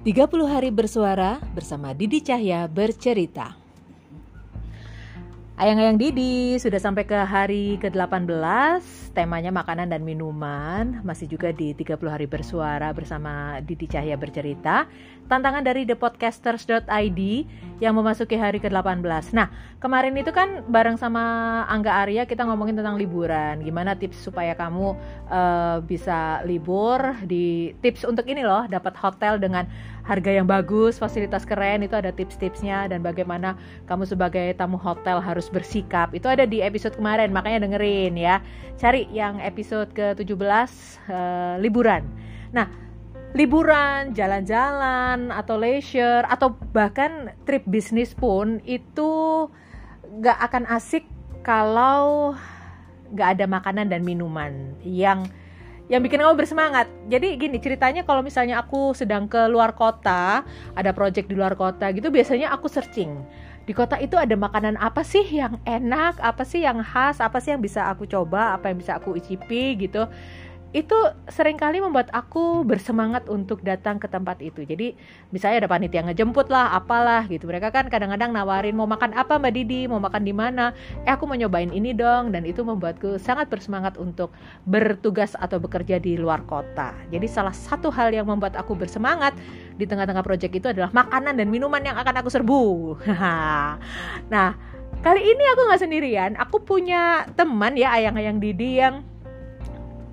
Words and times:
30 0.00 0.48
hari 0.48 0.72
bersuara 0.72 1.36
bersama 1.52 1.92
Didi 1.92 2.24
Cahya 2.24 2.64
bercerita. 2.72 3.60
Ayang-ayang 5.60 6.00
Didi 6.00 6.56
sudah 6.56 6.80
sampai 6.80 7.04
ke 7.04 7.20
hari 7.20 7.76
ke-18 7.84 8.80
Temanya 9.12 9.52
makanan 9.52 9.92
dan 9.92 10.00
minuman. 10.00 11.04
Masih 11.04 11.28
juga 11.28 11.52
di 11.52 11.76
30 11.76 12.00
hari 12.08 12.24
bersuara 12.24 12.88
bersama 12.96 13.60
Didi 13.60 13.84
Cahya 13.84 14.16
bercerita. 14.16 14.88
Tantangan 15.28 15.60
dari 15.60 15.84
thepodcasters.id 15.84 17.20
Yang 17.76 17.92
memasuki 17.92 18.40
hari 18.40 18.56
ke-18 18.56 19.36
Nah 19.36 19.52
kemarin 19.84 20.16
itu 20.16 20.32
kan 20.32 20.64
bareng 20.64 20.96
sama 20.96 21.20
Angga 21.68 21.92
Arya 22.08 22.24
Kita 22.24 22.48
ngomongin 22.48 22.80
tentang 22.80 22.96
liburan. 22.96 23.60
Gimana 23.60 23.92
tips 24.00 24.16
supaya 24.32 24.56
kamu 24.56 24.96
uh, 25.28 25.84
bisa 25.84 26.40
libur 26.48 27.20
di 27.28 27.76
Tips 27.84 28.08
untuk 28.08 28.24
ini 28.32 28.40
loh 28.40 28.64
Dapat 28.64 28.96
hotel 28.96 29.36
dengan 29.36 29.68
harga 30.10 30.42
yang 30.42 30.50
bagus, 30.50 30.98
fasilitas 30.98 31.46
keren 31.46 31.86
Itu 31.86 31.94
ada 31.94 32.10
tips-tipsnya 32.10 32.90
Dan 32.90 33.06
bagaimana 33.06 33.54
kamu 33.86 34.10
sebagai 34.10 34.50
tamu 34.58 34.74
hotel 34.74 35.22
harus 35.22 35.46
bersikap. 35.46 36.10
Itu 36.10 36.26
ada 36.26 36.42
di 36.42 36.58
episode 36.58 36.98
kemarin 36.98 37.30
makanya 37.30 37.62
dengerin 37.70 38.18
ya. 38.18 38.42
Cari 38.74 39.06
yang 39.14 39.38
episode 39.38 39.94
ke-17 39.94 40.70
uh, 41.06 41.54
liburan. 41.62 42.02
Nah 42.50 42.66
liburan 43.30 44.10
jalan-jalan 44.10 45.30
atau 45.30 45.54
leisure 45.54 46.26
atau 46.26 46.50
bahkan 46.74 47.30
trip 47.46 47.62
bisnis 47.70 48.10
pun 48.10 48.58
itu 48.66 49.46
gak 50.18 50.38
akan 50.50 50.66
asik 50.74 51.06
kalau 51.46 52.34
gak 53.14 53.38
ada 53.38 53.46
makanan 53.46 53.86
dan 53.86 54.02
minuman. 54.02 54.74
Yang 54.82 55.30
yang 55.90 56.00
bikin 56.06 56.22
kamu 56.22 56.38
bersemangat. 56.38 56.86
Jadi 57.10 57.34
gini 57.34 57.58
ceritanya 57.58 58.06
kalau 58.06 58.22
misalnya 58.22 58.62
aku 58.62 58.94
sedang 58.94 59.26
ke 59.26 59.50
luar 59.50 59.74
kota, 59.74 60.46
ada 60.78 60.90
project 60.94 61.26
di 61.26 61.34
luar 61.34 61.58
kota 61.58 61.90
gitu, 61.90 62.08
biasanya 62.14 62.54
aku 62.54 62.70
searching 62.70 63.18
di 63.68 63.76
kota 63.76 64.00
itu 64.02 64.18
ada 64.18 64.34
makanan 64.34 64.74
apa 64.80 65.04
sih 65.04 65.22
yang 65.22 65.60
enak, 65.62 66.18
apa 66.18 66.42
sih 66.42 66.64
yang 66.64 66.80
khas, 66.82 67.22
apa 67.22 67.38
sih 67.38 67.54
yang 67.54 67.62
bisa 67.62 67.86
aku 67.86 68.08
coba, 68.08 68.56
apa 68.56 68.72
yang 68.72 68.82
bisa 68.82 68.96
aku 68.96 69.14
icipi 69.14 69.78
gitu 69.78 70.10
itu 70.70 70.94
sering 71.26 71.58
kali 71.58 71.82
membuat 71.82 72.14
aku 72.14 72.62
bersemangat 72.62 73.26
untuk 73.26 73.58
datang 73.66 73.98
ke 73.98 74.06
tempat 74.06 74.38
itu. 74.38 74.62
Jadi 74.62 74.94
misalnya 75.34 75.66
ada 75.66 75.70
panitia 75.70 76.06
ngejemput 76.06 76.46
lah, 76.46 76.70
apalah 76.78 77.26
gitu. 77.26 77.50
Mereka 77.50 77.74
kan 77.74 77.90
kadang-kadang 77.90 78.30
nawarin 78.30 78.78
mau 78.78 78.86
makan 78.86 79.10
apa 79.18 79.34
Mbak 79.34 79.50
Didi, 79.50 79.90
mau 79.90 79.98
makan 79.98 80.22
di 80.22 80.30
mana. 80.30 80.70
Eh 81.02 81.10
aku 81.10 81.26
mau 81.26 81.34
nyobain 81.34 81.74
ini 81.74 81.90
dong 81.90 82.30
dan 82.30 82.46
itu 82.46 82.62
membuatku 82.62 83.18
sangat 83.18 83.50
bersemangat 83.50 83.98
untuk 83.98 84.30
bertugas 84.62 85.34
atau 85.34 85.58
bekerja 85.58 85.98
di 85.98 86.14
luar 86.14 86.46
kota. 86.46 86.94
Jadi 87.10 87.26
salah 87.26 87.54
satu 87.54 87.90
hal 87.90 88.14
yang 88.14 88.30
membuat 88.30 88.54
aku 88.54 88.78
bersemangat 88.78 89.34
di 89.74 89.90
tengah-tengah 89.90 90.22
proyek 90.22 90.54
itu 90.54 90.70
adalah 90.70 90.94
makanan 90.94 91.34
dan 91.34 91.50
minuman 91.50 91.82
yang 91.82 91.98
akan 91.98 92.14
aku 92.22 92.30
serbu. 92.30 92.62
nah, 94.32 94.54
kali 95.02 95.20
ini 95.34 95.44
aku 95.50 95.60
nggak 95.66 95.82
sendirian. 95.82 96.30
Aku 96.38 96.62
punya 96.62 97.26
teman 97.34 97.74
ya 97.74 97.90
ayang-ayang 97.90 98.38
Didi 98.38 98.78
yang 98.78 99.02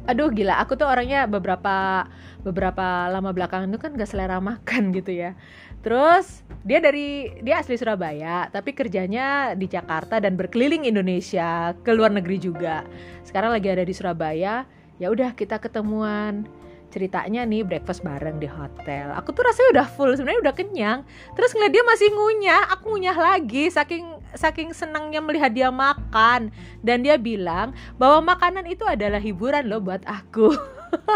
aduh 0.07 0.31
gila. 0.31 0.57
Aku 0.63 0.79
tuh 0.79 0.87
orangnya 0.87 1.27
beberapa 1.27 2.07
beberapa 2.41 3.11
lama 3.11 3.35
belakangan 3.35 3.67
itu 3.67 3.79
kan 3.79 3.91
gak 3.99 4.09
selera 4.09 4.39
makan 4.39 4.89
gitu 4.97 5.11
ya. 5.11 5.35
Terus 5.83 6.41
dia 6.63 6.79
dari 6.81 7.31
dia 7.43 7.61
asli 7.61 7.77
Surabaya 7.77 8.49
tapi 8.49 8.73
kerjanya 8.73 9.53
di 9.53 9.67
Jakarta 9.69 10.19
dan 10.19 10.35
berkeliling 10.39 10.87
Indonesia 10.87 11.75
ke 11.83 11.91
luar 11.93 12.15
negeri 12.15 12.39
juga. 12.39 12.87
Sekarang 13.27 13.51
lagi 13.51 13.67
ada 13.67 13.83
di 13.83 13.93
Surabaya. 13.93 14.63
Ya 14.97 15.07
udah 15.13 15.35
kita 15.37 15.61
ketemuan. 15.61 16.47
Ceritanya 16.87 17.43
nih 17.43 17.67
breakfast 17.67 18.01
bareng 18.01 18.39
di 18.39 18.47
hotel. 18.47 19.11
Aku 19.19 19.35
tuh 19.35 19.43
rasanya 19.43 19.69
udah 19.75 19.87
full 19.91 20.15
sebenarnya 20.15 20.41
udah 20.49 20.55
kenyang. 20.55 20.99
Terus 21.35 21.51
ngeliat 21.51 21.73
dia 21.75 21.83
masih 21.83 22.07
ngunyah. 22.15 22.63
Aku 22.73 22.95
ngunyah 22.95 23.17
lagi 23.19 23.67
saking 23.67 24.07
saking 24.35 24.75
senangnya 24.75 25.23
melihat 25.23 25.53
dia 25.53 25.69
makan. 25.71 26.51
Dan 26.83 27.05
dia 27.05 27.15
bilang 27.15 27.71
bahwa 27.95 28.35
makanan 28.35 28.67
itu 28.67 28.83
adalah 28.83 29.21
hiburan 29.21 29.69
loh 29.69 29.79
buat 29.79 30.03
aku. 30.03 30.51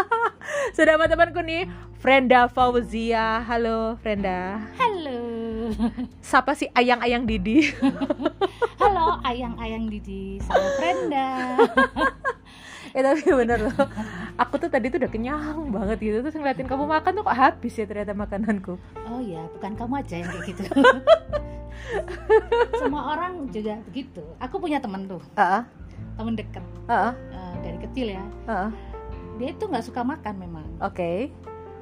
Sudah 0.76 0.96
sama 1.00 1.08
temanku 1.08 1.42
nih 1.44 1.68
Frenda 2.00 2.48
Fauzia. 2.48 3.44
Halo 3.46 3.96
Frenda. 4.00 4.62
Halo. 4.76 5.22
Siapa 6.20 6.58
sih 6.58 6.68
ayang-ayang 6.74 7.24
Didi? 7.30 7.72
Halo 8.82 9.22
ayang-ayang 9.24 9.88
Didi. 9.88 10.40
Saya 10.44 10.70
Frenda. 10.80 11.28
Eh 12.92 13.00
tapi 13.00 13.24
bener 13.24 13.72
loh. 13.72 13.88
Aku 14.36 14.60
tuh 14.60 14.68
tadi 14.68 14.92
tuh 14.92 15.00
udah 15.00 15.08
kenyang 15.08 15.72
banget 15.72 16.04
gitu. 16.04 16.20
Terus 16.28 16.36
ngeliatin 16.36 16.68
kamu 16.68 16.92
makan 16.92 17.16
tuh 17.16 17.24
kok 17.24 17.40
habis 17.40 17.80
ya 17.80 17.88
ternyata 17.88 18.12
makananku. 18.12 18.76
Oh 19.08 19.24
ya 19.24 19.48
bukan 19.56 19.80
kamu 19.80 20.04
aja 20.04 20.16
yang 20.20 20.28
kayak 20.28 20.44
gitu 20.52 20.64
semua 22.82 23.16
orang 23.16 23.50
juga 23.52 23.80
begitu 23.90 24.24
aku 24.40 24.58
punya 24.62 24.80
temen 24.80 25.08
tuh 25.08 25.22
uh 25.36 25.42
-uh. 25.42 25.64
temen 26.18 26.34
deket 26.36 26.64
uh 26.88 26.92
-uh. 26.92 27.14
Uh, 27.34 27.54
dari 27.62 27.78
kecil 27.84 28.08
ya 28.16 28.24
uh 28.48 28.52
-uh. 28.52 28.70
dia 29.40 29.50
itu 29.54 29.64
nggak 29.68 29.86
suka 29.86 30.02
makan 30.06 30.36
memang 30.40 30.68
oke 30.80 30.96
okay. 30.96 31.18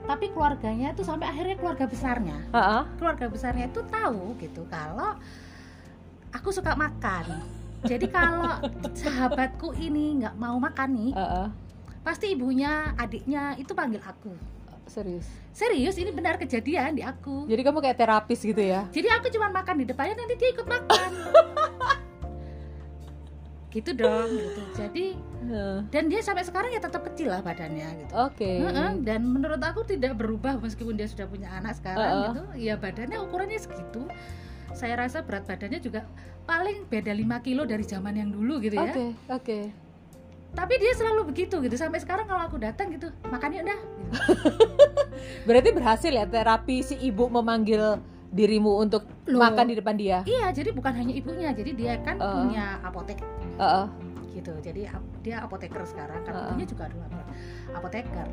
tapi 0.09 0.34
keluarganya 0.34 0.96
tuh 0.98 1.06
sampai 1.06 1.30
akhirnya 1.30 1.56
keluarga 1.59 1.86
besarnya 1.86 2.38
uh 2.52 2.59
-uh. 2.59 2.82
keluarga 2.98 3.26
besarnya 3.30 3.70
itu 3.70 3.82
tahu 3.88 4.36
gitu 4.42 4.66
kalau 4.70 5.18
aku 6.34 6.50
suka 6.54 6.74
makan 6.74 7.26
jadi 7.88 8.06
kalau 8.12 8.59
sahabatku 8.92 9.72
ini 9.80 10.24
nggak 10.24 10.36
mau 10.36 10.58
makan 10.59 10.90
nih 10.96 11.12
uh 11.16 11.22
-uh. 11.22 11.48
pasti 12.04 12.34
ibunya 12.34 12.92
adiknya 12.98 13.56
itu 13.56 13.72
panggil 13.72 14.02
aku 14.04 14.34
serius 14.90 15.26
serius 15.54 15.96
ini 15.96 16.12
benar 16.12 16.36
kejadian 16.36 16.98
di 16.98 17.04
aku 17.06 17.46
jadi 17.46 17.62
kamu 17.62 17.80
kayak 17.80 17.98
terapis 17.98 18.42
gitu 18.42 18.60
ya 18.60 18.90
jadi 18.90 19.22
aku 19.22 19.32
cuma 19.32 19.54
makan 19.54 19.82
di 19.82 19.86
depannya 19.88 20.18
nanti 20.18 20.36
dia 20.36 20.50
ikut 20.52 20.68
makan 20.68 21.10
gitu 23.70 23.94
dong 23.94 24.30
gitu 24.34 24.62
jadi 24.74 25.06
dan 25.94 26.10
dia 26.10 26.26
sampai 26.26 26.42
sekarang 26.42 26.74
ya 26.74 26.82
tetap 26.82 27.06
kecil 27.14 27.30
lah 27.30 27.46
badannya 27.46 27.86
gitu 28.02 28.14
oke 28.18 28.34
okay. 28.34 28.66
dan 29.06 29.22
menurut 29.22 29.62
aku 29.62 29.86
tidak 29.86 30.18
berubah 30.18 30.58
meskipun 30.58 30.98
dia 30.98 31.06
sudah 31.06 31.30
punya 31.30 31.54
anak 31.54 31.78
sekarang 31.78 32.02
uh 32.02 32.10
-uh. 32.10 32.26
gitu 32.34 32.44
ya 32.66 32.82
badannya 32.82 33.22
ukurannya 33.22 33.62
segitu 33.62 34.10
saya 34.74 34.98
rasa 34.98 35.26
berat 35.26 35.46
badannya 35.46 35.82
juga 35.82 36.06
paling 36.50 36.90
beda 36.90 37.14
5 37.14 37.46
kilo 37.46 37.66
dari 37.66 37.86
zaman 37.86 38.14
yang 38.18 38.30
dulu 38.34 38.62
gitu 38.62 38.78
ya. 38.78 38.90
Oke, 38.90 38.94
okay, 38.94 39.10
oke. 39.10 39.46
Okay. 39.46 39.64
Tapi 40.50 40.74
dia 40.82 40.92
selalu 40.98 41.30
begitu 41.30 41.62
gitu 41.62 41.76
sampai 41.78 42.02
sekarang 42.02 42.26
kalau 42.26 42.42
aku 42.50 42.58
datang 42.58 42.90
gitu 42.90 43.10
makannya 43.30 43.64
udah. 43.64 43.80
Gitu. 43.80 44.66
Berarti 45.48 45.70
berhasil 45.72 46.12
ya 46.12 46.26
terapi 46.26 46.82
si 46.82 46.96
ibu 47.00 47.30
memanggil 47.30 48.02
dirimu 48.30 48.78
untuk 48.78 49.06
Loh, 49.26 49.42
makan 49.42 49.74
di 49.74 49.76
depan 49.78 49.96
dia. 49.98 50.22
Iya, 50.26 50.54
jadi 50.54 50.70
bukan 50.74 50.94
hanya 50.94 51.14
ibunya, 51.18 51.50
jadi 51.50 51.72
dia 51.74 51.94
kan 52.06 52.22
uh. 52.22 52.46
punya 52.46 52.78
apotek. 52.86 53.18
Uh 53.58 53.64
-uh. 53.64 53.86
Gitu. 54.34 54.54
Jadi 54.62 54.90
dia 55.26 55.38
apoteker 55.42 55.82
sekarang 55.86 56.22
kan 56.26 56.34
uh 56.34 56.38
-uh. 56.38 56.46
ibunya 56.54 56.66
juga 56.70 56.84
adalah 56.90 57.08
apoteker. 57.74 58.28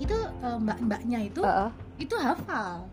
Itu 0.00 0.16
uh, 0.44 0.58
mbak-mbaknya 0.60 1.18
itu 1.28 1.40
uh 1.44 1.68
-uh. 1.68 1.70
itu 2.00 2.16
hafal 2.16 2.88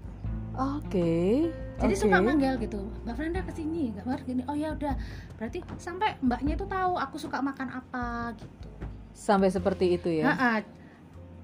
Oke. 0.59 0.91
Okay. 0.91 1.68
Jadi 1.79 1.95
okay. 1.95 2.03
suka 2.03 2.17
manggil 2.19 2.53
gitu, 2.59 2.81
Mbak 3.07 3.15
Frenda 3.15 3.39
ke 3.39 3.51
sini, 3.55 3.95
Mbak 3.95 4.05
Mar 4.05 4.19
gini. 4.27 4.43
Oh 4.51 4.55
ya 4.55 4.75
udah, 4.75 4.99
berarti 5.39 5.63
sampai 5.79 6.19
mbaknya 6.19 6.59
itu 6.59 6.67
tahu 6.67 6.99
aku 6.99 7.15
suka 7.15 7.39
makan 7.39 7.71
apa 7.71 8.35
gitu. 8.35 8.67
Sampai 9.15 9.47
seperti 9.47 9.95
itu 9.95 10.11
ya? 10.11 10.35
Ha-ha. 10.35 10.67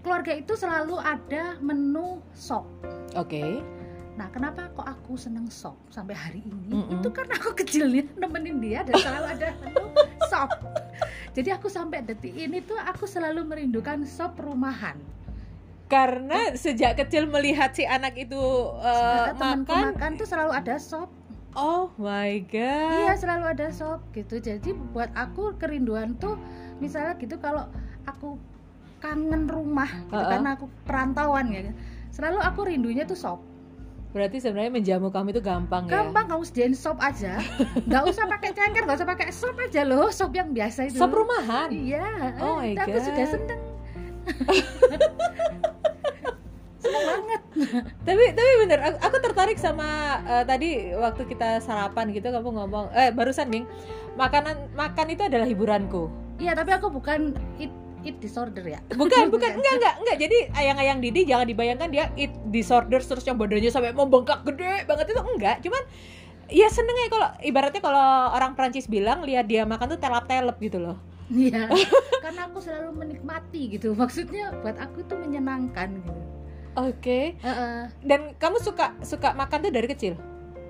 Keluarga 0.04 0.36
itu 0.36 0.54
selalu 0.60 1.00
ada 1.00 1.56
menu 1.64 2.20
sop. 2.36 2.68
Oke. 3.16 3.40
Okay. 3.40 3.52
Nah, 4.16 4.32
kenapa 4.32 4.72
kok 4.72 4.88
aku 4.88 5.20
seneng 5.20 5.48
sop 5.52 5.76
sampai 5.92 6.16
hari 6.16 6.44
ini? 6.44 6.72
Mm 6.72 6.84
-mm. 6.84 6.96
Itu 7.00 7.10
karena 7.16 7.36
aku 7.40 7.52
kecilnya 7.64 8.04
nemenin 8.20 8.60
dia 8.60 8.84
dan 8.84 8.96
selalu 9.00 9.28
ada 9.40 9.48
menu 9.64 9.84
sop. 10.28 10.52
Jadi 11.36 11.50
aku 11.52 11.68
sampai 11.68 12.04
detik 12.04 12.32
ini 12.32 12.64
tuh 12.64 12.80
aku 12.80 13.08
selalu 13.08 13.44
merindukan 13.44 14.04
sop 14.08 14.40
rumahan 14.40 14.96
karena 15.86 16.58
sejak 16.58 16.98
kecil 16.98 17.30
melihat 17.30 17.70
si 17.78 17.86
anak 17.86 18.18
itu 18.18 18.42
uh, 18.82 19.34
makan 19.38 19.94
makan 19.94 20.12
tuh 20.18 20.26
selalu 20.26 20.52
ada 20.58 20.82
sop 20.82 21.14
oh 21.54 21.94
my 22.02 22.42
god 22.50 23.06
iya 23.06 23.14
selalu 23.14 23.54
ada 23.54 23.70
sop 23.70 24.02
gitu 24.18 24.42
jadi 24.42 24.74
buat 24.94 25.14
aku 25.14 25.54
kerinduan 25.62 26.18
tuh 26.18 26.42
misalnya 26.82 27.14
gitu 27.22 27.38
kalau 27.38 27.70
aku 28.10 28.42
kangen 28.98 29.46
rumah 29.46 29.88
gitu, 30.10 30.18
uh 30.18 30.26
-uh. 30.26 30.30
karena 30.34 30.50
aku 30.58 30.66
perantauan 30.90 31.54
ya 31.54 31.70
selalu 32.10 32.42
aku 32.42 32.60
rindunya 32.66 33.06
tuh 33.06 33.18
sop 33.18 33.42
Berarti 34.16 34.40
sebenarnya 34.40 34.72
menjamu 34.72 35.12
kamu 35.12 35.36
itu 35.36 35.44
gampang, 35.44 35.92
gampang 35.92 35.92
ya? 35.92 35.96
Gampang, 36.08 36.26
kamu 36.32 36.44
sediain 36.48 36.72
sop 36.72 36.96
aja. 37.04 37.36
Gak 37.92 38.04
usah 38.08 38.24
pakai 38.32 38.56
cengker, 38.56 38.88
gak 38.88 39.04
usah 39.04 39.10
pakai 39.12 39.28
sop 39.28 39.60
aja 39.60 39.84
loh, 39.84 40.08
sop 40.08 40.32
yang 40.32 40.56
biasa 40.56 40.88
itu. 40.88 40.96
Sop 40.96 41.12
rumahan. 41.12 41.68
Iya. 41.68 42.32
Oh 42.40 42.64
my 42.64 42.80
god. 42.80 42.96
Aku 42.96 43.00
sudah 43.12 43.28
seneng. 43.28 43.60
banget. 46.92 47.42
Tapi 48.08 48.24
tapi 48.36 48.52
bener 48.68 48.80
aku, 48.84 48.98
aku 49.00 49.18
tertarik 49.24 49.58
sama 49.58 50.20
uh, 50.28 50.44
tadi 50.44 50.92
waktu 50.92 51.24
kita 51.26 51.64
sarapan 51.64 52.12
gitu 52.12 52.28
kamu 52.28 52.52
ngomong 52.52 52.92
eh 52.92 53.16
barusan 53.16 53.48
Bing 53.48 53.64
makanan 54.20 54.76
makan 54.76 55.08
itu 55.12 55.24
adalah 55.24 55.48
hiburanku. 55.48 56.12
Iya 56.36 56.52
tapi 56.52 56.76
aku 56.76 56.92
bukan 56.92 57.32
it, 57.56 57.72
eat 58.04 58.20
disorder 58.22 58.62
ya. 58.62 58.80
Bukan 59.00 59.34
bukan. 59.34 59.52
enggak 59.58 59.74
enggak 59.82 59.96
enggak. 60.04 60.18
Jadi 60.22 60.38
ayang-ayang 60.54 61.00
Didi 61.02 61.22
jangan 61.26 61.48
dibayangkan 61.48 61.90
dia 61.90 62.12
eat 62.20 62.32
disorder 62.52 63.02
terus 63.02 63.26
yang 63.26 63.40
badannya 63.40 63.72
sampai 63.72 63.96
membengkak 63.96 64.46
gede 64.46 64.86
banget 64.86 65.16
itu 65.16 65.22
enggak. 65.24 65.58
Cuman 65.66 65.82
ya 66.52 66.68
seneng 66.70 66.94
ya 66.94 67.08
kalau 67.10 67.30
ibaratnya 67.42 67.82
kalau 67.82 68.36
orang 68.36 68.54
Prancis 68.54 68.86
bilang 68.86 69.26
lihat 69.26 69.50
dia 69.50 69.66
makan 69.66 69.98
tuh 69.98 70.00
telap-telep 70.00 70.58
gitu 70.62 70.78
loh. 70.78 71.00
Iya, 71.26 71.74
karena 72.24 72.46
aku 72.46 72.62
selalu 72.62 73.02
menikmati 73.02 73.74
gitu. 73.74 73.98
Maksudnya 73.98 74.54
buat 74.62 74.78
aku 74.78 75.02
tuh 75.10 75.18
menyenangkan 75.18 75.98
gitu. 76.06 76.35
Oke. 76.76 77.00
Okay. 77.00 77.26
Uh 77.40 77.50
-uh. 77.50 77.80
Dan 78.04 78.36
kamu 78.36 78.60
suka 78.60 78.92
suka 79.02 79.32
makan 79.32 79.64
tuh 79.64 79.72
dari 79.72 79.88
kecil? 79.88 80.20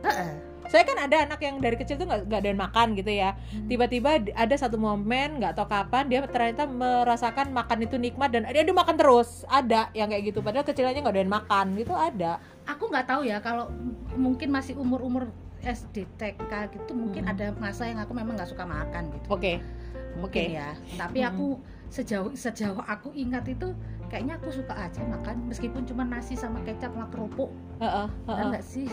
Uh 0.06 0.10
-uh. 0.10 0.32
Saya 0.66 0.82
kan 0.82 0.98
ada 0.98 1.30
anak 1.30 1.38
yang 1.46 1.62
dari 1.62 1.78
kecil 1.78 1.98
tuh 2.02 2.10
nggak 2.10 2.26
nggak 2.26 2.42
ada 2.42 2.52
makan 2.58 2.88
gitu 2.98 3.12
ya. 3.14 3.38
Tiba-tiba 3.70 4.18
hmm. 4.18 4.34
ada 4.34 4.56
satu 4.58 4.82
momen 4.82 5.38
nggak 5.38 5.54
tahu 5.62 5.70
kapan 5.70 6.10
dia 6.10 6.26
ternyata 6.26 6.66
merasakan 6.66 7.54
makan 7.54 7.86
itu 7.86 8.02
nikmat 8.02 8.34
dan 8.34 8.50
dia, 8.50 8.66
dia 8.66 8.74
makan 8.74 8.98
terus. 8.98 9.46
Ada 9.46 9.94
yang 9.94 10.10
kayak 10.10 10.34
gitu. 10.34 10.42
Padahal 10.42 10.66
kecilannya 10.66 11.06
nggak 11.06 11.16
ada 11.22 11.26
makan 11.30 11.66
gitu 11.78 11.94
ada. 11.94 12.42
Aku 12.66 12.90
nggak 12.90 13.06
tahu 13.06 13.22
ya 13.30 13.38
kalau 13.46 13.70
mungkin 14.18 14.50
masih 14.50 14.74
umur-umur 14.74 15.30
SD 15.66 16.06
TK 16.18 16.52
gitu 16.74 16.94
mungkin 16.94 17.26
hmm. 17.26 17.34
ada 17.34 17.46
masa 17.58 17.90
yang 17.90 18.02
aku 18.02 18.14
memang 18.18 18.34
nggak 18.34 18.50
suka 18.50 18.66
makan 18.66 19.14
gitu. 19.14 19.28
Oke. 19.30 19.42
Okay. 19.42 19.56
Mungkin 20.20 20.44
okay. 20.52 20.60
ya. 20.60 20.70
Tapi 20.96 21.20
hmm. 21.22 21.30
aku 21.30 21.48
sejauh 21.96 22.34
sejauh 22.34 22.82
aku 22.84 23.14
ingat 23.16 23.46
itu 23.48 23.72
kayaknya 24.10 24.38
aku 24.38 24.52
suka 24.52 24.74
aja 24.76 25.02
makan 25.06 25.48
meskipun 25.50 25.88
cuma 25.88 26.04
nasi 26.06 26.38
sama 26.38 26.62
kecap 26.68 26.94
sama 26.94 27.08
kerupuk 27.10 27.50
uh, 27.80 28.06
uh, 28.06 28.08
uh, 28.30 28.38
enggak 28.48 28.64
sih 28.66 28.86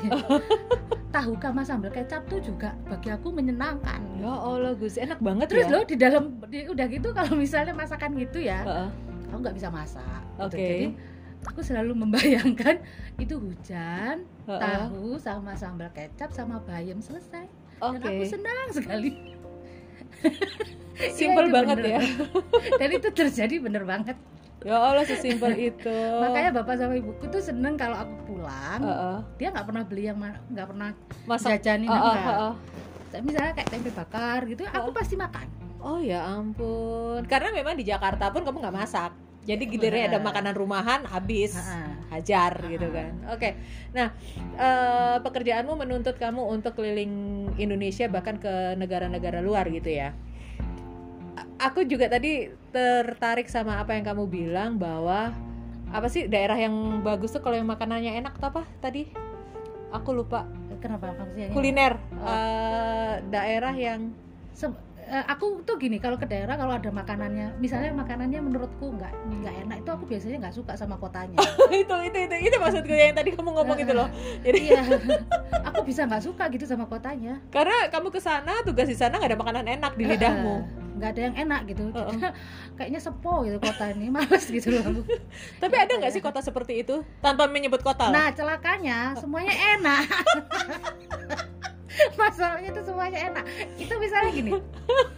tahu 1.14 1.36
sama 1.40 1.62
sambal 1.66 1.92
kecap 1.92 2.24
tuh 2.30 2.40
juga 2.40 2.72
bagi 2.88 3.12
aku 3.12 3.28
menyenangkan 3.34 4.00
ya 4.16 4.32
Allah 4.32 4.72
Gus 4.78 4.96
enak 4.96 5.20
banget 5.20 5.52
terus 5.52 5.69
ya 5.69 5.72
loh 5.74 5.82
di 5.84 5.96
dalam 5.98 6.24
di, 6.48 6.64
udah 6.64 6.86
gitu 6.88 7.08
kalau 7.12 7.36
misalnya 7.36 7.76
masakan 7.76 8.16
gitu 8.16 8.40
ya 8.40 8.64
uh, 8.64 8.70
uh. 8.86 8.90
aku 9.28 9.38
nggak 9.44 9.56
bisa 9.56 9.68
masak 9.68 10.20
gitu. 10.38 10.46
okay. 10.48 10.60
jadi 10.62 10.86
aku 11.42 11.60
selalu 11.60 11.92
membayangkan 12.06 12.80
itu 13.22 13.34
hujan 13.36 14.25
uh, 14.48 14.56
uh. 14.56 14.60
tahu 14.60 15.18
sama 15.20 15.52
sambal 15.58 15.90
kecap 15.92 16.32
sama 16.32 16.62
bayam 16.64 17.02
selesai 17.04 17.44
okay. 17.82 17.98
dan 17.98 18.00
aku 18.00 18.25
senang 18.25 18.68
sekali 18.72 19.31
Simpel 21.19 21.50
ya, 21.50 21.52
banget 21.52 21.76
bener. 21.82 21.92
ya. 21.98 22.00
Dan 22.78 22.88
itu 22.94 23.08
terjadi 23.10 23.54
bener 23.58 23.82
banget 23.82 24.16
ya 24.62 24.78
Allah 24.78 25.04
sesimpel 25.04 25.52
itu 25.58 25.98
makanya 26.22 26.62
bapak 26.62 26.74
sama 26.78 26.94
ibuku 26.94 27.26
tuh 27.26 27.42
seneng 27.42 27.74
kalau 27.74 27.98
aku 27.98 28.14
pulang 28.30 28.80
uh 28.82 28.90
-uh. 28.90 29.19
dia 29.36 29.50
nggak 29.50 29.66
pernah 29.66 29.82
beli 29.82 30.02
yang 30.06 30.19
nggak 30.22 30.66
pernah 30.70 30.88
Masak, 31.26 31.58
jajanin 31.58 31.90
uh 31.90 31.94
-uh, 31.94 32.14
enggak 32.14 32.36
uh 32.38 32.42
-uh. 32.54 33.22
misalnya 33.22 33.52
kayak 33.58 33.69
tempe 33.69 33.90
bakar 33.90 34.38
gitu 34.46 34.62
aku 34.70 34.90
uh. 34.90 34.94
pasti 34.94 35.14
makan 35.19 35.46
oh 35.82 35.98
ya 35.98 36.22
ampun 36.22 37.26
karena 37.26 37.50
memang 37.50 37.75
di 37.75 37.84
Jakarta 37.86 38.30
pun 38.30 38.46
kamu 38.46 38.62
nggak 38.62 38.76
masak 38.76 39.10
jadi 39.42 39.62
giliran 39.66 40.14
ada 40.14 40.18
makanan 40.22 40.54
rumahan 40.54 41.02
habis 41.10 41.58
hajar 42.12 42.53
gitu 42.69 42.88
kan. 42.93 43.12
Oke. 43.32 43.38
Okay. 43.38 43.53
nah 43.97 44.12
uh, 44.61 45.17
pekerjaanmu 45.25 45.73
menuntut 45.75 46.17
kamu 46.20 46.44
untuk 46.44 46.76
keliling 46.76 47.49
Indonesia 47.56 48.06
bahkan 48.12 48.37
ke 48.37 48.76
negara-negara 48.76 49.41
luar 49.41 49.69
gitu 49.73 49.88
ya. 49.88 50.12
Aku 51.62 51.87
juga 51.87 52.11
tadi 52.11 52.50
tertarik 52.75 53.47
sama 53.47 53.79
apa 53.79 53.94
yang 53.94 54.05
kamu 54.05 54.25
bilang 54.29 54.70
bahwa 54.76 55.32
apa 55.93 56.06
sih 56.09 56.26
daerah 56.26 56.56
yang 56.56 57.05
bagus 57.05 57.32
tuh 57.32 57.44
kalau 57.44 57.56
yang 57.56 57.69
makanannya 57.69 58.19
enak 58.20 58.37
tuh 58.37 58.53
apa 58.53 58.62
tadi? 58.85 59.09
Aku 59.93 60.12
lupa. 60.17 60.49
Kenapa? 60.81 61.12
Maksudnya? 61.14 61.53
Kuliner. 61.55 61.94
Oh. 62.17 62.26
uh, 62.26 63.14
daerah 63.31 63.76
yang 63.76 64.11
Sem 64.53 64.73
uh, 65.12 65.25
aku 65.29 65.61
tuh 65.69 65.76
gini 65.76 66.00
kalau 66.00 66.17
ke 66.17 66.25
daerah 66.25 66.56
kalau 66.56 66.73
ada 66.73 66.88
makanannya 66.88 67.61
misalnya 67.61 67.93
makanannya 67.93 68.41
menurutku 68.41 68.97
nggak 68.97 69.12
nggak 69.29 69.55
enak 69.69 69.76
itu 69.85 69.91
aku 69.93 70.05
biasanya 70.09 70.37
nggak 70.49 70.56
suka 70.56 70.73
sama 70.75 70.97
kotanya. 70.97 71.37
Itu 71.82 71.97
itu 72.05 72.19
itu 72.29 72.37
itu 72.53 72.56
maksudku 72.61 72.93
yang 72.93 73.17
tadi 73.17 73.32
kamu 73.32 73.49
ngomong 73.49 73.76
uh, 73.76 73.82
itu 73.82 73.93
loh. 73.97 74.09
Jadi 74.44 74.59
iya, 74.70 74.82
aku 75.69 75.81
bisa 75.88 76.05
nggak 76.05 76.23
suka 76.23 76.44
gitu 76.53 76.64
sama 76.69 76.85
kotanya. 76.85 77.41
Karena 77.49 77.88
kamu 77.88 78.12
ke 78.12 78.20
sana 78.20 78.61
tugas 78.62 78.87
di 78.87 78.97
sana 78.97 79.17
nggak 79.19 79.35
ada 79.35 79.38
makanan 79.41 79.64
enak 79.81 79.93
di 79.97 80.05
lidahmu. 80.05 80.56
uh, 80.56 80.61
nggak 81.00 81.11
ada 81.17 81.20
yang 81.20 81.37
enak 81.49 81.61
gitu. 81.73 81.88
Uh 81.91 82.12
-uh. 82.12 82.32
kayaknya 82.76 83.00
sepo 83.00 83.43
gitu 83.49 83.59
kota 83.59 83.85
ini 83.93 84.12
males 84.12 84.44
gitu 84.47 84.69
loh. 84.69 85.03
Tapi 85.59 85.75
ada 85.75 85.93
nggak 85.97 86.12
sih 86.12 86.23
kota 86.23 86.44
seperti 86.44 86.85
itu? 86.85 87.03
Tanpa 87.25 87.49
menyebut 87.49 87.81
kota 87.81 88.12
nah 88.12 88.29
celakanya 88.31 89.17
semuanya 89.17 89.55
enak 89.81 90.06
masalahnya 92.20 92.68
itu 92.72 92.82
semuanya 92.84 93.18
enak. 93.32 93.44
Itu 93.76 93.94
misalnya 94.00 94.30
gini. 94.32 94.52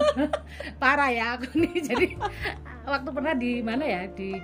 Parah 0.83 1.11
ya 1.11 1.39
aku 1.39 1.49
nih. 1.59 1.75
Jadi 1.89 2.07
waktu 2.85 3.09
pernah 3.11 3.35
di 3.37 3.63
mana 3.63 3.85
ya? 3.85 4.03
Di 4.11 4.39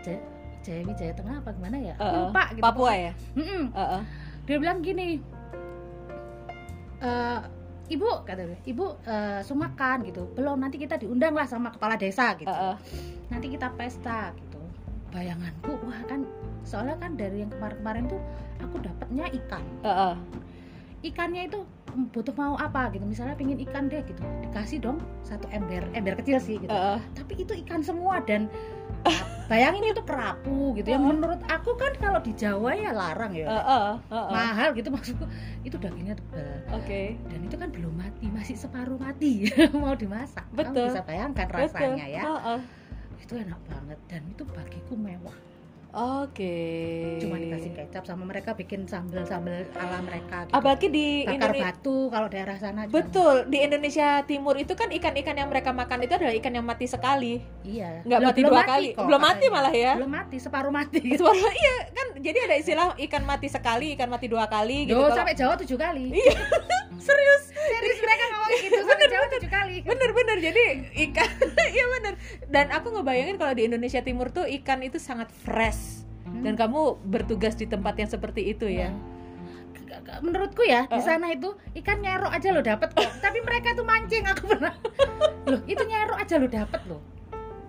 Jaya 0.61 0.93
Jaya 0.93 1.13
Tengah 1.17 1.41
apa 1.41 1.51
gimana 1.57 1.77
ya? 1.81 1.95
Uh, 1.97 2.29
lupa 2.29 2.43
gitu 2.53 2.65
Papua 2.65 2.93
ya? 2.93 3.13
Mm 3.35 3.45
-mm. 3.45 3.63
Uh, 3.73 3.81
uh. 3.81 4.03
dia 4.45 4.57
bilang 4.59 4.83
gini 4.83 5.23
uh, 7.01 7.41
ibu 7.91 8.09
kata 8.23 8.45
dia 8.45 8.59
ibu 8.69 8.95
uh, 9.09 9.41
sumakan 9.41 10.05
gitu. 10.07 10.29
Belum 10.37 10.61
nanti 10.61 10.77
kita 10.77 11.01
diundang 11.01 11.33
lah 11.33 11.49
sama 11.49 11.73
kepala 11.73 11.97
desa 11.97 12.37
gitu. 12.37 12.51
Uh, 12.51 12.75
uh. 12.75 12.77
nanti 13.33 13.49
kita 13.51 13.73
pesta 13.75 14.37
gitu. 14.37 14.61
Bayanganku 15.11 15.75
wah 15.83 16.01
kan 16.07 16.29
soalnya 16.63 17.01
kan 17.01 17.17
dari 17.17 17.43
yang 17.43 17.51
kemarin-kemarin 17.51 18.05
tuh 18.07 18.21
aku 18.61 18.77
dapatnya 18.85 19.27
ikan. 19.43 19.65
Uh, 19.81 20.13
uh. 20.13 20.15
ikannya 21.01 21.49
itu 21.49 21.65
butuh 22.11 22.35
mau 22.37 22.55
apa? 22.57 22.91
Gitu. 22.95 23.05
Misalnya 23.05 23.35
pingin 23.37 23.59
ikan 23.69 23.91
deh 23.91 24.03
gitu. 24.05 24.23
Dikasih 24.47 24.79
dong 24.83 24.99
satu 25.27 25.47
ember 25.51 25.85
ember 25.93 26.15
kecil 26.19 26.39
sih 26.41 26.59
gitu. 26.61 26.71
Uh, 26.71 26.97
uh. 26.97 27.01
tapi 27.15 27.43
itu 27.43 27.53
ikan 27.67 27.85
semua 27.85 28.23
dan 28.25 28.47
bayangin 29.51 29.91
itu 29.91 30.03
kerapu 30.05 30.77
gitu. 30.79 30.89
Yang 30.93 31.05
menurut 31.17 31.41
aku 31.51 31.75
kan 31.75 31.93
kalau 31.99 32.21
di 32.23 32.33
Jawa 32.37 32.71
ya 32.77 32.91
larang 32.95 33.33
ya. 33.35 33.47
Uh, 33.49 33.57
uh, 33.57 33.83
uh, 34.11 34.15
uh. 34.15 34.29
mahal 34.31 34.73
gitu 34.77 34.89
maksudku. 34.93 35.25
Itu 35.67 35.77
dagingnya 35.77 36.17
tebal. 36.17 36.41
Oke. 36.77 36.87
Okay. 36.87 37.07
dan 37.29 37.41
itu 37.43 37.57
kan 37.59 37.69
belum 37.75 37.95
mati 37.99 38.27
masih 38.31 38.57
separuh 38.57 38.97
mati. 38.97 39.51
Mau 39.83 39.97
dimasak. 39.99 40.47
Betul. 40.55 40.87
Kamu 40.87 40.93
bisa 40.95 41.03
bayangkan 41.05 41.47
rasanya 41.51 42.07
ya. 42.07 42.23
Uh, 42.25 42.59
uh. 42.59 42.61
itu 43.19 43.35
enak 43.35 43.61
banget. 43.67 43.99
Dan 44.07 44.23
itu 44.31 44.43
bagiku 44.47 44.95
mewah 44.95 45.50
Oke. 45.91 46.47
Okay. 46.47 47.19
Cuma 47.19 47.35
dikasih 47.35 47.75
kecap 47.75 48.07
sama 48.07 48.23
mereka 48.23 48.55
bikin 48.55 48.87
sambel-sambel 48.87 49.67
ala 49.75 49.99
mereka. 50.07 50.47
Gitu. 50.47 50.55
Apalagi 50.55 50.87
di 50.87 51.27
bakar 51.27 51.51
Indone... 51.51 51.61
batu 51.67 51.99
kalau 52.15 52.29
daerah 52.31 52.57
sana. 52.63 52.87
Betul. 52.87 53.51
Di 53.51 53.59
Indonesia 53.67 54.23
Timur 54.23 54.55
itu 54.55 54.79
kan 54.79 54.87
ikan-ikan 54.95 55.35
yang 55.35 55.51
mereka 55.51 55.75
makan 55.75 56.07
itu 56.07 56.15
adalah 56.15 56.35
ikan 56.39 56.55
yang 56.55 56.63
mati 56.63 56.87
sekali. 56.87 57.43
Iya. 57.67 58.07
Nggak 58.07 58.21
mati 58.23 58.41
dua 58.47 58.61
mati 58.63 58.71
kali. 58.71 58.89
Kok, 58.95 59.03
belum 59.11 59.23
mati 59.23 59.45
malah 59.51 59.75
ya. 59.75 59.93
Belum 59.99 60.13
mati, 60.15 60.37
separuh 60.39 60.71
mati. 60.71 61.03
Gitu. 61.03 61.19
Separuh 61.27 61.55
iya 61.59 61.77
kan. 61.91 62.09
Jadi 62.23 62.39
ada 62.39 62.55
istilah 62.55 62.87
ikan 63.11 63.23
mati 63.27 63.49
sekali, 63.51 63.87
ikan 63.99 64.09
mati 64.15 64.31
dua 64.31 64.47
kali. 64.47 64.87
Gitu. 64.87 64.95
Duh, 64.95 65.11
sampai 65.11 65.35
Jawa 65.35 65.59
tujuh 65.59 65.75
kali. 65.75 66.15
Iya. 66.15 66.39
Serius. 67.11 67.51
Serius 67.51 67.99
mereka 67.99 68.25
ngomong 68.31 68.51
gitu 68.63 68.81
sampai 68.87 69.07
Jawa 69.11 69.27
tujuh 69.35 69.51
kali. 69.51 69.77
Bener 69.83 70.11
bener. 70.15 70.37
Jadi 70.39 70.63
ikan. 71.11 71.31
Iya 71.71 71.87
bener. 71.87 72.15
Dan 72.51 72.67
aku 72.75 72.91
ngebayangin 72.91 73.39
kalau 73.39 73.55
di 73.55 73.63
Indonesia 73.71 74.03
Timur 74.03 74.35
tuh 74.35 74.43
ikan 74.43 74.83
itu 74.83 74.99
sangat 74.99 75.31
fresh 75.31 75.80
hmm. 76.31 76.43
dan 76.47 76.55
kamu 76.55 76.97
bertugas 77.03 77.59
di 77.59 77.67
tempat 77.67 77.99
yang 77.99 78.11
seperti 78.11 78.55
itu 78.55 78.71
ya? 78.71 78.91
Nah, 78.91 80.19
menurutku 80.23 80.67
ya 80.67 80.87
uh. 80.91 80.97
di 80.97 81.03
sana 81.03 81.31
itu 81.31 81.55
ikan 81.83 82.03
nyerok 82.03 82.33
aja 82.33 82.49
lo 82.51 82.63
dapet 82.63 82.91
kok. 82.95 83.11
Tapi 83.23 83.39
mereka 83.43 83.75
tuh 83.75 83.87
mancing 83.87 84.25
aku 84.27 84.43
pernah. 84.47 84.75
Loh 85.51 85.61
itu 85.67 85.83
nyerok 85.83 86.19
aja 86.19 86.35
lo 86.39 86.49
dapet 86.49 86.81
loh. 86.87 87.03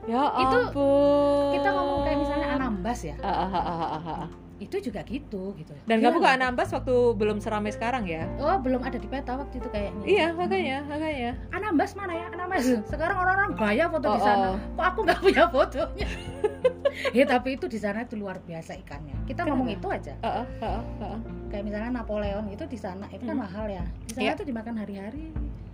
Ya 0.10 0.18
itu 0.18 0.58
ampun. 0.65 1.53
kita 1.53 1.70
ngomong 1.77 2.00
kayak 2.10 2.18
misalnya 2.25 2.48
anambas 2.58 3.00
ya. 3.06 3.15
Uh, 3.22 3.30
uh, 3.30 3.53
uh, 3.53 3.82
uh, 3.86 3.98
uh 4.01 4.25
itu 4.62 4.77
juga 4.77 5.01
gitu 5.10 5.58
gitu. 5.58 5.74
Dan 5.89 6.06
kamu 6.06 6.22
ke 6.22 6.30
Anambas 6.30 6.70
waktu 6.70 6.94
belum 7.18 7.41
seramai 7.41 7.74
sekarang 7.74 8.06
ya? 8.06 8.30
Oh 8.38 8.62
belum 8.62 8.86
ada 8.86 9.01
di 9.01 9.10
peta 9.10 9.34
waktu 9.34 9.58
itu 9.58 9.65
kayaknya. 9.74 10.06
Iya 10.06 10.27
makanya 10.38 10.77
makanya. 10.86 11.32
Anambas 11.50 11.98
mana 11.98 12.13
ya? 12.13 12.25
Anambas. 12.30 12.63
Sekarang 12.94 13.18
orang-orang 13.25 13.58
gaya 13.58 13.89
foto 13.89 14.06
oh, 14.06 14.13
di 14.13 14.22
sana. 14.22 14.48
Oh. 14.53 14.58
kok 14.77 14.86
aku 14.86 15.00
nggak 15.01 15.20
punya 15.25 15.44
fotonya 15.50 16.08
ya 17.18 17.24
tapi 17.28 17.56
itu 17.56 17.66
di 17.68 17.80
sana 17.80 18.04
itu 18.04 18.16
luar 18.20 18.40
biasa 18.44 18.76
ikannya 18.80 19.16
kita 19.26 19.44
Kenapa? 19.44 19.50
ngomong 19.56 19.70
itu 19.72 19.88
aja 19.88 20.14
uh, 20.22 20.44
uh, 20.44 20.50
uh, 20.64 20.82
uh. 21.04 21.18
kayak 21.50 21.64
misalnya 21.68 21.90
Napoleon 22.02 22.46
itu 22.52 22.64
di 22.68 22.78
sana 22.78 23.06
itu 23.12 23.24
kan 23.24 23.36
hmm. 23.36 23.44
mahal 23.44 23.66
ya 23.68 23.86
di 24.08 24.12
sana 24.16 24.26
yeah. 24.28 24.36
itu 24.36 24.44
dimakan 24.48 24.76
hari-hari 24.80 25.32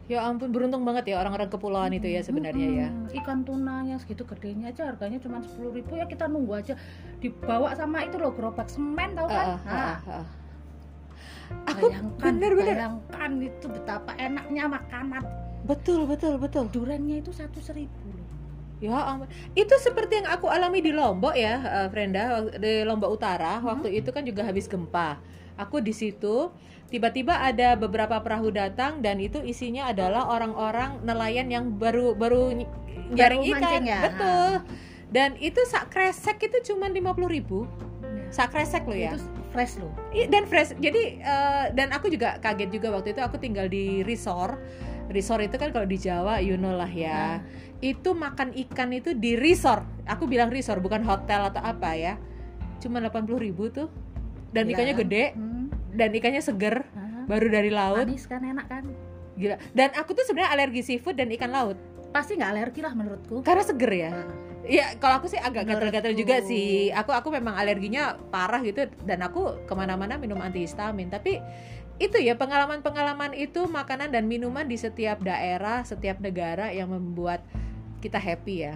Ya 0.08 0.24
ampun 0.24 0.56
beruntung 0.56 0.88
banget 0.88 1.12
ya 1.12 1.20
orang-orang 1.20 1.52
kepulauan 1.52 1.92
itu 1.92 2.08
ya 2.08 2.24
sebenarnya 2.24 2.68
ya. 2.72 2.88
Ikan 3.12 3.44
tuna 3.44 3.84
yang 3.84 4.00
segitu 4.00 4.24
gedenya 4.24 4.72
aja 4.72 4.88
harganya 4.88 5.20
cuma 5.20 5.44
sepuluh 5.44 5.76
ribu 5.76 6.00
ya 6.00 6.08
kita 6.08 6.32
nunggu 6.32 6.64
aja 6.64 6.80
dibawa 7.20 7.76
sama 7.76 8.08
itu 8.08 8.16
loh 8.16 8.32
gerobak 8.32 8.72
semen 8.72 9.20
tau 9.20 9.28
kan? 9.28 9.60
Uh, 9.68 9.68
uh, 9.68 9.76
uh, 9.76 10.00
uh. 10.24 10.26
Aku 11.76 11.92
bayangkan, 11.92 12.24
bener, 12.24 12.52
bener. 12.56 12.76
bayangkan 12.80 13.32
itu 13.44 13.66
betapa 13.68 14.12
enaknya 14.16 14.64
makanan. 14.72 15.24
Betul 15.68 16.08
betul 16.08 16.40
betul. 16.40 16.72
Durennya 16.72 17.20
itu 17.20 17.36
satu 17.36 17.60
seribu. 17.60 18.08
Ya 18.78 18.94
ampun. 18.94 19.26
Itu 19.58 19.74
seperti 19.82 20.22
yang 20.22 20.30
aku 20.30 20.50
alami 20.54 20.86
di 20.86 20.94
Lombok 20.94 21.34
ya, 21.34 21.62
uh, 21.66 21.88
Frenda, 21.90 22.46
di 22.58 22.86
Lombok 22.86 23.10
Utara. 23.10 23.58
Hmm? 23.58 23.82
Waktu 23.82 23.98
itu 23.98 24.10
kan 24.14 24.22
juga 24.22 24.46
habis 24.46 24.70
gempa. 24.70 25.18
Aku 25.58 25.82
di 25.82 25.90
situ 25.90 26.54
tiba-tiba 26.88 27.44
ada 27.44 27.76
beberapa 27.76 28.16
perahu 28.24 28.54
datang 28.54 29.04
dan 29.04 29.20
itu 29.20 29.44
isinya 29.44 29.92
adalah 29.92 30.32
orang-orang 30.32 31.04
nelayan 31.04 31.52
yang 31.52 31.66
baru 31.76 32.16
baru 32.16 32.56
nyaring 33.12 33.44
ikan 33.56 33.84
ya? 33.84 34.02
betul 34.08 34.52
dan 35.12 35.36
itu 35.40 35.60
sak 35.68 35.92
kresek 35.92 36.40
itu 36.48 36.72
cuma 36.72 36.88
lima 36.88 37.12
puluh 37.12 37.28
ribu 37.28 37.68
ya. 38.04 38.32
sak 38.32 38.56
kresek 38.56 38.88
lo 38.88 38.96
ya 38.96 39.20
itu 39.20 39.20
fresh 39.52 39.80
lo 39.80 39.92
dan 40.32 40.44
fresh 40.48 40.76
jadi 40.80 41.04
uh, 41.24 41.66
dan 41.76 41.92
aku 41.92 42.08
juga 42.08 42.40
kaget 42.40 42.70
juga 42.72 42.96
waktu 42.96 43.12
itu 43.16 43.22
aku 43.24 43.36
tinggal 43.40 43.68
di 43.68 44.04
resort 44.08 44.56
resort 45.12 45.44
itu 45.44 45.56
kan 45.56 45.72
kalau 45.72 45.88
di 45.88 45.96
Jawa 46.00 46.40
you 46.44 46.60
know 46.60 46.76
lah 46.76 46.90
ya 46.92 47.40
hmm. 47.40 47.67
Itu 47.82 48.10
makan 48.18 48.54
ikan 48.68 48.90
itu 48.94 49.14
di 49.14 49.38
resort. 49.38 49.86
Aku 50.10 50.26
bilang 50.26 50.50
resort 50.50 50.82
bukan 50.82 51.06
hotel 51.06 51.54
atau 51.54 51.62
apa 51.62 51.94
ya. 51.94 52.18
Cuma 52.82 52.98
delapan 53.02 53.26
puluh 53.26 53.42
ribu 53.46 53.70
tuh. 53.70 53.90
Dan 54.54 54.70
ya. 54.70 54.78
ikannya 54.78 54.96
gede. 54.98 55.26
Hmm. 55.36 55.70
dan 55.98 56.14
ikannya 56.14 56.42
seger. 56.46 56.86
Uh-huh. 56.94 57.26
baru 57.28 57.48
dari 57.52 57.72
laut. 57.74 58.06
Manis 58.08 58.26
kan 58.26 58.42
enak 58.42 58.66
kan? 58.70 58.84
Gila. 59.38 59.56
Dan 59.76 59.90
aku 59.94 60.16
tuh 60.18 60.26
sebenarnya 60.26 60.54
alergi 60.56 60.82
seafood 60.82 61.20
dan 61.20 61.30
ikan 61.36 61.52
laut. 61.52 61.78
Pasti 62.10 62.40
nggak 62.40 62.52
alergi 62.56 62.80
lah 62.82 62.94
menurutku. 62.96 63.44
Karena 63.44 63.64
seger 63.68 63.92
ya? 63.94 64.12
Iya, 64.68 65.00
kalau 65.00 65.24
aku 65.24 65.32
sih 65.32 65.40
agak 65.40 65.64
gatal-gatal 65.64 66.12
juga 66.18 66.44
sih. 66.44 66.90
Aku 66.92 67.14
aku 67.14 67.30
memang 67.30 67.56
alerginya 67.56 68.18
parah 68.32 68.64
gitu. 68.64 68.88
Dan 69.04 69.22
aku 69.22 69.68
ke 69.68 69.74
mana-mana 69.76 70.16
minum 70.18 70.40
antihistamin. 70.40 71.12
Tapi 71.12 71.40
itu 71.98 72.18
ya 72.22 72.38
pengalaman-pengalaman 72.38 73.34
itu 73.38 73.66
makanan 73.66 74.14
dan 74.14 74.26
minuman 74.26 74.66
di 74.66 74.78
setiap 74.80 75.22
daerah, 75.22 75.84
setiap 75.84 76.22
negara 76.22 76.70
yang 76.70 76.90
membuat 76.94 77.44
kita 78.04 78.20
happy 78.22 78.56
ya. 78.70 78.74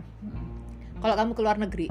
Kalau 1.01 1.15
kamu 1.17 1.31
keluar 1.33 1.57
negeri, 1.57 1.89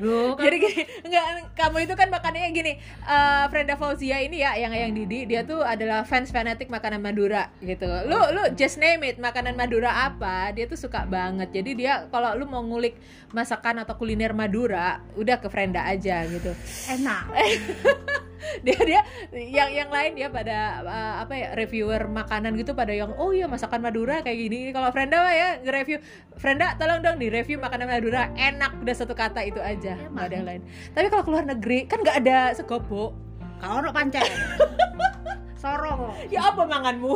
Loh, 0.00 0.32
kan? 0.38 0.48
Jadi 0.48 0.56
gini, 0.62 0.82
enggak 1.04 1.24
kamu 1.58 1.76
itu 1.84 1.94
kan 1.98 2.08
makannya 2.08 2.48
gini. 2.54 2.72
Uh, 3.04 3.44
Frenda 3.50 3.74
Fauzia 3.74 4.22
ini 4.22 4.40
ya 4.40 4.54
yang 4.56 4.72
yang 4.72 4.92
Didi, 4.94 5.26
dia 5.26 5.42
tuh 5.42 5.60
adalah 5.60 6.06
fans 6.06 6.30
fanatik 6.30 6.70
makanan 6.70 7.02
Madura 7.02 7.50
gitu. 7.60 7.88
Lu 8.06 8.18
lu 8.32 8.42
just 8.54 8.78
name 8.78 9.02
it, 9.06 9.18
makanan 9.18 9.58
Madura 9.58 10.06
apa, 10.08 10.54
dia 10.54 10.70
tuh 10.70 10.78
suka 10.78 11.04
banget. 11.04 11.50
Jadi 11.50 11.84
dia 11.84 12.06
kalau 12.08 12.32
lu 12.38 12.46
mau 12.46 12.62
ngulik 12.62 12.96
masakan 13.34 13.82
atau 13.82 13.98
kuliner 13.98 14.32
Madura, 14.32 15.02
udah 15.18 15.36
ke 15.42 15.48
Frenda 15.50 15.82
aja 15.84 16.22
gitu. 16.28 16.54
Enak. 16.88 17.24
dia 18.66 18.78
dia 18.82 19.00
yang 19.32 19.70
yang 19.70 19.90
lain 19.90 20.12
dia 20.18 20.28
pada 20.28 20.82
uh, 20.82 21.14
apa 21.22 21.34
ya 21.34 21.48
reviewer 21.54 22.06
makanan 22.10 22.54
gitu 22.58 22.74
pada 22.74 22.92
yang 22.92 23.14
oh 23.16 23.30
iya 23.30 23.46
masakan 23.46 23.82
Madura 23.82 24.20
kayak 24.20 24.38
gini. 24.38 24.60
Kalau 24.74 24.90
Frenda 24.90 25.22
mah 25.22 25.34
ya 25.34 25.48
nge-review 25.62 25.98
Frenda 26.36 26.74
tolong 26.76 27.00
dong 27.02 27.16
di 27.18 27.28
review 27.30 27.58
makanan 27.58 27.88
Madura. 27.88 28.30
Enak 28.34 28.82
udah 28.82 28.94
satu 28.94 29.14
kata 29.14 29.42
itu 29.46 29.58
aja. 29.62 29.94
Ya, 29.94 30.08
nggak 30.08 30.26
ada 30.28 30.34
yang 30.34 30.46
lain. 30.46 30.62
Tapi 30.94 31.06
kalau 31.10 31.24
keluar 31.26 31.44
negeri 31.46 31.86
kan 31.86 32.02
nggak 32.02 32.18
ada 32.24 32.52
segopo 32.54 33.14
kalau 33.62 33.90
pancen. 33.94 34.26
Soro 35.62 36.10
ya 36.26 36.50
apa 36.50 36.62
manganmu? 36.66 37.14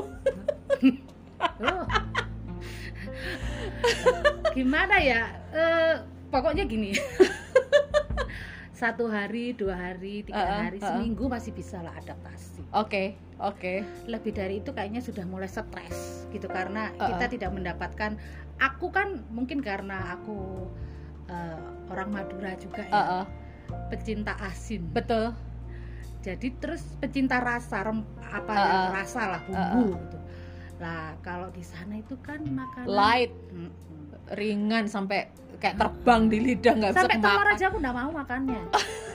Oh. 1.58 1.84
gimana 4.54 4.96
ya? 5.02 5.26
Uh, 5.50 5.94
pokoknya 6.30 6.64
gini 6.68 6.94
satu 8.76 9.08
hari 9.08 9.56
dua 9.56 9.72
hari 9.72 10.20
tiga 10.20 10.44
uh, 10.44 10.68
hari 10.68 10.76
uh, 10.78 10.92
seminggu 10.92 11.32
masih 11.32 11.56
bisa 11.56 11.80
lah 11.80 11.96
adaptasi 11.96 12.60
oke 12.76 12.92
okay, 12.92 13.06
oke 13.40 13.56
okay. 13.56 13.78
lebih 14.04 14.36
dari 14.36 14.60
itu 14.60 14.76
kayaknya 14.76 15.00
sudah 15.00 15.24
mulai 15.24 15.48
stres 15.48 16.28
gitu 16.28 16.44
karena 16.44 16.92
uh, 17.00 17.16
kita 17.16 17.32
tidak 17.32 17.50
mendapatkan 17.56 18.20
aku 18.60 18.92
kan 18.92 19.24
mungkin 19.32 19.64
karena 19.64 20.20
aku 20.20 20.68
uh, 21.32 21.60
orang 21.88 22.12
Madura 22.12 22.52
juga 22.60 22.84
ya 22.84 22.92
uh, 22.92 23.00
uh. 23.00 23.26
pecinta 23.88 24.36
asin 24.44 24.84
betul 24.92 25.32
jadi 26.20 26.52
terus 26.58 26.82
pecinta 27.00 27.40
rasa 27.40 27.80
rem, 27.80 28.04
apa 28.28 28.52
uh, 28.52 28.60
uh. 28.60 28.88
rasa 28.92 29.22
lah 29.24 29.40
bumbu 29.48 29.56
uh, 29.56 29.72
uh. 29.72 30.00
gitu 30.04 30.18
lah 30.76 31.16
kalau 31.24 31.48
di 31.48 31.64
sana 31.64 31.96
itu 31.96 32.20
kan 32.20 32.44
makanan 32.44 32.92
light 32.92 33.32
hmm, 33.48 33.72
ringan 34.36 34.84
sampai 34.84 35.32
kayak 35.58 35.76
terbang 35.80 36.22
di 36.28 36.38
lidah 36.40 36.74
nggak 36.76 36.92
bisa 36.92 37.00
sampai 37.04 37.18
telur 37.20 37.48
aja 37.48 37.64
aku 37.68 37.76
nggak 37.80 37.96
mau 37.96 38.10
makannya 38.12 38.62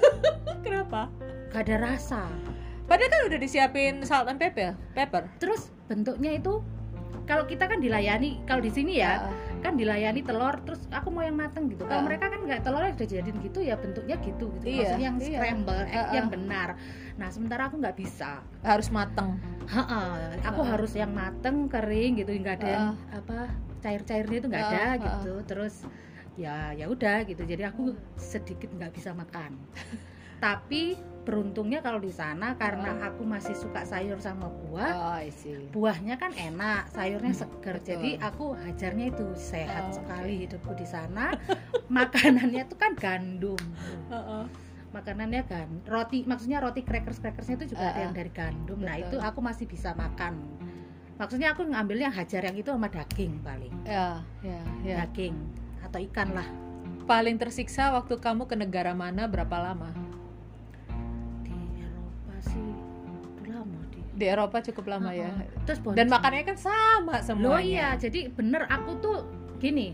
kenapa 0.65 1.01
gak 1.51 1.61
ada 1.67 1.75
rasa 1.79 2.23
padahal 2.87 3.09
kan 3.11 3.21
udah 3.31 3.39
disiapin 3.39 3.93
salt 4.03 4.27
and 4.27 4.39
pepper 4.39 4.75
pepper 4.95 5.27
terus 5.39 5.71
bentuknya 5.87 6.35
itu 6.35 6.63
kalau 7.29 7.47
kita 7.47 7.69
kan 7.69 7.79
dilayani 7.79 8.41
kalau 8.43 8.59
di 8.59 8.71
sini 8.73 8.99
ya 8.99 9.23
uh. 9.23 9.31
kan 9.61 9.77
dilayani 9.77 10.25
telur 10.25 10.57
terus 10.65 10.83
aku 10.89 11.13
mau 11.13 11.23
yang 11.23 11.37
mateng 11.37 11.69
gitu 11.69 11.85
kalau 11.85 12.03
uh. 12.03 12.07
mereka 12.07 12.27
kan 12.27 12.41
nggak 12.43 12.59
telurnya 12.65 12.91
udah 12.97 13.07
jadiin 13.07 13.37
gitu 13.45 13.59
ya 13.61 13.75
bentuknya 13.77 14.15
gitu 14.19 14.51
gitu 14.59 14.65
iya, 14.67 14.77
maksudnya 14.83 15.05
yang 15.07 15.17
iya. 15.21 15.27
scramble 15.39 15.79
uh, 15.79 15.95
uh. 15.95 16.11
yang 16.11 16.27
benar 16.27 16.69
nah 17.15 17.27
sementara 17.29 17.69
aku 17.69 17.75
nggak 17.79 17.95
bisa 17.95 18.41
harus 18.65 18.87
mateng 18.89 19.37
ha 19.69 19.83
-ha. 19.85 20.01
aku 20.43 20.61
uh. 20.65 20.67
harus 20.75 20.91
yang 20.97 21.11
mateng 21.13 21.69
kering 21.69 22.19
gitu 22.19 22.31
nggak 22.35 22.55
ada 22.59 22.65
uh. 22.65 22.71
yang 22.73 22.87
apa 23.13 23.39
cair-cairnya 23.81 24.37
itu 24.41 24.47
nggak 24.49 24.65
ada 24.67 24.81
uh, 24.81 24.89
uh. 24.91 24.95
gitu 24.99 25.33
terus 25.47 25.75
ya 26.39 26.71
ya 26.71 26.87
udah 26.87 27.27
gitu 27.27 27.43
jadi 27.43 27.71
aku 27.71 27.95
sedikit 28.15 28.71
nggak 28.71 28.95
bisa 28.95 29.11
makan 29.11 29.59
tapi 30.43 30.97
beruntungnya 31.21 31.85
kalau 31.85 32.01
di 32.01 32.09
sana 32.09 32.57
karena 32.57 32.97
oh. 32.97 33.07
aku 33.13 33.21
masih 33.29 33.53
suka 33.53 33.85
sayur 33.85 34.17
sama 34.17 34.49
buah 34.49 35.21
oh, 35.21 35.21
buahnya 35.69 36.17
kan 36.17 36.33
enak 36.33 36.89
sayurnya 36.89 37.33
seger 37.37 37.77
Betul. 37.77 37.89
jadi 37.93 38.09
aku 38.25 38.45
hajarnya 38.57 39.05
itu 39.13 39.25
sehat 39.37 39.93
oh, 39.93 40.01
sekali 40.01 40.33
okay. 40.33 40.41
hidupku 40.49 40.71
di 40.73 40.87
sana 40.89 41.37
makanannya 41.93 42.65
itu 42.65 42.73
kan 42.73 42.97
gandum 42.97 43.61
oh, 44.09 44.17
oh. 44.17 44.43
makanannya 44.97 45.45
kan 45.45 45.69
roti 45.85 46.25
maksudnya 46.25 46.57
roti 46.57 46.81
crackers 46.81 47.21
crackersnya 47.21 47.61
itu 47.61 47.77
juga 47.77 47.85
uh, 47.85 47.89
ada 47.93 48.01
yang 48.09 48.15
dari 48.17 48.31
gandum 48.33 48.81
Betul. 48.81 48.89
nah 48.89 48.95
itu 48.97 49.17
aku 49.21 49.39
masih 49.45 49.69
bisa 49.69 49.93
makan 49.93 50.41
maksudnya 51.21 51.53
aku 51.53 51.69
ngambilnya 51.69 52.09
hajar 52.09 52.49
yang 52.49 52.57
itu 52.57 52.73
sama 52.73 52.89
daging 52.89 53.45
paling 53.45 53.75
ya, 53.85 54.25
ya, 54.41 54.61
ya. 54.81 55.05
daging 55.05 55.37
atau 55.91 55.99
ikan 56.07 56.31
lah 56.31 56.47
paling 57.03 57.35
tersiksa 57.35 57.91
waktu 57.91 58.15
kamu 58.15 58.47
ke 58.47 58.55
negara 58.55 58.95
mana 58.95 59.27
berapa 59.27 59.59
lama 59.59 59.91
di 61.43 61.51
Eropa 61.83 62.35
sih 62.39 62.67
lama 63.51 63.79
di 63.91 63.99
di 64.15 64.25
Eropa 64.31 64.57
cukup 64.63 64.87
lama 64.87 65.11
uh 65.11 65.19
-huh. 65.19 65.23
ya 65.27 65.31
terus 65.67 65.83
dan 65.91 66.07
makannya 66.07 66.47
kan 66.47 66.55
sama 66.55 67.19
semuanya 67.19 67.51
Loh 67.51 67.59
iya 67.59 67.89
jadi 67.99 68.31
bener 68.31 68.63
aku 68.71 69.03
tuh 69.03 69.27
gini 69.59 69.91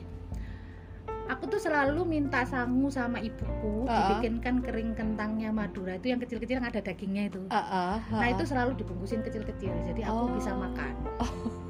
aku 1.33 1.49
tuh 1.49 1.57
selalu 1.57 2.05
minta 2.05 2.45
sangu 2.45 2.93
sama 2.93 3.17
ibuku 3.17 3.89
uh 3.89 3.89
-uh. 3.89 3.97
dibikinkan 4.21 4.61
kering 4.61 4.93
kentangnya 4.93 5.49
Madura 5.49 5.97
itu 5.97 6.13
yang 6.13 6.21
kecil-kecil 6.21 6.61
yang 6.61 6.69
ada 6.69 6.85
dagingnya 6.85 7.33
itu 7.33 7.41
uh 7.49 7.57
-uh. 7.57 7.65
Uh 7.65 7.97
-uh. 8.13 8.19
nah 8.21 8.27
itu 8.29 8.45
selalu 8.45 8.77
dibungkusin 8.77 9.25
kecil-kecil 9.25 9.73
jadi 9.81 10.13
aku 10.13 10.29
oh. 10.29 10.33
bisa 10.37 10.53
makan 10.53 10.93
oh 11.17 11.66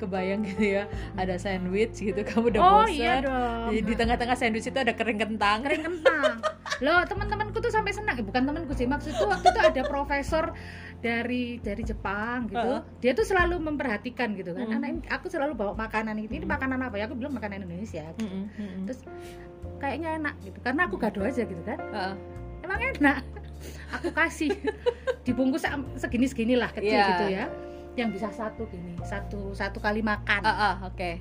kebayang 0.00 0.42
gitu 0.46 0.80
ya 0.80 0.84
ada 1.14 1.36
sandwich 1.36 1.98
gitu 1.98 2.20
kamu 2.22 2.54
udah 2.56 2.60
oh, 2.62 2.72
bosan 2.84 2.94
iya 2.94 3.14
dong. 3.22 3.70
di, 3.72 3.94
tengah-tengah 3.94 4.36
sandwich 4.36 4.68
itu 4.68 4.78
ada 4.78 4.92
kering 4.92 5.20
kentang 5.20 5.64
kering 5.64 5.84
kentang 5.84 6.40
loh 6.84 7.00
teman-temanku 7.08 7.56
tuh 7.58 7.72
sampai 7.72 7.92
senang 7.96 8.20
bukan 8.20 8.42
temanku 8.44 8.72
sih 8.76 8.84
maksudku 8.84 9.24
waktu 9.24 9.48
itu 9.48 9.60
ada 9.64 9.82
profesor 9.88 10.52
dari 11.00 11.56
dari 11.60 11.82
Jepang 11.84 12.48
gitu 12.52 12.80
uh. 12.80 12.84
dia 13.00 13.12
tuh 13.16 13.24
selalu 13.24 13.60
memperhatikan 13.60 14.36
gitu 14.36 14.52
kan 14.52 14.66
mm. 14.68 14.76
anak 14.76 14.88
ini 14.92 15.00
aku 15.08 15.32
selalu 15.32 15.56
bawa 15.56 15.72
makanan 15.76 16.20
ini 16.20 16.42
ini 16.42 16.46
makanan 16.48 16.80
apa 16.84 16.96
ya 17.00 17.08
aku 17.08 17.16
bilang 17.16 17.36
makanan 17.36 17.64
Indonesia 17.64 18.04
gitu. 18.16 18.28
mm 18.28 18.44
-hmm. 18.52 18.84
terus 18.88 19.00
kayaknya 19.80 20.20
enak 20.20 20.34
gitu 20.44 20.58
karena 20.60 20.88
aku 20.88 20.96
gado 21.00 21.20
aja 21.24 21.42
gitu 21.44 21.62
kan 21.64 21.78
uh. 21.92 22.14
emang 22.64 22.80
enak 22.96 23.24
aku 23.92 24.08
kasih 24.12 24.52
dibungkus 25.26 25.64
segini 25.96 26.26
segini 26.28 26.54
lah 26.58 26.70
kecil 26.72 26.96
yeah. 26.96 27.08
gitu 27.16 27.26
ya 27.32 27.46
yang 27.96 28.12
bisa 28.12 28.28
satu 28.28 28.68
gini 28.68 28.92
satu 29.00 29.56
satu 29.56 29.80
kali 29.80 30.04
makan. 30.04 30.44
Uh, 30.44 30.52
uh, 30.52 30.74
oke. 30.92 30.96
Okay. 30.96 31.14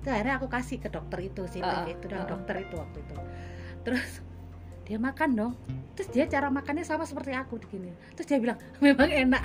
itu 0.00 0.08
akhirnya 0.08 0.40
aku 0.40 0.48
kasih 0.48 0.80
ke 0.80 0.88
dokter 0.88 1.28
itu 1.28 1.44
sih 1.44 1.60
uh, 1.60 1.84
itu 1.84 2.08
dan 2.08 2.24
uh, 2.24 2.28
dokter 2.32 2.64
itu 2.64 2.72
waktu 2.78 3.04
itu. 3.04 3.16
Terus 3.84 4.24
dia 4.88 4.96
makan 4.96 5.30
dong. 5.36 5.52
Terus 5.92 6.08
dia 6.08 6.24
cara 6.24 6.48
makannya 6.48 6.88
sama 6.88 7.04
seperti 7.04 7.36
aku 7.36 7.60
begini. 7.60 7.92
Terus 8.16 8.26
dia 8.30 8.38
bilang 8.40 8.56
memang 8.84 9.10
enak. 9.12 9.44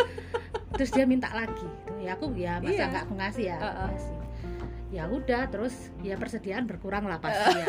Terus 0.80 0.90
dia 0.96 1.04
minta 1.04 1.28
lagi. 1.36 1.68
Ya 2.00 2.16
aku 2.16 2.32
ya 2.32 2.62
masa 2.62 2.72
iya. 2.72 2.86
nggak 2.88 3.04
aku 3.04 3.14
ngasih 3.20 3.44
ya 3.44 3.56
uh, 3.60 3.66
uh. 3.66 3.86
ngasih. 3.92 4.16
Ya 4.94 5.02
udah 5.10 5.42
terus 5.50 5.90
ya 6.00 6.14
persediaan 6.14 6.64
berkurang 6.64 7.04
lah 7.10 7.18
pasti 7.20 7.58
ya. 7.58 7.66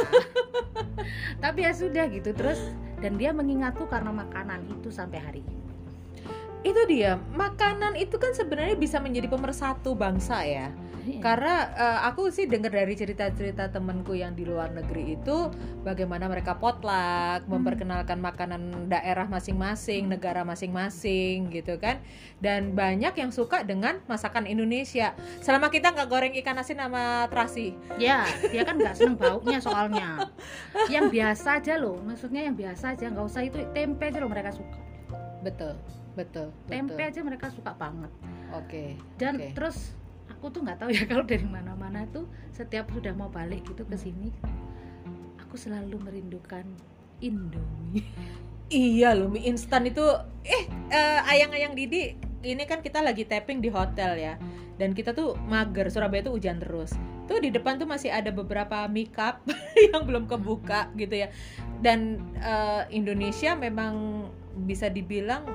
Tapi 1.43 1.59
ya 1.65 1.71
sudah 1.75 2.07
gitu. 2.13 2.31
Terus 2.31 2.61
dan 3.03 3.19
dia 3.19 3.35
mengingatku 3.35 3.89
karena 3.89 4.15
makanan 4.15 4.69
itu 4.69 4.93
sampai 4.93 5.19
hari 5.19 5.41
ini 5.43 5.66
itu 6.65 6.81
dia. 6.89 7.21
Makanan 7.35 7.97
itu 7.97 8.17
kan 8.17 8.33
sebenarnya 8.33 8.77
bisa 8.77 8.97
menjadi 8.97 9.29
pemersatu 9.29 9.93
bangsa 9.93 10.41
ya. 10.45 10.69
Iya. 11.07 11.23
karena 11.23 11.55
uh, 11.71 11.99
aku 12.11 12.27
sih 12.27 12.51
dengar 12.51 12.75
dari 12.75 12.91
cerita-cerita 12.91 13.71
temanku 13.71 14.11
yang 14.11 14.35
di 14.35 14.43
luar 14.43 14.75
negeri 14.75 15.15
itu 15.15 15.47
bagaimana 15.87 16.27
mereka 16.27 16.59
potluck 16.59 17.47
hmm. 17.47 17.47
memperkenalkan 17.47 18.19
makanan 18.19 18.91
daerah 18.91 19.23
masing-masing 19.31 20.11
negara 20.11 20.43
masing-masing 20.43 21.47
gitu 21.55 21.79
kan. 21.79 22.03
Dan 22.43 22.75
banyak 22.75 23.15
yang 23.15 23.31
suka 23.31 23.63
dengan 23.63 24.03
masakan 24.11 24.45
Indonesia. 24.45 25.15
Selama 25.39 25.71
kita 25.71 25.95
nggak 25.95 26.09
goreng 26.11 26.35
ikan 26.43 26.59
asin 26.59 26.83
sama 26.83 27.31
terasi. 27.31 27.73
Ya 27.95 28.27
dia 28.51 28.67
kan 28.67 28.75
nggak 28.75 28.99
seneng 28.99 29.15
baunya 29.15 29.63
soalnya. 29.63 30.27
Yang 30.91 31.15
biasa 31.15 31.47
aja 31.63 31.73
loh 31.79 31.97
maksudnya 32.03 32.43
yang 32.43 32.55
biasa 32.59 32.99
aja 32.99 33.07
nggak 33.07 33.25
usah 33.25 33.47
itu 33.47 33.63
tempe 33.71 34.11
aja 34.11 34.19
loh 34.19 34.29
mereka 34.29 34.51
suka. 34.51 34.79
Betul 35.39 35.79
betul 36.17 36.49
tempe 36.65 36.97
betul. 36.97 37.09
aja 37.13 37.19
mereka 37.21 37.45
suka 37.53 37.77
banget. 37.77 38.09
Oke 38.57 38.65
okay, 38.65 38.89
dan 39.21 39.37
okay. 39.37 39.53
terus 39.53 39.93
aku 40.33 40.49
tuh 40.49 40.65
nggak 40.65 40.81
tahu 40.81 40.89
ya 40.89 41.05
kalau 41.11 41.23
dari 41.23 41.45
mana-mana 41.45 42.09
tuh 42.09 42.25
setiap 42.51 42.89
sudah 42.89 43.13
mau 43.13 43.29
balik 43.29 43.61
gitu 43.69 43.85
ke 43.85 43.93
sini 43.93 44.33
aku 45.47 45.55
selalu 45.55 45.95
merindukan 46.01 46.67
Indomie. 47.23 48.03
Iya 48.67 49.15
loh 49.15 49.31
mie 49.31 49.47
instan 49.47 49.87
itu 49.87 50.03
eh 50.43 50.67
uh, 50.91 51.23
ayang-ayang 51.31 51.71
Didi 51.71 52.19
ini 52.43 52.63
kan 52.67 52.83
kita 52.83 52.99
lagi 52.99 53.23
tapping 53.23 53.63
di 53.63 53.71
hotel 53.71 54.19
ya. 54.19 54.35
Dan 54.75 54.91
kita 54.91 55.15
tuh 55.15 55.39
mager 55.47 55.87
Surabaya 55.87 56.27
tuh 56.27 56.35
hujan 56.35 56.59
terus. 56.59 56.91
Tuh 57.31 57.39
di 57.39 57.47
depan 57.47 57.79
tuh 57.79 57.87
masih 57.87 58.11
ada 58.11 58.27
beberapa 58.29 58.83
mie 58.91 59.07
cup 59.07 59.39
yang 59.95 60.03
belum 60.03 60.27
kebuka 60.27 60.91
gitu 60.99 61.15
ya. 61.15 61.31
Dan 61.79 62.19
uh, 62.43 62.83
Indonesia 62.91 63.55
memang 63.55 64.27
bisa 64.67 64.91
dibilang 64.91 65.47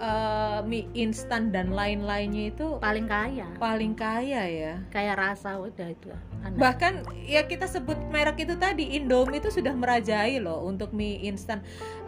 uh, 0.00 0.60
mie 0.64 0.88
instan 0.96 1.52
dan 1.52 1.70
lain-lainnya 1.70 2.50
itu 2.50 2.80
paling 2.80 3.06
kaya. 3.06 3.46
paling 3.60 3.92
kaya 3.92 4.42
ya. 4.48 4.74
Kayak 4.88 5.16
rasa 5.20 5.60
udah 5.60 5.88
itu 5.92 6.10
Anak. 6.40 6.56
bahkan 6.56 7.04
ya 7.28 7.44
kita 7.44 7.68
sebut 7.68 8.00
merek 8.08 8.48
itu 8.48 8.56
tadi 8.56 8.96
Indomie 8.96 9.44
itu 9.44 9.52
sudah 9.52 9.76
merajai 9.76 10.40
loh 10.40 10.64
untuk 10.64 10.96
mie 10.96 11.20
instan. 11.28 11.60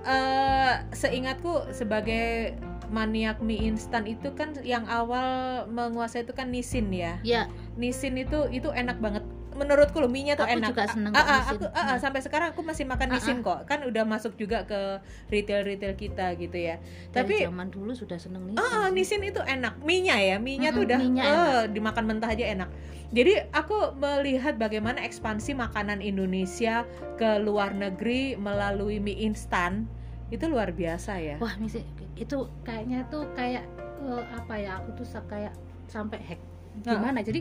Uh, 0.03 0.83
seingatku 0.97 1.69
sebagai 1.71 2.57
maniak 2.89 3.41
mie 3.45 3.61
instan 3.69 4.09
itu 4.09 4.33
kan 4.33 4.57
yang 4.65 4.89
awal 4.89 5.65
menguasai 5.69 6.25
itu 6.25 6.33
kan 6.33 6.49
Nissin 6.49 6.89
ya. 6.91 7.21
Ya. 7.23 7.49
Nissin 7.77 8.17
itu 8.17 8.49
itu 8.51 8.69
enak 8.73 8.99
banget 9.01 9.25
menurutku 9.55 10.01
lo 10.01 10.09
mie-nya 10.09 10.35
tuh 10.35 10.49
aku 10.49 10.59
enak. 10.59 10.71
juga 10.73 10.85
seneng 10.89 11.13
ah, 11.13 11.23
ah, 11.23 11.43
aku 11.53 11.65
ah, 11.71 11.95
ah, 11.95 11.97
sampai 12.01 12.21
sekarang 12.25 12.57
aku 12.57 12.65
masih 12.65 12.85
makan 12.89 13.15
nisin 13.15 13.41
ah, 13.41 13.41
ah. 13.41 13.47
kok. 13.47 13.61
Kan 13.69 13.79
udah 13.87 14.05
masuk 14.05 14.35
juga 14.41 14.65
ke 14.65 15.01
retail-retail 15.29 15.95
kita 15.97 16.35
gitu 16.37 16.57
ya. 16.57 16.81
Dari 17.13 17.17
Tapi 17.17 17.35
zaman 17.47 17.69
dulu 17.69 17.93
sudah 17.93 18.19
seneng 18.19 18.51
nisin. 18.51 18.61
Ah, 18.61 18.87
ah 18.87 18.89
nisin 18.89 19.23
itu 19.23 19.41
enak. 19.41 19.81
Mie-nya 19.85 20.17
ya, 20.19 20.37
mie-nya 20.41 20.73
tuh 20.73 20.89
udah 20.89 20.99
uh, 21.01 21.63
dimakan 21.69 22.05
mentah 22.09 22.31
aja 22.33 22.45
enak. 22.49 22.69
Jadi 23.13 23.45
aku 23.53 23.93
melihat 24.01 24.57
bagaimana 24.57 25.05
ekspansi 25.05 25.53
makanan 25.53 26.01
Indonesia 26.01 26.89
ke 27.21 27.37
luar 27.45 27.77
negeri 27.77 28.41
melalui 28.41 29.05
mie 29.05 29.29
instan 29.29 29.85
itu 30.33 30.49
luar 30.49 30.73
biasa 30.73 31.21
ya. 31.21 31.37
Wah, 31.37 31.53
misi 31.61 31.85
itu 32.17 32.49
kayaknya 32.65 33.05
tuh 33.13 33.29
kayak 33.37 33.69
uh, 34.01 34.25
apa 34.33 34.57
ya? 34.57 34.81
Aku 34.81 34.97
tuh 34.97 35.05
kayak 35.29 35.53
sampai 35.93 36.25
hack 36.25 36.41
gimana. 36.81 37.21
Uh. 37.21 37.25
Jadi 37.29 37.41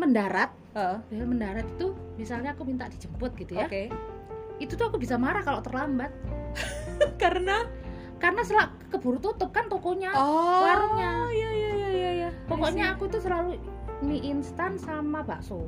mendarat. 0.00 0.50
Uh. 0.70 1.02
mendarat 1.10 1.66
itu 1.66 1.92
misalnya 2.14 2.54
aku 2.54 2.62
minta 2.64 2.88
dijemput 2.88 3.34
gitu 3.36 3.58
ya. 3.58 3.66
Okay. 3.66 3.90
itu 4.60 4.76
tuh 4.76 4.92
aku 4.92 5.00
bisa 5.00 5.16
marah 5.16 5.44
kalau 5.44 5.60
terlambat. 5.64 6.12
Karena? 7.22 7.64
Karena 8.20 8.44
setelah 8.44 8.68
keburu 8.92 9.16
tutup 9.16 9.48
kan 9.56 9.72
tokonya 9.72 10.12
oh, 10.12 10.60
warungnya. 10.60 11.32
iya 11.32 11.50
iya 11.56 11.70
iya 11.72 11.88
iya 11.88 12.10
ya. 12.26 12.30
pokoknya 12.44 12.92
aku 12.92 13.08
tuh 13.08 13.24
selalu 13.24 13.56
mie 14.04 14.20
instan 14.20 14.76
sama 14.76 15.24
bakso. 15.24 15.64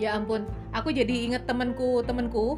Ya 0.00 0.16
ampun 0.16 0.48
aku 0.72 0.92
jadi 0.96 1.28
inget 1.28 1.44
temenku 1.44 2.00
temenku 2.08 2.56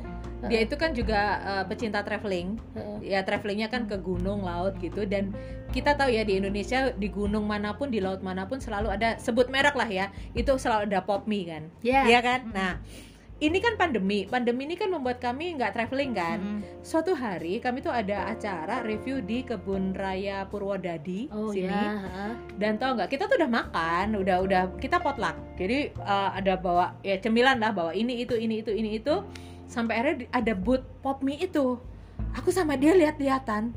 dia 0.51 0.61
itu 0.65 0.75
kan 0.77 0.91
juga 0.93 1.41
uh, 1.43 1.65
pecinta 1.65 2.01
traveling. 2.05 2.61
Ya 3.05 3.25
travelingnya 3.25 3.69
kan 3.69 3.89
ke 3.89 3.97
gunung 4.01 4.45
laut 4.45 4.77
gitu. 4.81 5.05
Dan 5.05 5.35
kita 5.75 5.99
tahu 5.99 6.11
ya 6.15 6.23
di 6.23 6.39
Indonesia 6.39 6.95
di 6.95 7.09
gunung 7.11 7.45
mana 7.51 7.75
pun 7.75 7.91
di 7.91 7.99
laut 7.99 8.23
mana 8.23 8.47
pun 8.47 8.63
selalu 8.63 8.95
ada 8.95 9.19
sebut 9.19 9.51
merek 9.51 9.75
lah 9.75 9.91
ya 9.91 10.07
itu 10.39 10.55
selalu 10.55 10.93
ada 10.93 11.03
pop 11.03 11.27
mie 11.27 11.51
kan. 11.51 11.63
Yeah. 11.83 12.07
ya 12.07 12.21
kan? 12.23 12.51
Nah 12.55 12.79
ini 13.43 13.59
kan 13.59 13.75
pandemi. 13.75 14.25
Pandemi 14.31 14.63
ini 14.71 14.77
kan 14.79 14.89
membuat 14.89 15.19
kami 15.19 15.59
nggak 15.59 15.75
traveling 15.75 16.15
kan. 16.15 16.39
Mm-hmm. 16.39 16.63
suatu 16.85 17.17
hari 17.17 17.59
kami 17.59 17.83
tuh 17.83 17.91
ada 17.91 18.31
acara 18.31 18.85
review 18.87 19.19
di 19.19 19.43
kebun 19.43 19.97
raya 19.97 20.47
Purwodadi 20.47 21.33
oh, 21.33 21.51
sini. 21.51 21.73
yeah. 21.73 22.37
dan 22.61 22.77
tau 22.77 22.95
nggak 22.95 23.09
kita 23.09 23.25
tuh 23.27 23.41
udah 23.41 23.51
makan 23.51 24.15
udah 24.15 24.37
udah 24.45 24.63
kita 24.79 25.03
potluck. 25.03 25.35
Jadi 25.59 25.91
uh, 25.99 26.31
ada 26.37 26.55
bawa 26.55 26.95
ya 27.03 27.19
cemilan 27.19 27.59
lah 27.59 27.75
bawa 27.75 27.91
ini 27.91 28.23
itu 28.23 28.39
ini 28.39 28.63
itu 28.63 28.71
ini 28.71 29.03
itu 29.03 29.27
sampai 29.66 29.94
akhirnya 30.00 30.26
ada 30.30 30.52
boot 30.52 30.84
pop 31.00 31.21
mie 31.21 31.41
itu 31.41 31.80
aku 32.36 32.50
sama 32.52 32.76
dia 32.78 32.95
lihat-lihatan 32.95 33.75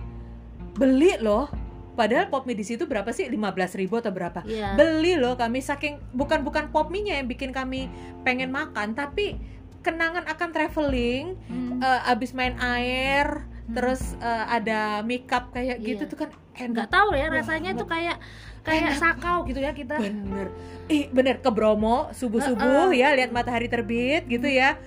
beli 0.77 1.17
loh 1.19 1.49
Padahal 1.97 2.29
pop 2.29 2.45
mie 2.45 2.53
di 2.53 2.61
situ 2.61 2.85
berapa 2.85 3.09
sih? 3.09 3.25
15 3.25 3.33
ribu 3.81 3.97
atau 3.97 4.13
berapa? 4.13 4.45
Yeah. 4.45 4.77
Beli 4.77 5.17
loh 5.17 5.33
kami 5.33 5.65
saking 5.65 5.97
bukan 6.13 6.45
bukan 6.45 6.69
pop 6.69 6.93
mie-nya 6.93 7.17
yang 7.17 7.25
bikin 7.25 7.49
kami 7.49 7.89
pengen 8.21 8.53
makan, 8.53 8.93
tapi 8.93 9.41
kenangan 9.81 10.29
akan 10.29 10.49
traveling, 10.53 11.33
hmm. 11.49 11.81
uh, 11.81 12.11
abis 12.13 12.37
main 12.37 12.53
air, 12.61 13.41
hmm. 13.41 13.73
terus 13.73 14.13
uh, 14.21 14.45
ada 14.45 15.01
makeup 15.01 15.49
kayak 15.49 15.81
yeah. 15.81 15.87
gitu 15.89 16.05
tuh 16.05 16.17
kan 16.21 16.29
enak. 16.53 16.85
Nggak 16.85 16.89
tahu 16.93 17.09
ya 17.17 17.25
rasanya 17.33 17.73
tuh 17.73 17.89
kayak 17.89 18.21
kayak 18.61 18.93
enak. 18.93 19.01
sakau 19.01 19.49
gitu 19.49 19.57
ya 19.57 19.73
kita. 19.73 19.97
Bener, 19.97 20.53
ih 20.93 21.09
bener 21.09 21.41
ke 21.41 21.49
Bromo 21.49 22.13
subuh 22.13 22.45
subuh 22.45 22.87
uh, 22.87 22.87
uh. 22.87 22.93
ya 22.93 23.17
lihat 23.17 23.33
matahari 23.33 23.73
terbit 23.73 24.29
gitu 24.29 24.45
ya 24.45 24.77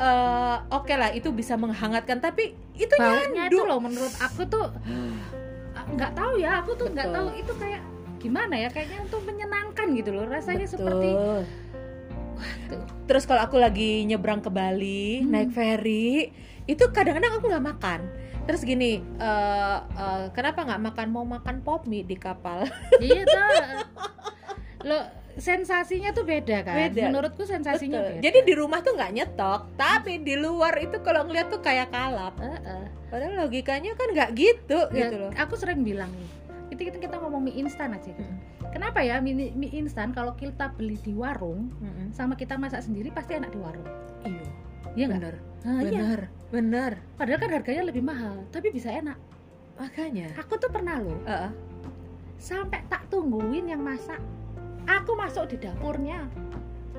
uh, 0.00 0.64
oke 0.72 0.88
okay 0.88 0.96
lah 0.96 1.12
itu 1.12 1.28
bisa 1.30 1.54
menghangatkan 1.60 2.18
tapi 2.18 2.56
itu 2.74 2.94
baunya 2.96 3.52
itu 3.52 3.62
loh 3.62 3.78
menurut 3.78 4.14
aku 4.18 4.48
tuh 4.48 4.72
nggak 5.94 6.12
tahu 6.16 6.40
ya 6.40 6.64
aku 6.64 6.74
tuh 6.74 6.88
nggak 6.88 7.12
tahu 7.12 7.28
itu 7.36 7.52
kayak 7.60 7.82
gimana 8.20 8.54
ya 8.56 8.68
kayaknya 8.68 9.00
untuk 9.04 9.24
menyenangkan 9.24 9.86
gitu 9.96 10.10
loh 10.12 10.28
rasanya 10.28 10.66
Betul. 10.68 10.74
seperti 10.76 11.10
Waduh. 12.40 12.84
Terus 13.04 13.24
kalau 13.28 13.42
aku 13.44 13.56
lagi 13.60 14.06
nyebrang 14.08 14.40
ke 14.40 14.48
Bali 14.48 15.20
hmm. 15.20 15.28
naik 15.28 15.50
ferry, 15.52 16.32
itu 16.64 16.84
kadang-kadang 16.88 17.36
aku 17.36 17.52
nggak 17.52 17.66
makan. 17.76 18.00
Terus 18.48 18.64
gini, 18.64 19.04
uh, 19.20 19.84
uh, 19.84 20.24
kenapa 20.32 20.64
nggak 20.64 20.82
makan? 20.90 21.06
Mau 21.12 21.26
makan 21.28 21.60
pop 21.60 21.84
mie 21.84 22.06
di 22.06 22.16
kapal? 22.16 22.64
Iya 22.98 23.22
tuh. 23.34 23.52
Lo 24.88 25.19
sensasinya 25.38 26.10
tuh 26.10 26.26
beda 26.26 26.66
kan 26.66 26.90
beda. 26.90 27.02
menurutku 27.06 27.46
sensasinya 27.46 28.02
Betul. 28.02 28.10
beda 28.18 28.22
jadi 28.26 28.38
di 28.42 28.54
rumah 28.58 28.80
tuh 28.82 28.98
nggak 28.98 29.12
nyetok 29.14 29.60
tapi 29.78 30.18
di 30.18 30.34
luar 30.34 30.74
itu 30.82 30.98
kalau 31.06 31.28
ngeliat 31.28 31.52
tuh 31.52 31.62
kayak 31.62 31.92
kalap 31.94 32.34
uh 32.42 32.58
-uh. 32.58 32.84
padahal 33.12 33.46
logikanya 33.46 33.94
kan 33.94 34.08
nggak 34.10 34.30
gitu 34.34 34.90
ya, 34.90 35.06
gitu 35.06 35.16
loh 35.22 35.30
aku 35.38 35.54
sering 35.54 35.86
bilang 35.86 36.10
nih 36.10 36.30
itu 36.70 36.80
kita 36.86 36.98
kita 37.02 37.16
ngomong 37.18 37.50
mie 37.50 37.54
instan 37.58 37.94
aja 37.94 38.10
gitu 38.10 38.22
hmm. 38.22 38.70
kenapa 38.74 39.02
ya 39.02 39.18
mie, 39.18 39.54
mie 39.54 39.70
instan 39.74 40.14
kalau 40.14 40.34
kita 40.38 40.70
beli 40.74 40.98
di 41.02 41.14
warung 41.14 41.70
hmm. 41.78 42.14
sama 42.14 42.34
kita 42.34 42.58
masak 42.58 42.86
sendiri 42.86 43.10
pasti 43.10 43.38
enak 43.38 43.50
di 43.50 43.60
warung 43.60 43.86
iya 44.26 44.46
iya 44.94 45.06
bener 45.06 45.34
nah, 45.62 45.78
bener 45.82 46.20
iya. 46.26 46.48
bener 46.50 46.92
padahal 47.18 47.38
kan 47.38 47.50
harganya 47.54 47.82
lebih 47.86 48.02
mahal 48.02 48.42
tapi 48.50 48.70
bisa 48.70 48.90
enak 48.90 49.18
makanya 49.78 50.30
aku 50.38 50.58
tuh 50.58 50.70
pernah 50.70 50.98
loh 50.98 51.18
uh 51.26 51.50
-uh. 51.50 51.52
sampai 52.38 52.82
tak 52.86 53.06
tungguin 53.10 53.70
yang 53.70 53.82
masak 53.82 54.18
aku 54.86 55.12
masuk 55.16 55.44
di 55.50 55.56
dapurnya. 55.60 56.28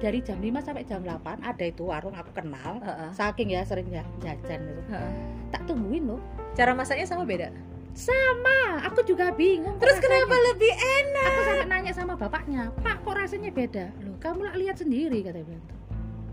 Dari 0.02 0.18
jam 0.26 0.42
5 0.42 0.66
sampai 0.66 0.82
jam 0.90 1.06
8 1.06 1.46
ada 1.46 1.66
itu 1.66 1.86
warung 1.86 2.18
aku 2.18 2.34
kenal. 2.34 2.82
Uh 2.82 2.90
-uh. 2.90 3.10
saking 3.14 3.54
ya 3.54 3.62
sering 3.62 3.86
jajan 4.18 4.60
gitu 4.66 4.82
uh 4.90 4.98
-uh. 4.98 5.14
tak 5.54 5.62
tungguin 5.70 6.10
loh. 6.10 6.22
Cara 6.58 6.74
masaknya 6.74 7.06
sama 7.06 7.22
beda? 7.22 7.54
Sama. 7.94 8.82
Aku 8.90 9.06
juga 9.06 9.30
bingung. 9.30 9.78
Terus 9.78 10.02
kenapa 10.02 10.34
lebih 10.54 10.74
enak? 10.74 11.28
Aku 11.30 11.42
sampai 11.46 11.68
nanya 11.70 11.94
sama 11.94 12.14
bapaknya 12.18 12.74
pak 12.82 13.06
kok 13.06 13.14
rasanya 13.14 13.54
beda? 13.54 13.94
Loh 14.02 14.18
kamu 14.18 14.42
lah 14.50 14.56
lihat 14.58 14.82
sendiri 14.82 15.22
kata 15.22 15.46
bilang 15.46 15.66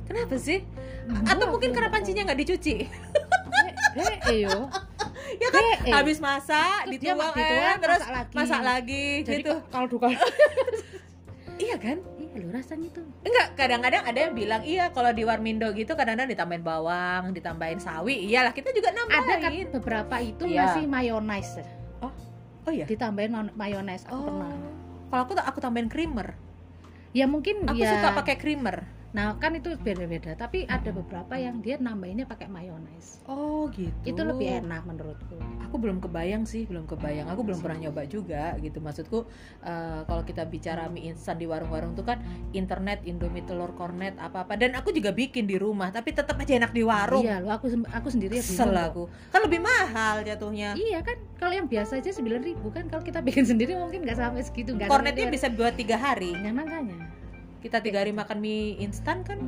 kenapa 0.08 0.34
sih? 0.40 0.64
Atau 1.28 1.52
mungkin 1.52 1.70
karena 1.76 1.92
pancinya 1.92 2.24
nggak 2.24 2.40
dicuci? 2.40 2.76
Eh, 3.96 4.16
eh, 4.32 4.36
yo. 4.48 4.56
Ya 5.28 5.52
kan? 5.52 5.60
Be, 5.60 5.92
habis 5.92 6.18
masak 6.24 6.88
dituang, 6.88 7.36
dituang 7.36 7.76
eh, 7.76 7.76
terus 7.84 8.00
masak 8.00 8.12
lagi, 8.16 8.32
masak 8.32 8.60
lagi 8.64 9.04
Jadi 9.28 9.42
gitu. 9.44 9.54
kaldu 9.68 9.96
kaldu 10.00 10.24
Iya 11.58 11.76
kan? 11.76 11.98
Iya 12.18 12.34
lo 12.38 12.48
rasanya 12.54 12.88
tuh. 12.94 13.06
Enggak, 13.26 13.48
kadang-kadang 13.58 14.02
ada 14.06 14.18
yang 14.18 14.34
bilang 14.34 14.62
iya 14.62 14.94
kalau 14.94 15.10
di 15.10 15.22
Warmindo 15.26 15.68
gitu 15.74 15.98
kadang-kadang 15.98 16.30
ditambahin 16.30 16.64
bawang, 16.64 17.34
ditambahin 17.34 17.82
sawi. 17.82 18.30
Iyalah, 18.30 18.54
kita 18.54 18.70
juga 18.70 18.94
nambahin. 18.94 19.22
Ada 19.26 19.34
kan 19.42 19.52
beberapa 19.74 20.16
itu 20.22 20.44
iya. 20.46 20.70
masih 20.70 20.84
mayonaise. 20.86 21.62
Oh. 21.98 22.14
Oh 22.66 22.72
iya. 22.72 22.86
Ditambahin 22.86 23.54
mayonaise 23.58 24.06
aku 24.06 24.18
oh. 24.18 24.26
pernah. 24.26 24.50
Kalau 25.08 25.22
aku 25.26 25.32
aku 25.34 25.58
tambahin 25.58 25.90
creamer. 25.90 26.38
Ya 27.16 27.24
mungkin 27.26 27.66
aku 27.66 27.80
ya. 27.80 27.98
suka 27.98 28.14
pakai 28.22 28.36
creamer 28.36 28.97
Nah, 29.18 29.34
kan 29.34 29.50
itu 29.58 29.74
beda-beda, 29.82 30.38
tapi 30.38 30.62
ada 30.70 30.94
beberapa 30.94 31.34
yang 31.34 31.58
dia 31.58 31.74
nambahinnya 31.74 32.22
pakai 32.22 32.46
mayones. 32.46 33.18
Oh, 33.26 33.66
gitu. 33.74 33.90
Itu 34.06 34.22
lebih 34.22 34.62
enak 34.62 34.86
menurutku. 34.86 35.34
Aku 35.66 35.74
belum 35.74 35.98
kebayang 35.98 36.46
sih, 36.46 36.70
belum 36.70 36.86
kebayang. 36.86 37.26
Aku 37.26 37.42
belum 37.42 37.58
pernah 37.58 37.82
nyoba 37.82 38.06
juga 38.06 38.54
gitu. 38.62 38.78
Maksudku 38.78 39.26
uh, 39.66 40.06
kalau 40.06 40.22
kita 40.22 40.46
bicara 40.46 40.86
mie 40.86 41.10
instan 41.10 41.34
di 41.34 41.50
warung-warung 41.50 41.98
tuh 41.98 42.06
kan 42.06 42.22
internet, 42.54 43.02
Indomie 43.10 43.42
telur 43.42 43.74
kornet 43.74 44.14
apa-apa 44.22 44.54
dan 44.54 44.78
aku 44.78 44.94
juga 44.94 45.10
bikin 45.10 45.50
di 45.50 45.58
rumah, 45.58 45.90
tapi 45.90 46.14
tetap 46.14 46.38
aja 46.38 46.54
enak 46.54 46.70
di 46.70 46.86
warung. 46.86 47.26
Iya, 47.26 47.42
lo 47.42 47.50
aku 47.50 47.74
aku 47.90 48.14
sendiri 48.14 48.38
ya 48.38 48.44
Kesel 48.46 48.70
aku. 48.70 49.10
Kan 49.34 49.42
lebih 49.50 49.66
mahal 49.66 50.22
jatuhnya. 50.22 50.78
Iya 50.78 51.02
kan, 51.02 51.18
kalau 51.42 51.58
yang 51.58 51.66
biasa 51.66 51.98
aja 51.98 52.14
sembilan 52.14 52.46
ribu 52.46 52.70
kan 52.70 52.86
kalau 52.86 53.02
kita 53.02 53.18
bikin 53.18 53.42
sendiri 53.50 53.74
mungkin 53.74 54.06
nggak 54.06 54.14
sampai 54.14 54.46
segitu. 54.46 54.78
Kornetnya 54.78 55.26
bisa 55.26 55.50
buat 55.50 55.74
tiga 55.74 55.98
hari. 55.98 56.38
Nah, 56.38 56.54
makanya 56.54 57.17
kita 57.58 57.82
tiga 57.82 58.02
hari 58.02 58.14
makan 58.14 58.38
mie 58.38 58.78
instan 58.78 59.26
kan? 59.26 59.38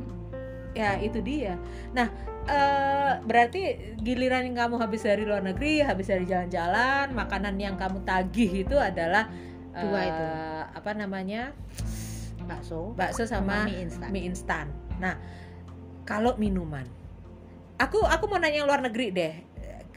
Ya 0.71 0.95
itu 0.99 1.19
dia. 1.19 1.59
Nah 1.91 2.07
uh, 2.47 3.19
berarti 3.23 3.95
giliran 3.99 4.47
yang 4.47 4.55
kamu 4.55 4.75
habis 4.79 5.03
dari 5.03 5.27
luar 5.27 5.43
negeri 5.43 5.83
habis 5.83 6.07
dari 6.07 6.23
jalan-jalan 6.27 7.11
makanan 7.11 7.59
yang 7.59 7.75
kamu 7.75 8.03
tagih 8.07 8.63
itu 8.63 8.75
adalah 8.79 9.27
dua 9.75 9.99
uh, 9.99 10.03
itu 10.07 10.25
apa 10.75 10.91
namanya? 10.95 11.51
Bakso 12.47 12.95
bakso 12.95 13.23
sama, 13.27 13.67
mie 13.67 13.87
instan. 13.87 14.09
mie 14.11 14.23
instan. 14.27 14.65
Nah 14.99 15.15
kalau 16.07 16.35
minuman. 16.39 16.87
Aku 17.81 17.97
aku 18.05 18.29
mau 18.29 18.37
nanya 18.37 18.61
yang 18.61 18.69
luar 18.69 18.85
negeri 18.85 19.07
deh. 19.09 19.33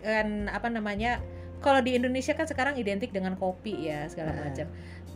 Kan 0.00 0.48
apa 0.48 0.72
namanya? 0.72 1.20
Kalau 1.64 1.80
di 1.80 1.96
Indonesia 1.96 2.36
kan 2.36 2.44
sekarang 2.44 2.76
identik 2.76 3.08
dengan 3.08 3.40
kopi 3.40 3.88
ya 3.88 4.04
segala 4.12 4.36
macam 4.36 4.68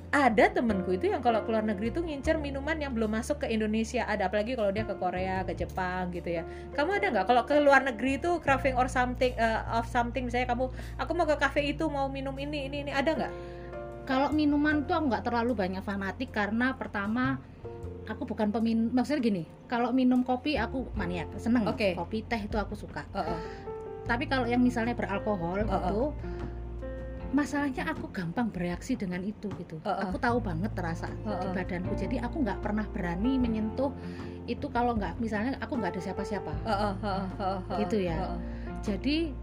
ada 0.09 0.49
temenku 0.49 0.97
itu 0.97 1.13
yang 1.13 1.21
kalau 1.21 1.45
keluar 1.45 1.61
negeri 1.61 1.93
itu 1.93 2.01
ngincer 2.01 2.41
minuman 2.41 2.81
yang 2.81 2.97
belum 2.97 3.13
masuk 3.13 3.45
ke 3.45 3.47
Indonesia 3.53 4.09
ada 4.09 4.33
apalagi 4.33 4.57
kalau 4.57 4.73
dia 4.73 4.89
ke 4.89 4.97
Korea 4.97 5.45
ke 5.45 5.53
Jepang 5.53 6.09
gitu 6.17 6.41
ya 6.41 6.49
kamu 6.73 6.97
ada 6.97 7.07
nggak 7.13 7.27
kalau 7.29 7.43
ke 7.45 7.61
luar 7.61 7.85
negeri 7.85 8.17
itu 8.17 8.41
craving 8.41 8.73
or 8.81 8.89
something 8.89 9.37
uh, 9.37 9.69
of 9.77 9.85
something 9.85 10.25
misalnya 10.25 10.49
kamu 10.49 10.73
aku 10.97 11.11
mau 11.13 11.29
ke 11.29 11.37
cafe 11.37 11.77
itu 11.77 11.85
mau 11.93 12.09
minum 12.09 12.33
ini 12.41 12.73
ini 12.73 12.89
ini 12.89 12.93
ada 12.93 13.13
nggak 13.13 13.33
kalau 14.09 14.33
minuman 14.33 14.89
tuh 14.89 14.97
aku 14.97 15.05
nggak 15.13 15.25
terlalu 15.29 15.53
banyak 15.53 15.85
fanatik 15.85 16.33
karena 16.33 16.73
pertama 16.73 17.37
aku 18.09 18.25
bukan 18.25 18.49
pemin 18.49 18.89
maksudnya 18.89 19.21
gini 19.21 19.43
kalau 19.69 19.93
minum 19.93 20.25
kopi 20.25 20.57
aku 20.57 20.89
maniak 20.97 21.29
seneng 21.37 21.69
okay. 21.69 21.93
kopi 21.93 22.25
teh 22.25 22.41
itu 22.41 22.57
aku 22.57 22.73
suka 22.73 23.05
uh 23.13 23.21
-uh. 23.21 23.39
tapi 24.09 24.25
kalau 24.25 24.49
yang 24.49 24.65
misalnya 24.65 24.97
beralkohol 24.97 25.61
uh 25.61 25.69
-uh. 25.69 25.81
itu 25.85 26.01
masalahnya 27.33 27.85
aku 27.93 28.09
gampang 28.09 28.49
bereaksi 28.49 28.97
dengan 28.97 29.21
itu 29.21 29.53
gitu 29.61 29.77
uh 29.85 29.93
-uh. 29.93 30.09
aku 30.09 30.17
tahu 30.17 30.41
banget 30.41 30.73
terasa 30.73 31.13
uh 31.25 31.37
-uh. 31.37 31.41
di 31.45 31.49
badanku 31.53 31.93
jadi 31.93 32.25
aku 32.25 32.41
nggak 32.41 32.61
pernah 32.65 32.87
berani 32.89 33.37
menyentuh 33.37 33.93
itu 34.49 34.65
kalau 34.73 34.97
nggak 34.97 35.21
misalnya 35.21 35.61
aku 35.61 35.77
nggak 35.77 35.97
ada 35.97 36.03
siapa-siapa 36.03 36.53
uh 36.65 36.73
-uh. 36.73 36.95
uh 37.05 37.25
-uh. 37.37 37.79
gitu 37.85 38.01
ya 38.01 38.17
uh 38.17 38.25
-uh. 38.33 38.39
jadi 38.81 39.37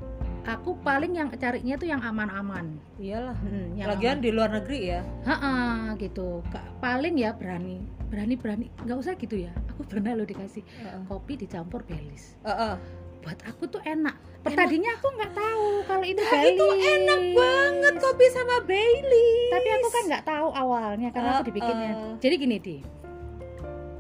aku 0.46 0.78
paling 0.82 1.18
yang 1.18 1.30
carinya 1.34 1.76
tuh 1.78 1.90
yang 1.90 2.02
aman-aman 2.02 2.78
iyalah 3.02 3.38
hmm, 3.42 3.78
yang 3.78 3.88
lagian 3.90 4.18
aman. 4.22 4.26
di 4.26 4.30
luar 4.34 4.50
negeri 4.54 4.80
ya 4.94 5.02
ha 5.26 5.94
gitu 5.98 6.42
paling 6.82 7.18
ya 7.18 7.34
berani 7.34 7.86
berani 8.10 8.34
berani 8.38 8.66
nggak 8.86 8.98
usah 8.98 9.14
gitu 9.18 9.46
ya 9.46 9.54
aku 9.74 9.86
pernah 9.94 10.14
lo 10.18 10.26
dikasih 10.26 10.66
uh 10.86 10.86
-uh. 10.90 11.02
kopi 11.10 11.38
dicampur 11.38 11.86
belis 11.86 12.38
uh 12.46 12.50
-uh. 12.50 12.76
Buat 13.26 13.40
aku 13.50 13.64
tuh 13.66 13.82
enak 13.82 14.14
pertadinya 14.46 14.94
aku 15.02 15.08
nggak 15.18 15.34
tahu 15.34 15.68
kalau 15.90 16.06
itu 16.06 16.22
nah, 16.22 16.44
itu 16.46 16.66
enak 16.78 17.22
banget 17.34 17.94
kopi 17.98 18.26
sama 18.30 18.62
Baileys 18.62 19.50
tapi 19.50 19.70
aku 19.74 19.88
kan 19.90 20.04
nggak 20.14 20.26
tahu 20.30 20.48
awalnya 20.54 21.10
karena 21.10 21.30
uh, 21.34 21.36
aku 21.42 21.50
dibikinnya 21.50 21.92
uh. 21.98 22.16
jadi 22.22 22.36
gini 22.38 22.58
di 22.62 22.78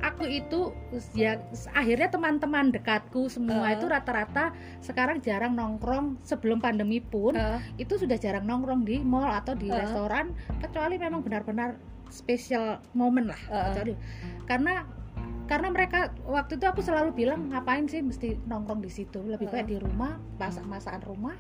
aku 0.06 0.30
itu 0.30 0.70
ya 1.18 1.42
akhirnya 1.74 2.14
teman-teman 2.14 2.70
dekatku 2.70 3.26
semua 3.26 3.66
uh. 3.66 3.74
itu 3.74 3.90
rata-rata 3.90 4.54
sekarang 4.86 5.18
jarang 5.26 5.58
nongkrong 5.58 6.22
sebelum 6.22 6.62
pandemi 6.62 7.02
pun 7.02 7.34
uh. 7.34 7.58
itu 7.82 7.98
sudah 7.98 8.22
jarang 8.22 8.46
nongkrong 8.46 8.86
di 8.86 9.02
mall 9.02 9.34
atau 9.34 9.58
di 9.58 9.74
uh. 9.74 9.82
restoran 9.82 10.38
kecuali 10.62 11.02
memang 11.02 11.26
benar-benar 11.26 11.82
spesial 12.14 12.78
momen 12.94 13.34
lah 13.34 13.42
uh. 13.50 13.74
kecuali 13.74 13.98
karena 14.46 14.86
karena 15.46 15.70
mereka 15.70 16.10
waktu 16.26 16.58
itu 16.58 16.66
aku 16.66 16.82
selalu 16.82 17.14
bilang 17.14 17.54
ngapain 17.54 17.86
sih 17.86 18.02
mesti 18.02 18.40
nongkrong 18.50 18.82
di 18.82 18.90
situ 18.90 19.22
lebih 19.22 19.50
baik 19.50 19.70
di 19.70 19.78
rumah 19.78 20.18
masak 20.42 20.66
masakan 20.66 21.04
rumah 21.06 21.36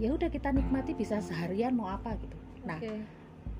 ya 0.00 0.10
udah 0.10 0.32
kita 0.32 0.50
nikmati 0.50 0.96
bisa 0.96 1.20
seharian 1.20 1.76
mau 1.76 1.92
apa 1.92 2.16
gitu 2.18 2.36
nah 2.64 2.80
okay. 2.80 3.04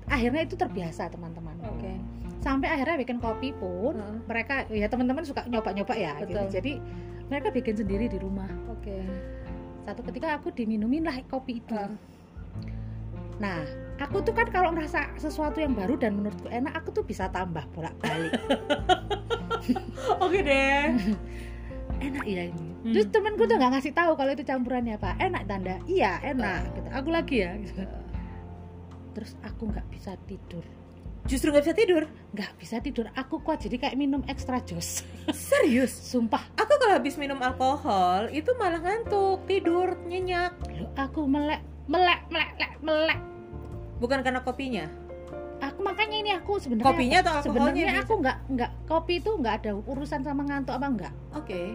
akhirnya 0.09 0.49
itu 0.49 0.57
terbiasa 0.57 1.13
teman-teman 1.13 1.55
okay 1.77 1.97
sampai 2.45 2.69
akhirnya 2.69 3.01
bikin 3.01 3.17
kopi 3.17 3.49
pun 3.57 3.97
uh. 3.97 4.21
mereka 4.29 4.69
ya 4.69 4.85
teman-teman 4.85 5.25
suka 5.25 5.49
nyoba-nyoba 5.49 5.97
ya 5.97 6.13
gitu. 6.21 6.37
jadi 6.53 6.77
mereka 7.25 7.49
bikin 7.49 7.73
sendiri 7.73 8.05
di 8.05 8.21
rumah 8.21 8.45
okay. 8.69 9.01
satu 9.89 10.05
ketika 10.05 10.37
aku 10.37 10.53
diminumin 10.53 11.09
lah 11.09 11.17
kopi 11.25 11.57
itu 11.57 11.73
uh. 11.73 11.89
nah 13.41 13.65
aku 13.99 14.17
tuh 14.23 14.33
kan 14.35 14.47
kalau 14.51 14.69
merasa 14.75 15.07
sesuatu 15.15 15.63
yang 15.63 15.71
baru 15.71 15.95
dan 15.95 16.19
menurutku 16.19 16.51
enak 16.51 16.75
aku 16.75 16.91
tuh 16.91 17.03
bisa 17.07 17.31
tambah 17.31 17.63
bolak-balik 17.71 18.35
oke 20.19 20.31
okay 20.31 20.41
deh 20.43 20.85
enak 22.11 22.25
ya 22.27 22.43
ini 22.51 22.67
hmm. 22.83 22.93
terus 22.93 23.07
temanku 23.09 23.47
tuh 23.47 23.55
nggak 23.55 23.71
ngasih 23.79 23.93
tahu 23.95 24.11
kalau 24.19 24.31
itu 24.35 24.43
campurannya 24.43 24.99
apa 24.99 25.15
enak 25.19 25.43
tanda 25.47 25.75
iya 25.87 26.19
enak 26.21 26.67
gitu. 26.75 26.89
aku 26.91 27.09
lagi 27.09 27.35
ya 27.39 27.51
gitu. 27.55 27.83
terus 29.15 29.31
aku 29.47 29.71
nggak 29.71 29.87
bisa 29.87 30.13
tidur 30.27 30.65
Justru 31.25 31.49
nggak 31.49 31.65
bisa 31.65 31.73
tidur? 31.73 32.03
Nggak 32.37 32.51
bisa 32.61 32.77
tidur. 32.85 33.09
Aku 33.17 33.41
kuat 33.41 33.57
jadi 33.57 33.81
kayak 33.81 33.97
minum 33.97 34.21
extra 34.29 34.61
jus. 34.61 35.01
Serius? 35.33 35.89
Sumpah. 35.89 36.45
Aku 36.53 36.77
kalau 36.77 37.01
habis 37.01 37.17
minum 37.17 37.41
alkohol 37.41 38.29
itu 38.29 38.53
malah 38.61 38.77
ngantuk, 38.77 39.41
tidur, 39.49 39.97
nyenyak. 40.05 40.53
Loh, 40.69 40.93
aku 40.93 41.25
melek, 41.25 41.65
melek, 41.89 42.29
melek, 42.29 42.53
melek, 42.61 42.73
melek. 42.85 43.19
Bukan 44.05 44.21
karena 44.21 44.45
kopinya? 44.45 44.85
Aku 45.65 45.81
makanya 45.81 46.17
ini 46.21 46.31
aku 46.37 46.61
sebenarnya 46.61 46.85
kopinya 46.93 47.17
atau? 47.25 47.33
Sebenarnya 47.41 48.05
aku 48.05 48.13
nggak 48.21 48.37
nggak 48.53 48.71
kopi 48.85 49.17
itu 49.17 49.33
nggak 49.33 49.65
ada 49.65 49.71
urusan 49.81 50.21
sama 50.21 50.45
ngantuk 50.45 50.77
apa 50.77 50.85
enggak. 50.85 51.13
Oke. 51.33 51.49
Okay. 51.49 51.67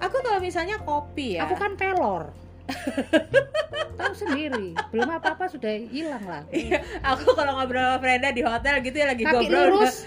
Aku 0.00 0.24
kalau 0.24 0.40
misalnya 0.40 0.80
kopi 0.80 1.36
ya. 1.36 1.44
Aku 1.44 1.52
kan 1.60 1.76
pelor 1.76 2.32
tahu 3.98 4.12
sendiri 4.12 4.74
belum 4.90 5.08
apa 5.08 5.38
apa 5.38 5.46
sudah 5.46 5.72
hilang 5.86 6.24
lah 6.26 6.42
iya, 6.50 6.82
aku 7.02 7.32
kalau 7.32 7.56
ngobrol 7.58 7.80
sama 7.80 7.98
Freda 8.02 8.28
di 8.34 8.42
hotel 8.42 8.82
gitu 8.82 8.96
ya 8.98 9.06
lagi 9.08 9.24
Kaki 9.24 9.32
ngobrol 9.32 9.64
lurus. 9.78 10.04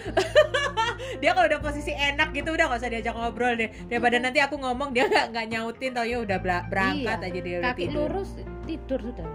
dia 1.23 1.31
kalau 1.33 1.47
udah 1.47 1.61
posisi 1.63 1.91
enak 1.95 2.35
gitu 2.35 2.53
udah 2.53 2.65
gak 2.69 2.79
usah 2.83 2.91
diajak 2.91 3.15
ngobrol 3.15 3.55
deh 3.55 3.69
daripada 3.87 4.17
nanti 4.19 4.39
aku 4.43 4.59
ngomong 4.59 4.91
dia 4.91 5.07
nggak 5.07 5.25
nggak 5.33 5.45
nyautin 5.55 5.91
tau 5.95 6.05
ya 6.05 6.17
udah 6.21 6.37
berangkat 6.43 7.17
iya, 7.19 7.27
aja 7.31 7.39
dia 7.39 7.57
kaki 7.63 7.83
tidur. 7.89 8.07
lurus 8.11 8.29
tidur 8.67 8.99
sudah 9.01 9.27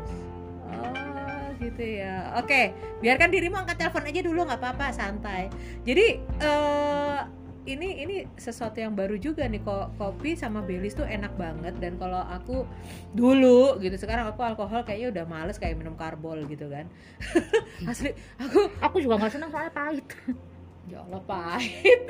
gitu 1.70 1.84
ya. 2.04 2.36
Oke 2.36 2.76
biarkan 3.00 3.28
dirimu 3.32 3.56
angkat 3.60 3.76
telepon 3.80 4.04
aja 4.04 4.20
dulu 4.20 4.40
nggak 4.44 4.60
apa-apa 4.60 4.86
santai. 4.92 5.48
Jadi 5.84 6.20
uh, 6.44 7.24
ini 7.64 8.04
ini 8.04 8.16
sesuatu 8.36 8.76
yang 8.76 8.92
baru 8.92 9.16
juga 9.16 9.48
nih 9.48 9.64
kok 9.64 9.96
kopi 9.96 10.36
sama 10.36 10.60
Baileys 10.60 10.92
tuh 10.92 11.08
enak 11.08 11.32
banget. 11.40 11.72
Dan 11.80 11.96
kalau 11.96 12.20
aku 12.20 12.68
dulu 13.16 13.80
gitu 13.80 13.96
sekarang 13.96 14.28
aku 14.28 14.44
alkohol 14.44 14.84
kayaknya 14.84 15.20
udah 15.20 15.24
males 15.24 15.56
kayak 15.56 15.80
minum 15.80 15.96
karbol 15.96 16.44
gitu 16.44 16.68
kan. 16.68 16.84
Asli 17.90 18.12
aku 18.36 18.68
aku 18.84 18.96
juga 19.00 19.16
nggak 19.16 19.32
senang 19.32 19.50
soalnya 19.50 19.72
pahit. 19.72 20.06
Ya 20.84 21.00
Allah 21.00 21.24
pahit. 21.24 22.02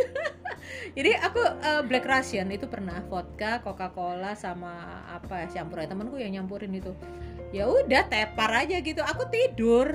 Jadi 0.99 1.15
aku 1.15 1.39
uh, 1.39 1.87
Black 1.87 2.03
Russian 2.03 2.51
itu 2.51 2.67
pernah 2.67 2.99
vodka 3.07 3.63
Coca 3.63 3.95
Cola 3.95 4.35
sama 4.35 5.07
apa 5.07 5.47
ya 5.47 5.63
temanku 5.87 6.19
yang 6.19 6.43
nyampurin 6.43 6.75
itu 6.75 6.91
ya 7.55 7.71
udah 7.71 8.03
tepar 8.11 8.67
aja 8.67 8.83
gitu 8.83 8.99
aku 8.99 9.31
tidur 9.31 9.95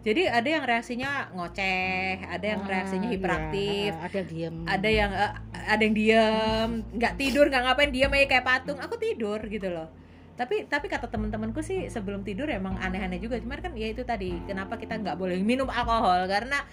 jadi 0.00 0.32
ada 0.32 0.48
yang 0.48 0.64
reaksinya 0.64 1.28
ngoceh, 1.36 2.24
ada 2.24 2.40
yang 2.40 2.64
ah, 2.64 2.68
reaksinya 2.72 3.08
iya. 3.12 3.14
hiperaktif, 3.20 3.92
iya, 3.92 4.00
ada 4.00 4.16
yang 4.16 4.28
diem, 4.32 4.56
ada 4.64 4.88
yang 4.88 5.10
uh, 5.12 5.32
ada 5.52 5.82
yang 5.84 5.94
diem, 5.94 6.70
nggak 6.96 7.14
tidur, 7.20 7.44
nggak 7.52 7.62
ngapain 7.68 7.92
diem 7.92 8.08
aja 8.08 8.26
kayak 8.32 8.44
patung. 8.48 8.80
Aku 8.80 8.96
tidur 8.96 9.36
gitu 9.44 9.68
loh. 9.68 9.92
Tapi 10.40 10.64
tapi 10.72 10.88
kata 10.88 11.04
teman-temanku 11.04 11.60
sih 11.60 11.92
sebelum 11.92 12.24
tidur 12.24 12.48
emang 12.48 12.80
aneh-aneh 12.80 13.20
juga. 13.20 13.36
Cuman 13.44 13.60
kan 13.60 13.76
ya 13.76 13.92
itu 13.92 14.00
tadi 14.00 14.40
kenapa 14.48 14.80
kita 14.80 14.96
nggak 14.96 15.20
boleh 15.20 15.36
minum 15.44 15.68
alkohol 15.68 16.24
karena 16.24 16.64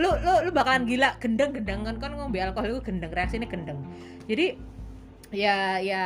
lu 0.00 0.08
lu 0.24 0.48
lu 0.48 0.50
bakalan 0.56 0.88
gila 0.88 1.20
gendeng 1.20 1.52
gendeng 1.52 1.84
kan 1.84 2.00
kan 2.00 2.16
ngombe 2.16 2.40
alkohol 2.40 2.80
itu 2.80 2.88
gendeng 2.88 3.12
reaksinya 3.12 3.44
gendeng. 3.52 3.84
Jadi 4.24 4.56
ya 5.32 5.80
ya 5.80 6.04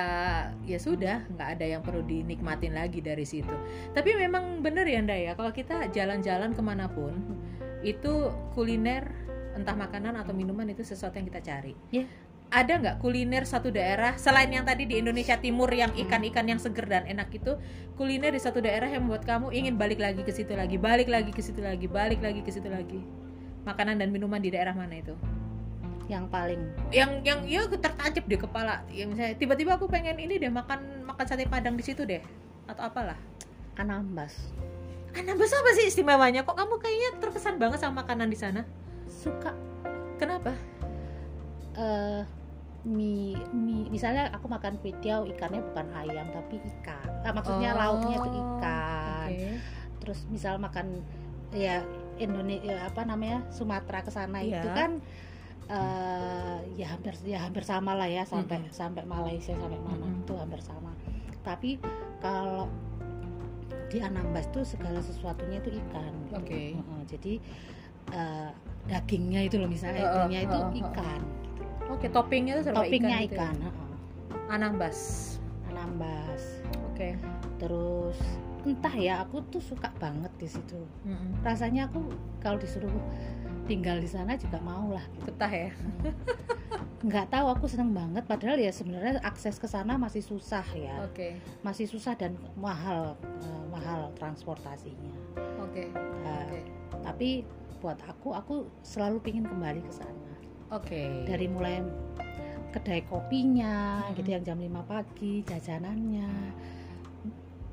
ya 0.63 0.79
sudah 0.79 1.27
nggak 1.35 1.59
ada 1.59 1.67
yang 1.67 1.83
perlu 1.83 2.07
dinikmatin 2.07 2.73
lagi 2.73 3.03
dari 3.03 3.27
situ. 3.27 3.53
Tapi 3.91 4.15
memang 4.15 4.63
bener 4.63 4.87
ya 4.87 5.03
ndak 5.03 5.19
ya 5.19 5.33
kalau 5.35 5.51
kita 5.51 5.91
jalan-jalan 5.91 6.55
ke 6.55 6.63
mana 6.63 6.87
pun 6.87 7.13
itu 7.83 8.31
kuliner 8.55 9.11
entah 9.59 9.75
makanan 9.75 10.15
atau 10.17 10.33
minuman 10.33 10.71
itu 10.71 10.87
sesuatu 10.87 11.19
yang 11.19 11.27
kita 11.27 11.43
cari. 11.43 11.75
Yeah. 11.91 12.09
ada 12.47 12.79
nggak 12.79 13.03
kuliner 13.03 13.43
satu 13.43 13.75
daerah 13.75 14.15
selain 14.15 14.47
yang 14.55 14.63
tadi 14.63 14.87
di 14.87 15.03
Indonesia 15.03 15.35
Timur 15.35 15.67
yang 15.67 15.91
ikan-ikan 15.99 16.47
yang 16.47 16.63
seger 16.63 16.87
dan 16.87 17.03
enak 17.03 17.27
itu 17.35 17.59
kuliner 17.99 18.31
di 18.31 18.39
satu 18.39 18.63
daerah 18.63 18.87
yang 18.87 19.03
membuat 19.03 19.27
kamu 19.27 19.51
ingin 19.51 19.75
balik 19.75 19.99
lagi 19.99 20.23
ke 20.23 20.31
situ 20.31 20.55
lagi 20.55 20.79
balik 20.79 21.11
lagi 21.11 21.35
ke 21.35 21.43
situ 21.43 21.59
lagi 21.59 21.91
balik 21.91 22.23
lagi 22.23 22.47
ke 22.47 22.51
situ 22.55 22.71
lagi? 22.71 23.03
Makanan 23.67 23.99
dan 23.99 24.15
minuman 24.15 24.39
di 24.39 24.55
daerah 24.55 24.79
mana 24.79 24.95
itu 24.95 25.19
yang 26.07 26.31
paling. 26.31 26.63
Yang 26.95 27.11
yang 27.27 27.41
ya 27.47 27.63
tertancap 27.67 28.25
di 28.25 28.37
kepala. 28.39 28.83
Yang 28.91 29.09
misalnya 29.15 29.35
tiba-tiba 29.39 29.71
aku 29.75 29.91
pengen 29.91 30.17
ini 30.19 30.39
deh 30.39 30.51
makan 30.51 31.03
makan 31.03 31.25
sate 31.27 31.47
padang 31.51 31.75
di 31.75 31.85
situ 31.85 32.07
deh. 32.07 32.23
Atau 32.71 32.87
apalah. 32.87 33.19
Anambas. 33.77 34.55
Anambas 35.13 35.51
apa 35.53 35.71
sih 35.75 35.91
istimewanya? 35.91 36.47
Kok 36.47 36.57
kamu 36.57 36.75
kayaknya 36.79 37.11
terkesan 37.19 37.59
banget 37.59 37.83
sama 37.83 38.07
makanan 38.07 38.31
di 38.31 38.39
sana? 38.39 38.63
Suka. 39.11 39.53
Kenapa? 40.17 40.55
Uh, 41.77 42.25
mie 42.87 43.37
mie 43.53 43.91
misalnya 43.91 44.31
aku 44.33 44.47
makan 44.47 44.79
kue 44.81 44.95
ikannya 44.95 45.61
bukan 45.75 45.87
ayam 45.93 46.31
tapi 46.31 46.63
ikan. 46.63 47.11
Nah, 47.27 47.33
maksudnya 47.35 47.75
oh, 47.75 47.79
lauknya 47.83 48.17
itu 48.23 48.31
ikan. 48.31 49.29
okay. 49.29 49.59
terus 49.99 50.23
misal 50.31 50.63
makan 50.63 51.03
ya 51.51 51.83
Indonesia 52.17 52.79
apa 52.87 53.03
namanya 53.03 53.43
Sumatera 53.51 54.07
ke 54.07 54.11
sana 54.15 54.41
yeah. 54.41 54.63
itu 54.63 54.69
kan 54.73 55.03
uh, 55.71 56.59
ya 56.77 56.87
hampir 56.93 57.15
ya 57.25 57.43
hampir 57.47 57.63
sama 57.63 57.95
lah 57.95 58.09
ya 58.11 58.23
sampai 58.27 58.61
mm 58.61 58.71
-hmm. 58.71 58.77
sampai 58.77 59.03
Malaysia 59.07 59.55
sampai 59.55 59.81
mana 59.81 60.05
mm 60.05 60.13
-hmm. 60.13 60.23
itu 60.27 60.35
hampir 60.37 60.61
sama 60.63 60.91
tapi 61.47 61.79
kalau 62.19 62.67
di 63.87 64.03
Anambas 64.03 64.51
tuh 64.51 64.67
segala 64.67 64.99
sesuatunya 64.99 65.63
itu 65.63 65.79
ikan. 65.79 66.13
Gitu. 66.27 66.35
Oke. 66.35 66.47
Okay. 66.47 66.69
Uh, 66.75 67.03
jadi 67.07 67.33
uh, 68.13 68.51
dagingnya 68.87 69.41
itu 69.47 69.57
loh 69.59 69.71
misalnya 69.71 70.03
uh, 70.07 70.27
uh, 70.27 70.31
itu 70.31 70.59
uh, 70.59 70.67
uh, 70.67 70.81
ikan. 70.87 71.21
Gitu. 71.23 71.65
Oke, 71.87 71.99
okay, 72.03 72.09
toppingnya 72.11 72.53
itu 72.59 72.63
toppingnya 72.75 73.19
ikan. 73.31 73.31
Gitu 73.31 73.39
ya? 73.39 73.47
ikan. 73.47 73.55
Ya? 73.63 73.71
Anambas. 74.51 74.99
Anambas. 75.71 76.43
Oke. 76.93 76.95
Okay. 76.95 77.13
Terus 77.63 78.19
entah 78.67 78.95
ya 78.99 79.23
aku 79.23 79.47
tuh 79.47 79.63
suka 79.63 79.95
banget 80.03 80.33
di 80.43 80.49
situ. 80.51 80.83
Mm 81.07 81.15
-hmm. 81.15 81.31
Rasanya 81.47 81.87
aku 81.87 82.11
kalau 82.43 82.59
disuruh 82.59 82.91
tinggal 83.67 83.99
di 83.99 84.09
sana 84.09 84.39
juga 84.39 84.63
mau 84.63 84.95
lah 84.95 85.03
gitu. 85.19 85.31
betah 85.31 85.53
ya 85.53 85.71
nggak 87.07 87.27
tahu 87.29 87.47
aku 87.53 87.67
seneng 87.69 87.93
banget 87.93 88.25
padahal 88.25 88.57
ya 88.57 88.73
sebenarnya 88.73 89.21
akses 89.21 89.61
ke 89.61 89.69
sana 89.69 90.01
masih 90.01 90.25
susah 90.25 90.65
ya 90.73 90.97
okay. 91.05 91.37
masih 91.61 91.85
susah 91.87 92.17
dan 92.17 92.35
mahal 92.57 93.15
uh, 93.21 93.65
mahal 93.69 94.11
transportasinya 94.17 95.15
oke 95.61 95.71
okay. 95.71 95.87
uh, 96.25 96.43
okay. 96.49 96.63
tapi 97.05 97.29
buat 97.79 98.01
aku 98.09 98.33
aku 98.33 98.55
selalu 98.81 99.21
pingin 99.21 99.45
kembali 99.45 99.85
ke 99.85 99.93
sana 99.93 100.33
oke 100.73 100.89
okay. 100.89 101.29
dari 101.29 101.47
mulai 101.47 101.85
kedai 102.73 103.05
kopinya 103.05 104.07
hmm. 104.09 104.15
gitu 104.17 104.29
yang 104.33 104.43
jam 104.43 104.59
5 104.59 104.91
pagi 104.91 105.45
jajanannya 105.45 106.31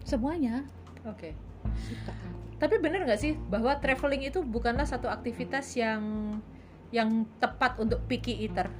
semuanya 0.04 0.68
oke 1.08 1.16
okay. 1.16 1.34
suka 1.80 2.14
tapi 2.64 2.80
bener 2.80 3.04
nggak 3.04 3.20
sih 3.20 3.36
bahwa 3.52 3.76
traveling 3.84 4.24
itu 4.24 4.40
bukanlah 4.40 4.88
satu 4.88 5.12
aktivitas 5.12 5.76
yang 5.76 6.00
yang 6.96 7.28
tepat 7.44 7.76
untuk 7.76 8.00
picky 8.08 8.48
eater? 8.48 8.72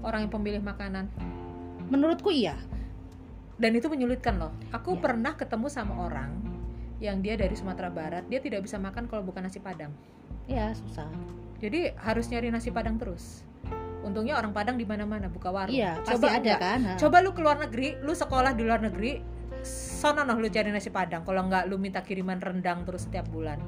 Orang 0.00 0.24
yang 0.24 0.32
pemilih 0.32 0.64
makanan. 0.64 1.12
Menurutku 1.92 2.32
iya. 2.32 2.56
Dan 3.60 3.76
itu 3.76 3.92
menyulitkan 3.92 4.40
loh. 4.40 4.56
Aku 4.72 4.96
ya. 4.96 5.00
pernah 5.04 5.36
ketemu 5.36 5.68
sama 5.68 6.08
orang 6.08 6.32
yang 7.04 7.20
dia 7.20 7.36
dari 7.36 7.52
Sumatera 7.52 7.92
Barat 7.92 8.24
dia 8.32 8.40
tidak 8.40 8.64
bisa 8.64 8.80
makan 8.80 9.12
kalau 9.12 9.28
bukan 9.28 9.44
nasi 9.44 9.60
padang. 9.60 9.92
Ya 10.48 10.72
susah. 10.72 11.12
Jadi 11.60 11.92
harus 12.00 12.32
nyari 12.32 12.48
nasi 12.48 12.72
padang 12.72 12.96
terus. 12.96 13.44
Untungnya 14.00 14.40
orang 14.40 14.56
Padang 14.56 14.80
di 14.80 14.88
mana-mana 14.88 15.28
buka 15.28 15.52
warung. 15.52 15.76
Iya, 15.76 16.00
coba 16.00 16.40
ada 16.40 16.56
kan. 16.56 16.96
Coba 16.96 17.20
lu 17.20 17.36
ke 17.36 17.44
luar 17.44 17.60
negeri, 17.60 18.00
lu 18.00 18.16
sekolah 18.16 18.56
di 18.56 18.64
luar 18.64 18.80
negeri, 18.80 19.20
sono 19.66 20.24
noh 20.24 20.36
lu 20.40 20.48
cari 20.48 20.72
nasi 20.72 20.88
padang 20.88 21.24
kalau 21.24 21.46
nggak 21.46 21.68
lu 21.68 21.76
minta 21.76 22.00
kiriman 22.00 22.40
rendang 22.40 22.84
terus 22.84 23.06
setiap 23.08 23.28
bulan. 23.28 23.60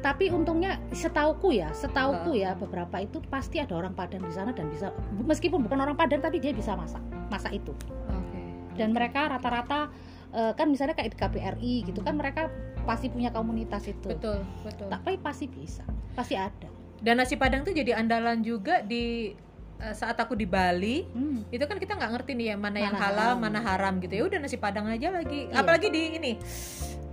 Tapi 0.00 0.30
untungnya 0.30 0.78
setauku 0.94 1.56
ya 1.56 1.72
setauku 1.74 2.38
ya 2.38 2.54
beberapa 2.54 3.02
itu 3.02 3.18
pasti 3.26 3.58
ada 3.58 3.74
orang 3.74 3.96
Padang 3.96 4.22
di 4.22 4.30
sana 4.30 4.54
dan 4.54 4.70
bisa 4.70 4.94
meskipun 5.24 5.66
bukan 5.66 5.82
orang 5.82 5.98
Padang 5.98 6.22
tapi 6.22 6.38
dia 6.38 6.54
bisa 6.54 6.78
masak 6.78 7.02
masak 7.32 7.52
itu. 7.56 7.72
Okay. 8.06 8.44
dan 8.76 8.92
mereka 8.92 9.32
rata-rata 9.32 9.88
uh, 10.36 10.52
kan 10.52 10.68
misalnya 10.68 10.92
kayak 10.92 11.16
di 11.16 11.18
KPRI 11.18 11.74
gitu 11.88 12.04
kan 12.04 12.20
mereka 12.20 12.52
pasti 12.84 13.08
punya 13.08 13.32
komunitas 13.32 13.88
itu. 13.88 14.12
Betul 14.12 14.44
betul. 14.62 14.86
Tapi 14.92 15.18
pasti 15.18 15.48
bisa 15.48 15.82
pasti 16.14 16.36
ada. 16.36 16.68
Dan 16.96 17.20
nasi 17.20 17.36
padang 17.36 17.64
tuh 17.64 17.76
jadi 17.76 17.96
andalan 17.96 18.40
juga 18.40 18.80
di 18.80 19.32
Eh, 19.32 19.45
saat 19.92 20.16
aku 20.16 20.32
di 20.32 20.48
Bali 20.48 21.04
hmm. 21.04 21.52
itu 21.52 21.64
kan 21.68 21.76
kita 21.76 21.96
nggak 21.96 22.10
ngerti 22.16 22.32
nih 22.32 22.46
ya 22.52 22.56
mana, 22.56 22.76
mana 22.76 22.78
yang 22.80 22.94
halal 22.96 23.32
haram. 23.36 23.42
mana 23.44 23.60
haram 23.60 23.94
gitu. 24.00 24.14
Ya 24.16 24.24
udah 24.24 24.38
nasi 24.40 24.56
padang 24.56 24.88
aja 24.88 25.12
lagi. 25.12 25.48
Iya. 25.52 25.60
apalagi 25.60 25.88
di 25.92 26.00
ini 26.16 26.32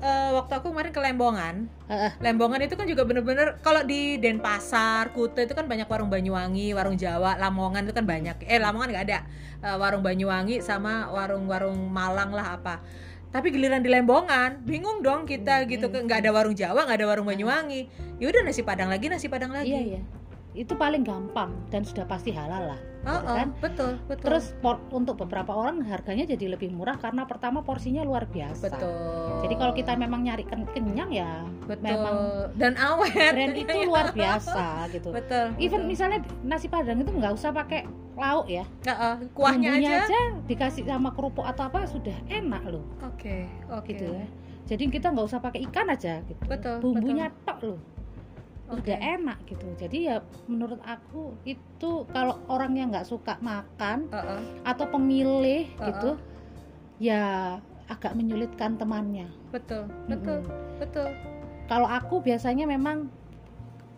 uh, 0.04 0.30
waktu 0.40 0.54
aku 0.60 0.72
kemarin 0.72 0.92
ke 0.92 1.02
Lembongan. 1.04 1.56
Uh. 1.88 2.12
Lembongan 2.20 2.64
itu 2.64 2.76
kan 2.76 2.86
juga 2.88 3.04
bener-bener 3.08 3.60
kalau 3.64 3.84
di 3.84 4.20
Denpasar 4.20 5.16
Kuta 5.16 5.44
itu 5.48 5.56
kan 5.56 5.68
banyak 5.68 5.88
warung 5.88 6.12
Banyuwangi 6.12 6.76
warung 6.76 7.00
Jawa 7.00 7.40
Lamongan 7.40 7.88
itu 7.88 7.94
kan 7.96 8.08
banyak. 8.08 8.44
Eh 8.48 8.60
Lamongan 8.60 8.90
nggak 8.92 9.06
ada. 9.12 9.20
Uh, 9.64 9.78
warung 9.80 10.04
Banyuwangi 10.04 10.60
sama 10.60 11.12
warung-warung 11.12 11.92
Malang 11.92 12.36
lah 12.36 12.60
apa. 12.60 12.84
Tapi 13.34 13.50
giliran 13.50 13.82
di 13.82 13.90
Lembongan 13.90 14.62
bingung 14.62 15.02
dong 15.02 15.26
kita 15.26 15.64
hmm, 15.64 15.68
gitu. 15.68 15.86
iya. 15.90 16.00
nggak 16.06 16.20
ada 16.22 16.32
warung 16.32 16.54
Jawa 16.54 16.86
nggak 16.86 17.00
ada 17.00 17.08
warung 17.08 17.28
Banyuwangi. 17.28 17.82
Ya 18.20 18.26
udah 18.32 18.42
nasi 18.46 18.62
padang 18.64 18.92
lagi 18.92 19.12
nasi 19.12 19.28
padang 19.32 19.52
lagi. 19.52 19.72
Iya, 19.72 19.82
iya 19.98 20.23
itu 20.54 20.78
paling 20.78 21.02
gampang 21.02 21.50
dan 21.74 21.82
sudah 21.82 22.06
pasti 22.06 22.30
halal 22.30 22.74
lah 22.74 22.82
oh, 23.10 23.20
gitu 23.20 23.34
kan? 23.34 23.48
betul 23.60 23.92
betul. 24.06 24.26
Terus 24.30 24.46
por, 24.62 24.78
untuk 24.94 25.18
beberapa 25.18 25.52
orang 25.54 25.82
harganya 25.86 26.30
jadi 26.30 26.54
lebih 26.54 26.70
murah 26.70 26.96
karena 26.98 27.26
pertama 27.26 27.66
porsinya 27.66 28.06
luar 28.06 28.30
biasa. 28.30 28.64
Betul. 28.64 28.94
Jadi 29.46 29.56
kalau 29.58 29.74
kita 29.74 29.92
memang 29.98 30.22
nyari 30.24 30.46
kenyang 30.48 31.10
ya 31.12 31.44
betul. 31.66 31.84
memang 31.84 32.16
dan 32.56 32.74
awet. 32.78 33.34
brand 33.34 33.56
itu 33.58 33.76
luar 33.90 34.08
biasa 34.14 34.88
gitu. 34.94 35.10
Betul 35.10 35.58
even 35.58 35.84
betul. 35.84 35.90
misalnya 35.90 36.20
nasi 36.46 36.70
padang 36.70 37.02
itu 37.02 37.12
nggak 37.12 37.34
usah 37.34 37.52
pakai 37.52 37.90
lauk 38.14 38.46
ya. 38.46 38.64
Uh, 38.86 38.92
uh, 38.94 39.14
kuahnya 39.34 39.82
aja. 39.82 40.06
aja 40.06 40.22
dikasih 40.46 40.86
sama 40.86 41.10
kerupuk 41.18 41.44
atau 41.44 41.66
apa 41.66 41.90
sudah 41.90 42.14
enak 42.30 42.62
loh. 42.70 42.86
Oke 43.02 43.18
okay, 43.18 43.42
oke. 43.74 43.90
Okay. 43.90 43.98
gitu 43.98 44.06
ya. 44.14 44.28
Jadi 44.64 44.84
kita 44.96 45.12
nggak 45.12 45.28
usah 45.28 45.44
pakai 45.44 45.60
ikan 45.68 45.92
aja 45.92 46.24
gitu 46.24 46.40
betul 46.48 46.80
bumbunya 46.80 47.28
betul. 47.28 47.44
tok 47.44 47.60
loh 47.68 47.80
okay. 48.70 48.80
udah 48.80 48.98
enak 49.20 49.38
gitu 49.48 49.68
jadi 49.80 49.98
ya 49.98 50.16
menurut 50.48 50.80
aku 50.84 51.36
itu 51.44 52.08
kalau 52.12 52.40
orang 52.48 52.74
yang 52.78 52.88
nggak 52.92 53.08
suka 53.08 53.36
makan 53.44 54.08
uh 54.12 54.40
-uh. 54.40 54.42
atau 54.68 54.86
pemilih 54.88 55.68
uh 55.76 55.80
-uh. 55.80 55.88
gitu 55.92 56.10
ya 57.02 57.24
agak 57.92 58.16
menyulitkan 58.16 58.80
temannya 58.80 59.28
betul 59.52 59.88
betul 60.08 60.40
mm 60.42 60.48
-hmm. 60.48 60.80
betul 60.80 61.10
kalau 61.68 61.88
aku 61.88 62.24
biasanya 62.24 62.68
memang 62.68 63.12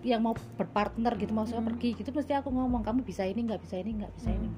yang 0.05 0.21
mau 0.21 0.37
berpartner 0.37 1.17
gitu 1.17 1.33
mau 1.33 1.49
saya 1.49 1.65
hmm. 1.65 1.69
pergi 1.73 1.89
gitu 1.97 2.13
mesti 2.13 2.37
aku 2.37 2.53
ngomong 2.53 2.85
kamu 2.85 3.01
bisa 3.01 3.25
ini 3.25 3.41
nggak 3.41 3.65
bisa 3.65 3.81
ini 3.81 3.97
nggak 3.97 4.13
bisa 4.13 4.29
hmm. 4.29 4.37
ini 4.37 4.49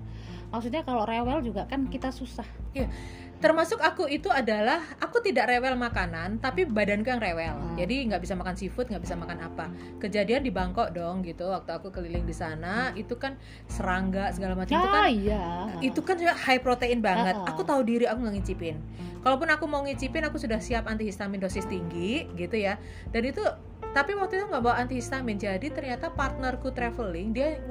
maksudnya 0.52 0.84
kalau 0.84 1.08
rewel 1.08 1.40
juga 1.40 1.64
kan 1.72 1.88
kita 1.88 2.12
susah 2.12 2.44
iya 2.76 2.92
termasuk 3.38 3.78
aku 3.78 4.10
itu 4.10 4.34
adalah 4.34 4.82
aku 4.98 5.22
tidak 5.22 5.46
rewel 5.54 5.78
makanan 5.78 6.42
tapi 6.42 6.66
badanku 6.66 7.14
yang 7.14 7.22
rewel 7.22 7.54
hmm. 7.54 7.78
jadi 7.78 7.96
nggak 8.10 8.22
bisa 8.26 8.34
makan 8.34 8.58
seafood 8.58 8.90
nggak 8.90 9.04
bisa 9.06 9.14
makan 9.14 9.38
apa 9.46 9.70
kejadian 10.02 10.42
di 10.42 10.50
Bangkok 10.50 10.90
dong 10.90 11.22
gitu 11.22 11.54
waktu 11.54 11.70
aku 11.78 11.94
keliling 11.94 12.26
di 12.26 12.34
sana 12.34 12.90
itu 12.98 13.14
kan 13.22 13.38
serangga 13.70 14.34
segala 14.34 14.58
macam 14.58 14.74
ya, 14.74 14.82
itu 14.82 14.90
kan 14.90 15.04
iya. 15.14 15.46
itu 15.86 16.00
kan 16.02 16.18
high 16.18 16.62
protein 16.62 17.00
banget 17.00 17.38
uh 17.38 17.46
-uh. 17.46 17.52
aku 17.54 17.62
tahu 17.62 17.86
diri 17.86 18.10
aku 18.10 18.26
nggak 18.26 18.36
ngicipin 18.42 18.78
kalaupun 19.22 19.50
aku 19.54 19.66
mau 19.70 19.86
ngicipin 19.86 20.26
aku 20.26 20.42
sudah 20.42 20.58
siap 20.58 20.90
antihistamin 20.90 21.38
dosis 21.38 21.70
tinggi 21.70 22.26
gitu 22.34 22.58
ya 22.58 22.82
dan 23.14 23.22
itu 23.22 23.46
tapi 23.94 24.18
waktu 24.18 24.42
itu 24.42 24.46
nggak 24.50 24.64
bawa 24.66 24.82
antihistamin 24.82 25.38
jadi 25.38 25.68
ternyata 25.70 26.10
partnerku 26.10 26.74
traveling 26.74 27.38
dia 27.38 27.62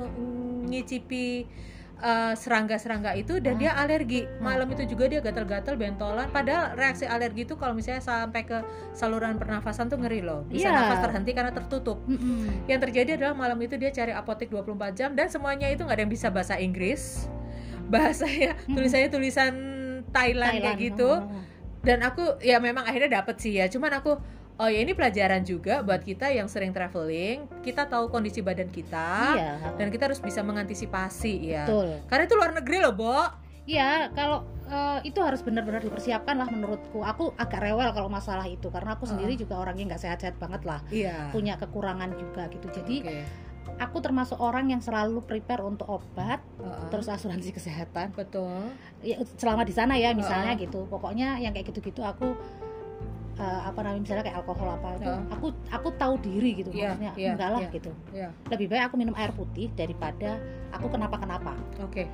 ngicipi 0.66 1.46
serangga-serangga 2.36 3.16
itu 3.16 3.40
dan 3.40 3.56
dia 3.56 3.72
alergi. 3.72 4.28
Malam 4.38 4.68
itu 4.76 4.84
juga 4.84 5.08
dia 5.08 5.24
gatal-gatal 5.24 5.80
bentolan. 5.80 6.28
Padahal 6.28 6.76
reaksi 6.76 7.08
alergi 7.08 7.48
itu 7.48 7.56
kalau 7.56 7.72
misalnya 7.72 8.04
sampai 8.04 8.44
ke 8.44 8.60
saluran 8.92 9.40
pernafasan 9.40 9.88
tuh 9.88 9.96
ngeri 9.96 10.20
loh. 10.20 10.44
Bisa 10.44 10.68
yeah. 10.68 10.76
nafas 10.76 11.08
terhenti 11.08 11.32
karena 11.32 11.52
tertutup. 11.56 12.04
Mm 12.04 12.18
-hmm. 12.20 12.68
yang 12.68 12.80
terjadi 12.84 13.10
adalah 13.16 13.34
malam 13.34 13.56
itu 13.64 13.80
dia 13.80 13.88
cari 13.88 14.12
apotek 14.12 14.52
24 14.52 14.92
jam 14.92 15.10
dan 15.16 15.32
semuanya 15.32 15.72
itu 15.72 15.82
nggak 15.88 15.96
ada 15.96 16.02
yang 16.04 16.12
bisa 16.12 16.28
bahasa 16.28 16.54
Inggris. 16.60 17.26
Bahasanya 17.92 18.54
mm 18.54 18.60
-hmm. 18.60 18.74
tulisannya 18.76 19.08
tulisan 19.08 19.52
Thailand, 20.12 20.60
Thailand. 20.60 20.62
kayak 20.62 20.78
gitu 20.80 21.10
dan 21.86 22.02
aku 22.02 22.42
ya 22.42 22.58
memang 22.58 22.82
akhirnya 22.82 23.22
dapet 23.22 23.38
sih 23.38 23.54
ya. 23.54 23.70
Cuman 23.70 23.94
aku 23.94 24.18
Oh 24.56 24.72
ya 24.72 24.80
ini 24.80 24.96
pelajaran 24.96 25.44
juga 25.44 25.84
buat 25.84 26.00
kita 26.00 26.32
yang 26.32 26.48
sering 26.48 26.72
traveling, 26.72 27.44
kita 27.60 27.84
tahu 27.84 28.08
kondisi 28.08 28.40
badan 28.40 28.72
kita 28.72 29.36
iya. 29.36 29.60
dan 29.76 29.92
kita 29.92 30.08
harus 30.08 30.16
bisa 30.16 30.40
mengantisipasi 30.40 31.52
ya. 31.52 31.68
Betul. 31.68 32.00
Karena 32.08 32.24
itu 32.24 32.34
luar 32.40 32.52
negeri 32.56 32.78
loh, 32.80 32.96
Bo. 32.96 33.20
Iya, 33.68 34.14
kalau 34.16 34.48
uh, 34.70 35.02
itu 35.04 35.18
harus 35.20 35.44
benar-benar 35.44 35.84
dipersiapkan 35.84 36.40
lah 36.40 36.48
menurutku. 36.48 37.04
Aku 37.04 37.36
agak 37.36 37.68
rewel 37.68 37.90
kalau 37.92 38.08
masalah 38.08 38.48
itu 38.48 38.72
karena 38.72 38.96
aku 38.96 39.04
sendiri 39.04 39.36
uh. 39.36 39.38
juga 39.44 39.60
orangnya 39.60 39.92
nggak 39.92 40.02
sehat-sehat 40.08 40.40
banget 40.40 40.64
lah. 40.64 40.80
Iya. 40.88 41.34
Punya 41.36 41.60
kekurangan 41.60 42.16
juga 42.16 42.48
gitu. 42.48 42.70
Jadi 42.72 42.96
okay. 43.04 43.26
aku 43.76 44.00
termasuk 44.00 44.40
orang 44.40 44.72
yang 44.72 44.80
selalu 44.80 45.20
prepare 45.20 45.60
untuk 45.66 46.00
obat, 46.00 46.40
uh-uh. 46.62 46.88
terus 46.88 47.12
asuransi 47.12 47.52
kesehatan. 47.52 48.16
Betul. 48.16 48.72
Ya, 49.04 49.20
selama 49.36 49.68
di 49.68 49.74
sana 49.76 50.00
ya 50.00 50.16
misalnya 50.16 50.56
uh-uh. 50.56 50.64
gitu. 50.64 50.88
Pokoknya 50.88 51.36
yang 51.42 51.52
kayak 51.52 51.74
gitu-gitu 51.74 52.00
aku 52.06 52.38
uh, 53.36 53.60
apa 53.68 53.78
namanya 53.84 54.02
misalnya 54.02 54.24
kayak 54.26 54.38
alkohol 54.42 54.68
apa 54.72 54.88
itu 54.96 55.10
uh. 55.10 55.22
aku 55.32 55.46
aku 55.68 55.88
tahu 55.96 56.14
diri 56.20 56.50
gitu 56.60 56.70
yeah, 56.72 56.92
maksudnya 56.92 57.12
yeah, 57.16 57.32
enggak 57.36 57.50
lah 57.52 57.60
yeah, 57.60 57.72
gitu 57.72 57.90
yeah. 58.12 58.30
lebih 58.52 58.66
baik 58.72 58.82
aku 58.88 58.94
minum 58.96 59.14
air 59.16 59.32
putih 59.32 59.68
daripada 59.76 60.40
aku 60.72 60.86
kenapa 60.92 61.16
kenapa 61.20 61.52
oke 61.80 61.92
okay. 61.92 62.06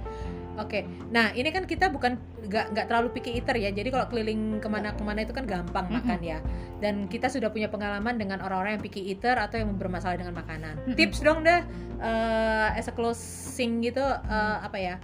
Oke, 0.52 0.84
okay. 0.84 1.08
nah 1.08 1.32
ini 1.32 1.48
kan 1.48 1.64
kita 1.64 1.88
bukan 1.88 2.20
nggak 2.44 2.76
nggak 2.76 2.84
terlalu 2.84 3.08
picky 3.16 3.40
eater 3.40 3.56
ya. 3.56 3.72
Jadi 3.72 3.88
kalau 3.88 4.04
keliling 4.12 4.60
ke 4.60 4.68
mana-kemana 4.68 5.24
itu 5.24 5.32
kan 5.32 5.48
gampang 5.48 5.88
mm 5.88 5.96
-hmm. 5.96 6.04
makan 6.04 6.20
ya. 6.20 6.38
Dan 6.76 7.08
kita 7.08 7.32
sudah 7.32 7.48
punya 7.48 7.72
pengalaman 7.72 8.20
dengan 8.20 8.44
orang-orang 8.44 8.76
yang 8.76 8.84
picky 8.84 9.00
eater 9.00 9.40
atau 9.40 9.56
yang 9.56 9.72
bermasalah 9.80 10.20
dengan 10.20 10.36
makanan. 10.36 10.76
Mm 10.76 10.84
-hmm. 10.92 10.96
Tips 11.00 11.24
dong 11.24 11.40
deh, 11.40 11.64
uh, 12.04 12.76
as 12.76 12.84
a 12.84 12.92
closing 12.92 13.80
gitu 13.80 14.04
uh, 14.04 14.56
apa 14.60 14.76
ya? 14.76 14.94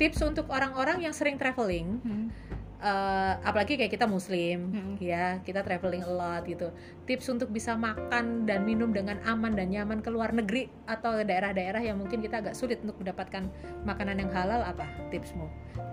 Tips 0.00 0.24
untuk 0.24 0.48
orang-orang 0.48 1.04
yang 1.04 1.12
sering 1.12 1.36
traveling. 1.36 2.00
Mm 2.00 2.08
-hmm 2.08 2.47
uh, 2.78 3.32
apalagi 3.42 3.74
kayak 3.74 3.92
kita 3.92 4.06
muslim 4.06 4.70
hmm. 4.70 4.94
ya 5.02 5.42
kita 5.42 5.62
traveling 5.62 6.02
a 6.06 6.10
lot 6.10 6.42
gitu. 6.46 6.70
Tips 7.04 7.26
untuk 7.30 7.50
bisa 7.50 7.74
makan 7.74 8.46
dan 8.46 8.62
minum 8.62 8.90
dengan 8.94 9.18
aman 9.26 9.54
dan 9.54 9.70
nyaman 9.70 9.98
ke 10.02 10.10
luar 10.10 10.30
negeri 10.34 10.70
atau 10.86 11.18
daerah-daerah 11.22 11.82
yang 11.82 11.98
mungkin 11.98 12.22
kita 12.22 12.42
agak 12.42 12.54
sulit 12.54 12.82
untuk 12.82 12.98
mendapatkan 13.02 13.50
makanan 13.82 14.22
yang 14.22 14.30
halal 14.30 14.62
apa 14.62 14.86
tipsmu? 15.10 15.46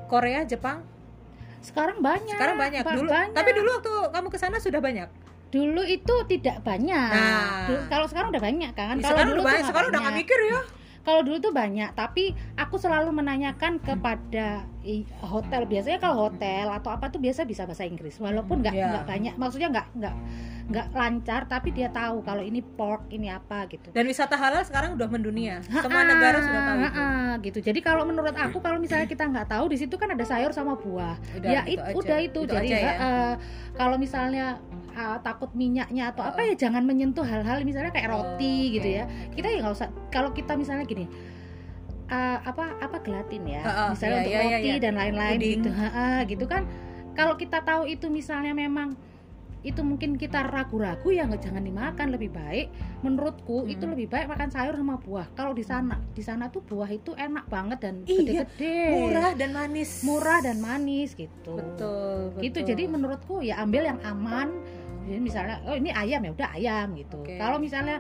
Korea 0.05 0.45
Jepang? 0.45 0.85
Sekarang 1.65 1.97
banyak. 1.99 2.37
Sekarang 2.37 2.57
banyak. 2.61 2.81
Ba 2.85 2.93
dulu 2.93 3.09
banyak. 3.09 3.33
tapi 3.33 3.49
dulu 3.57 3.69
waktu 3.81 3.93
kamu 4.13 4.27
ke 4.29 4.37
sana 4.37 4.57
sudah 4.61 4.81
banyak? 4.81 5.09
Dulu 5.49 5.81
itu 5.87 6.15
tidak 6.29 6.61
banyak. 6.67 7.09
Nah. 7.15 7.69
dulu, 7.69 7.79
kalau 7.89 8.05
sekarang 8.11 8.29
udah 8.33 8.43
banyak 8.43 8.71
kan? 8.75 8.95
Kalau 9.01 9.23
dulu 9.23 9.41
udah 9.41 9.49
banyak, 9.49 9.65
sekarang 9.71 9.87
udah 9.89 10.01
gak 10.03 10.17
mikir 10.17 10.39
ya. 10.45 10.61
Kalau 11.05 11.21
dulu 11.21 11.37
tuh 11.37 11.53
banyak 11.53 11.89
tapi 11.93 12.33
aku 12.57 12.81
selalu 12.81 13.13
menanyakan 13.13 13.77
kepada 13.77 14.65
hotel. 15.25 15.65
Biasanya 15.65 15.97
kalau 15.97 16.29
hotel 16.29 16.69
atau 16.69 16.89
apa 16.93 17.09
tuh 17.09 17.19
biasa 17.19 17.43
bisa 17.43 17.65
bahasa 17.65 17.83
Inggris. 17.83 18.17
Walaupun 18.21 18.61
nggak 18.61 18.73
yeah. 18.75 18.89
nggak 18.93 19.05
banyak 19.05 19.33
maksudnya 19.35 19.69
nggak 19.73 19.87
nggak 19.97 20.15
nggak 20.65 20.87
lancar 20.97 21.45
tapi 21.45 21.69
dia 21.69 21.93
tahu 21.93 22.25
kalau 22.25 22.41
ini 22.41 22.61
pork 22.61 23.09
ini 23.13 23.29
apa 23.29 23.69
gitu. 23.69 23.93
Dan 23.93 24.09
wisata 24.09 24.33
halal 24.33 24.65
sekarang 24.65 24.97
udah 24.97 25.09
mendunia. 25.09 25.61
Semua 25.69 26.01
ha 26.01 26.05
-ha, 26.05 26.11
negara 26.13 26.37
sudah 26.41 26.61
tahu 26.65 26.79
ha 26.81 26.89
-ha, 26.89 27.07
gitu. 27.41 27.59
Jadi 27.61 27.79
kalau 27.85 28.03
menurut 28.05 28.33
aku 28.33 28.57
kalau 28.61 28.81
misalnya 28.81 29.05
kita 29.05 29.29
nggak 29.29 29.49
tahu 29.49 29.69
di 29.69 29.77
situ 29.77 29.93
kan 29.97 30.09
ada 30.13 30.25
sayur 30.25 30.49
sama 30.53 30.73
buah. 30.77 31.17
Udah, 31.37 31.49
ya 31.49 31.61
itu 31.69 31.81
it, 31.81 31.97
udah 31.97 32.19
itu, 32.21 32.39
itu 32.45 32.53
jadi 32.53 32.67
ya? 32.69 32.93
uh, 32.97 33.33
kalau 33.77 33.97
misalnya 34.01 34.57
uh, 34.95 35.17
takut 35.21 35.51
minyaknya 35.53 36.09
atau 36.15 36.23
apa 36.25 36.41
ya 36.41 36.53
jangan 36.55 36.81
menyentuh 36.87 37.27
hal-hal 37.27 37.61
misalnya 37.67 37.91
kayak 37.91 38.09
roti 38.09 38.71
oh, 38.71 38.73
gitu 38.79 38.89
ya. 38.89 39.03
kita 39.35 39.47
ya 39.51 39.57
nggak 39.61 39.75
usah 39.75 39.89
kalau 40.09 40.31
kita 40.31 40.55
misalnya 40.55 40.87
gini 40.87 41.05
uh, 42.09 42.37
apa 42.41 42.77
apa 42.81 42.97
gelatin 43.01 43.43
ya. 43.45 43.61
Uh, 43.63 43.69
uh, 43.69 43.87
misalnya 43.93 44.15
iya, 44.15 44.19
untuk 44.19 44.31
iya, 44.31 44.41
roti 44.45 44.69
iya, 44.69 44.77
dan 44.81 44.93
lain-lain 44.97 45.37
gitu. 45.39 45.69
Uh, 45.71 46.19
gitu 46.27 46.45
kan. 46.45 46.63
Kalau 47.15 47.33
kita 47.39 47.63
tahu 47.63 47.87
itu 47.87 48.11
misalnya 48.11 48.51
memang 48.51 48.99
itu 49.65 49.81
mungkin 49.81 50.13
kita 50.13 50.45
ragu-ragu 50.45 51.09
ya 51.09 51.25
nggak 51.25 51.41
jangan 51.41 51.65
dimakan 51.65 52.07
lebih 52.13 52.29
baik. 52.29 52.69
Menurutku 53.01 53.65
hmm. 53.65 53.73
itu 53.73 53.83
lebih 53.89 54.07
baik 54.13 54.29
makan 54.29 54.53
sayur 54.53 54.77
sama 54.77 55.01
buah. 55.01 55.25
Kalau 55.33 55.57
di 55.57 55.65
sana 55.65 55.97
di 56.13 56.21
sana 56.21 56.53
tuh 56.53 56.61
buah 56.61 56.89
itu 56.93 57.17
enak 57.17 57.49
banget 57.49 57.81
dan 57.81 57.95
iya, 58.05 58.45
gede-gede. 58.45 58.77
murah 58.93 59.31
dan 59.33 59.49
manis. 59.57 59.89
Murah 60.05 60.39
dan 60.45 60.57
manis 60.61 61.17
gitu. 61.17 61.57
Betul, 61.57 62.37
betul. 62.37 62.41
gitu 62.45 62.59
jadi 62.61 62.83
menurutku 62.85 63.41
ya 63.41 63.57
ambil 63.65 63.89
yang 63.89 63.99
aman. 64.05 64.53
Jadi 65.09 65.21
misalnya 65.21 65.57
oh 65.65 65.73
ini 65.73 65.89
ayam 65.89 66.21
ya 66.21 66.31
udah 66.37 66.49
ayam 66.53 66.87
gitu. 66.93 67.17
Okay. 67.25 67.41
kalau 67.41 67.57
misalnya 67.57 67.97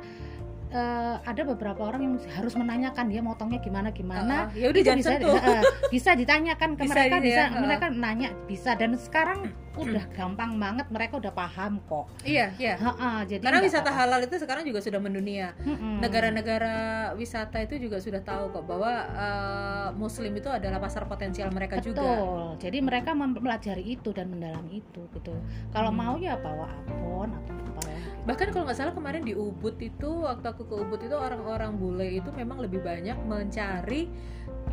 uh, 0.71 1.15
ada 1.21 1.41
beberapa 1.45 1.81
orang 1.85 2.01
yang 2.01 2.15
harus 2.33 2.53
menanyakan 2.57 3.05
dia 3.11 3.21
motongnya 3.21 3.59
gimana 3.61 3.89
gimana. 3.91 4.49
Uh, 4.49 4.57
ya 4.57 4.67
udah 4.71 4.81
bisa 4.95 5.11
uh, 5.19 5.61
bisa 5.93 6.11
ditanyakan 6.17 6.79
ke 6.79 6.83
bisa 6.87 6.93
mereka 6.95 7.15
bisa 7.21 7.43
uh. 7.51 7.61
mereka 7.61 7.85
nanya 7.91 8.29
bisa 8.49 8.71
dan 8.73 8.97
sekarang 8.97 9.51
udah 9.75 10.07
gampang 10.15 10.55
banget 10.55 10.87
mereka 10.87 11.19
udah 11.19 11.33
paham 11.35 11.83
kok. 11.83 12.07
Iya 12.23 12.55
iya. 12.55 12.79
Ha 12.79 12.91
-ha, 12.95 13.09
jadi 13.27 13.43
karena 13.43 13.59
wisata 13.59 13.91
apa. 13.91 13.99
halal 13.99 14.19
itu 14.23 14.35
sekarang 14.39 14.63
juga 14.63 14.79
sudah 14.79 14.99
mendunia. 15.03 15.51
Negara-negara 15.99 17.11
wisata 17.19 17.59
itu 17.59 17.75
juga 17.75 17.99
sudah 17.99 18.23
tahu 18.23 18.55
kok 18.55 18.63
bahwa 18.63 18.91
uh, 19.11 19.89
Muslim 19.99 20.31
itu 20.39 20.47
adalah 20.47 20.79
pasar 20.79 21.03
potensial 21.11 21.51
mereka 21.51 21.83
Betul. 21.83 21.91
juga. 21.91 22.07
Betul. 22.07 22.43
Jadi 22.63 22.77
mereka 22.79 23.11
mempelajari 23.11 23.83
itu 23.83 24.15
dan 24.15 24.31
mendalami 24.31 24.79
itu 24.79 25.01
gitu. 25.11 25.35
Kalau 25.75 25.91
hmm. 25.91 25.99
mau 25.99 26.15
ya 26.15 26.39
bawa 26.39 26.71
abon 26.87 27.35
atau 27.35 27.53
apa 27.55 27.83
bahkan 28.25 28.49
kalau 28.49 28.65
nggak 28.65 28.77
salah 28.77 28.93
kemarin 28.97 29.21
di 29.21 29.37
Ubud 29.37 29.77
itu 29.77 30.09
waktu 30.25 30.49
aku 30.49 30.64
ke 30.65 30.73
Ubud 30.73 30.99
itu 31.01 31.15
orang-orang 31.15 31.77
bule 31.77 32.07
itu 32.09 32.29
memang 32.33 32.61
lebih 32.61 32.81
banyak 32.81 33.17
mencari 33.25 34.09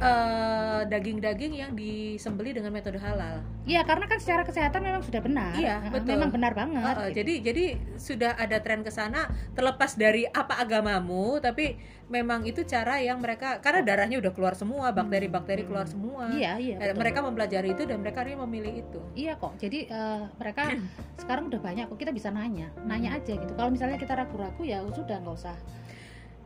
daging 0.03 1.23
daging-daging 1.23 1.53
yang 1.55 1.73
disembeli 1.79 2.51
dengan 2.57 2.75
metode 2.75 2.99
halal. 2.99 3.45
Iya, 3.63 3.87
karena 3.87 4.11
kan 4.11 4.19
secara 4.19 4.43
kesehatan 4.43 4.83
memang 4.83 5.03
sudah 5.07 5.23
benar. 5.23 5.55
Iya, 5.55 5.79
betul. 5.89 6.19
Memang 6.19 6.31
benar 6.35 6.53
banget. 6.53 6.83
Uh, 6.83 6.99
uh, 6.99 7.09
gitu. 7.09 7.17
Jadi 7.23 7.35
jadi 7.43 7.65
sudah 7.95 8.33
ada 8.35 8.59
tren 8.59 8.83
ke 8.83 8.91
sana 8.91 9.31
terlepas 9.55 9.95
dari 9.95 10.27
apa 10.27 10.59
agamamu, 10.59 11.39
tapi 11.39 11.79
memang 12.11 12.45
itu 12.45 12.67
cara 12.67 12.99
yang 12.99 13.23
mereka 13.23 13.63
karena 13.63 13.81
darahnya 13.81 14.19
udah 14.19 14.33
keluar 14.35 14.55
semua, 14.59 14.91
bakteri-bakteri 14.91 15.63
keluar 15.65 15.87
hmm. 15.87 15.95
semua. 15.95 16.25
Iya, 16.35 16.59
iya. 16.59 16.77
Betul. 16.81 16.99
Mereka 16.99 17.19
mempelajari 17.23 17.69
itu 17.73 17.83
dan 17.87 17.99
mereka 18.03 18.27
ini 18.27 18.37
memilih 18.37 18.73
itu. 18.83 19.01
Iya 19.15 19.39
kok. 19.39 19.55
Jadi 19.63 19.87
uh, 19.89 20.27
mereka 20.37 20.75
sekarang 21.23 21.47
udah 21.53 21.61
banyak 21.63 21.85
kok 21.87 21.99
kita 21.99 22.11
bisa 22.11 22.35
nanya, 22.35 22.69
nanya 22.83 23.15
hmm. 23.15 23.19
aja 23.23 23.33
gitu. 23.39 23.53
Kalau 23.55 23.71
misalnya 23.71 23.99
kita 23.99 24.19
ragu-ragu 24.19 24.63
ya 24.67 24.83
sudah 24.93 25.23
nggak 25.23 25.37
usah 25.39 25.57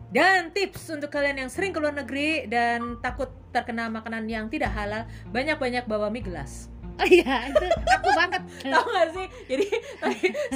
dan 0.07 0.55
tips 0.55 0.87
untuk 0.95 1.11
kalian 1.11 1.47
yang 1.47 1.51
sering 1.51 1.75
keluar 1.75 1.91
negeri 1.91 2.47
dan 2.47 3.03
takut 3.03 3.27
terkena 3.51 3.91
makanan 3.91 4.27
yang 4.27 4.47
tidak 4.51 4.73
halal, 4.75 5.07
banyak-banyak 5.31 5.85
bawa 5.87 6.11
mie 6.11 6.25
gelas. 6.25 6.71
Oh 6.97 7.09
iya, 7.13 7.53
itu 7.53 7.67
aku 7.69 8.09
banget. 8.17 8.43
Tahu 8.73 8.87
gak 8.89 9.09
sih? 9.13 9.27
Jadi 9.53 9.67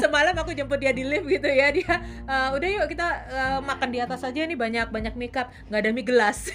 semalam 0.01 0.35
aku 0.37 0.57
jemput 0.57 0.81
dia 0.81 0.93
di 0.97 1.05
lift 1.05 1.29
gitu 1.29 1.49
ya. 1.49 1.69
Dia 1.69 2.01
uh, 2.25 2.57
udah 2.57 2.69
yuk 2.81 2.87
kita 2.89 3.07
uh, 3.29 3.59
makan 3.61 3.89
di 3.93 3.99
atas 4.01 4.25
aja 4.25 4.41
nih 4.49 4.57
banyak 4.57 4.89
banyak 4.89 5.15
mie 5.21 5.29
cup, 5.29 5.53
nggak 5.69 5.81
ada 5.85 5.91
mie 5.93 6.07
gelas. 6.07 6.49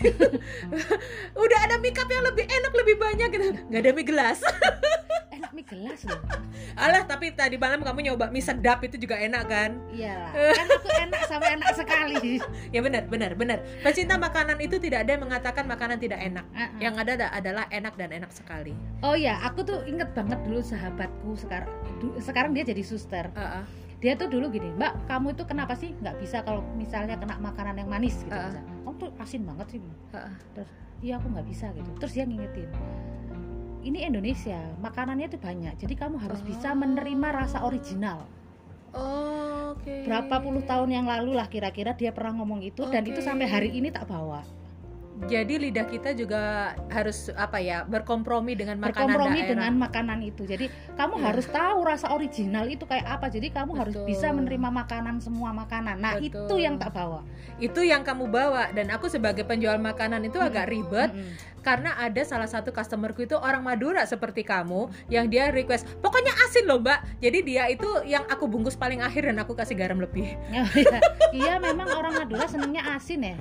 udah 1.44 1.60
ada 1.70 1.76
mie 1.78 1.94
cup 1.94 2.10
yang 2.10 2.26
lebih 2.26 2.46
enak 2.50 2.74
lebih 2.74 2.96
banyak 2.98 3.30
gitu, 3.30 3.48
nggak 3.70 3.82
ada 3.86 3.92
mie 3.94 4.08
gelas. 4.08 4.40
enak 5.36 5.52
mie 5.54 5.68
gelas 5.68 6.00
loh. 6.10 6.22
Alah, 6.76 7.06
tapi 7.08 7.32
tadi 7.32 7.56
malam 7.56 7.86
kamu 7.86 8.12
nyoba 8.12 8.34
mie 8.34 8.42
sedap 8.44 8.82
itu 8.84 8.98
juga 8.98 9.16
enak 9.16 9.44
kan? 9.48 9.72
Iya 9.94 10.34
Kan 10.34 10.68
aku 10.68 10.90
enak 10.92 11.22
sama 11.30 11.46
enak 11.54 11.72
sekali. 11.78 12.42
ya 12.74 12.80
benar, 12.82 13.06
benar, 13.08 13.32
benar. 13.38 13.60
Pecinta 13.86 14.18
makanan 14.18 14.58
itu 14.60 14.82
tidak 14.82 15.08
ada 15.08 15.16
yang 15.16 15.24
mengatakan 15.24 15.64
makanan 15.70 16.02
tidak 16.02 16.20
enak. 16.20 16.46
Uh 16.52 16.68
-uh. 16.68 16.80
Yang 16.82 16.96
ada 17.06 17.14
adalah 17.32 17.66
enak 17.72 17.94
dan 17.96 18.10
enak 18.12 18.32
sekali. 18.34 18.74
Oh 19.04 19.16
iya, 19.16 19.40
aku 19.44 19.64
tuh 19.64 19.75
tuh 19.76 19.84
inget 19.92 20.10
banget 20.16 20.40
dulu 20.48 20.64
sahabatku 20.64 21.30
sekarang 21.36 21.72
sekarang 22.24 22.52
dia 22.56 22.64
jadi 22.64 22.80
suster 22.80 23.28
uh 23.36 23.60
-uh. 23.60 23.64
dia 24.00 24.16
tuh 24.16 24.32
dulu 24.32 24.48
gini 24.48 24.72
mbak 24.80 24.96
kamu 25.12 25.36
itu 25.36 25.44
kenapa 25.44 25.76
sih 25.76 25.92
nggak 26.00 26.16
bisa 26.24 26.40
kalau 26.48 26.64
misalnya 26.80 27.20
kena 27.20 27.36
makanan 27.44 27.84
yang 27.84 27.92
manis 27.92 28.24
gitu 28.24 28.32
uh 28.32 28.56
-uh. 28.56 28.64
kamu 28.88 28.96
tuh 28.96 29.10
asin 29.20 29.44
banget 29.44 29.68
sih 29.76 29.80
uh 29.84 30.16
-uh. 30.16 30.36
terus 30.56 30.70
iya 31.04 31.20
aku 31.20 31.28
nggak 31.28 31.48
bisa 31.52 31.68
gitu 31.76 31.92
terus 32.00 32.14
dia 32.16 32.24
ngingetin 32.24 32.72
ini 33.86 34.00
Indonesia 34.08 34.60
makanannya 34.80 35.28
tuh 35.28 35.42
banyak 35.44 35.74
jadi 35.76 35.94
kamu 36.00 36.16
harus 36.24 36.40
oh. 36.40 36.46
bisa 36.48 36.72
menerima 36.72 37.28
rasa 37.36 37.68
original 37.68 38.24
oh, 38.96 39.76
okay. 39.76 40.08
berapa 40.08 40.40
puluh 40.40 40.64
tahun 40.64 40.90
yang 40.96 41.06
lalu 41.06 41.36
lah 41.36 41.52
kira-kira 41.52 41.92
dia 42.00 42.16
pernah 42.16 42.40
ngomong 42.40 42.64
itu 42.64 42.88
okay. 42.88 42.96
dan 42.96 43.04
itu 43.04 43.20
sampai 43.20 43.46
hari 43.46 43.70
ini 43.76 43.92
tak 43.92 44.08
bawa 44.08 44.42
jadi 45.24 45.56
lidah 45.56 45.88
kita 45.88 46.12
juga 46.12 46.76
harus 46.92 47.32
apa 47.40 47.64
ya 47.64 47.88
berkompromi 47.88 48.52
dengan 48.60 48.76
makanan 48.84 49.16
berkompromi 49.16 49.40
daerah. 49.40 49.52
dengan 49.56 49.72
makanan 49.80 50.20
itu 50.28 50.44
jadi 50.44 50.68
kamu 51.00 51.16
ya. 51.16 51.24
harus 51.32 51.46
tahu 51.48 51.80
rasa 51.88 52.12
original 52.12 52.68
itu 52.68 52.84
kayak 52.84 53.08
apa 53.08 53.32
jadi 53.32 53.48
kamu 53.56 53.72
Betul. 53.72 53.80
harus 53.80 53.96
bisa 54.04 54.28
menerima 54.36 54.70
makanan 54.70 55.24
semua 55.24 55.56
makanan 55.56 56.04
nah 56.04 56.20
Betul. 56.20 56.52
itu 56.52 56.56
yang 56.60 56.76
tak 56.76 56.92
bawa 56.92 57.24
itu 57.64 57.82
yang 57.88 58.04
kamu 58.04 58.28
bawa 58.28 58.76
dan 58.76 58.92
aku 58.92 59.08
sebagai 59.08 59.48
penjual 59.48 59.80
makanan 59.80 60.28
itu 60.28 60.36
hmm. 60.36 60.48
agak 60.52 60.66
ribet 60.68 61.10
hmm. 61.16 61.64
karena 61.64 61.96
ada 61.96 62.22
salah 62.28 62.52
satu 62.52 62.76
customerku 62.76 63.24
itu 63.24 63.40
orang 63.40 63.64
Madura 63.64 64.04
seperti 64.04 64.44
kamu 64.44 64.92
yang 65.08 65.32
dia 65.32 65.48
request 65.48 65.88
pokoknya 66.04 66.36
asin 66.44 66.68
loh 66.68 66.84
mbak 66.84 67.24
jadi 67.24 67.40
dia 67.40 67.64
itu 67.72 67.88
yang 68.04 68.28
aku 68.28 68.52
bungkus 68.52 68.76
paling 68.76 69.00
akhir 69.00 69.32
dan 69.32 69.40
aku 69.40 69.56
kasih 69.56 69.80
garam 69.80 69.98
lebih 70.04 70.36
iya, 70.52 71.00
iya 71.32 71.56
memang 71.64 71.88
orang 71.96 72.20
Madura 72.20 72.52
senengnya 72.52 72.84
asin 72.92 73.24
ya 73.24 73.40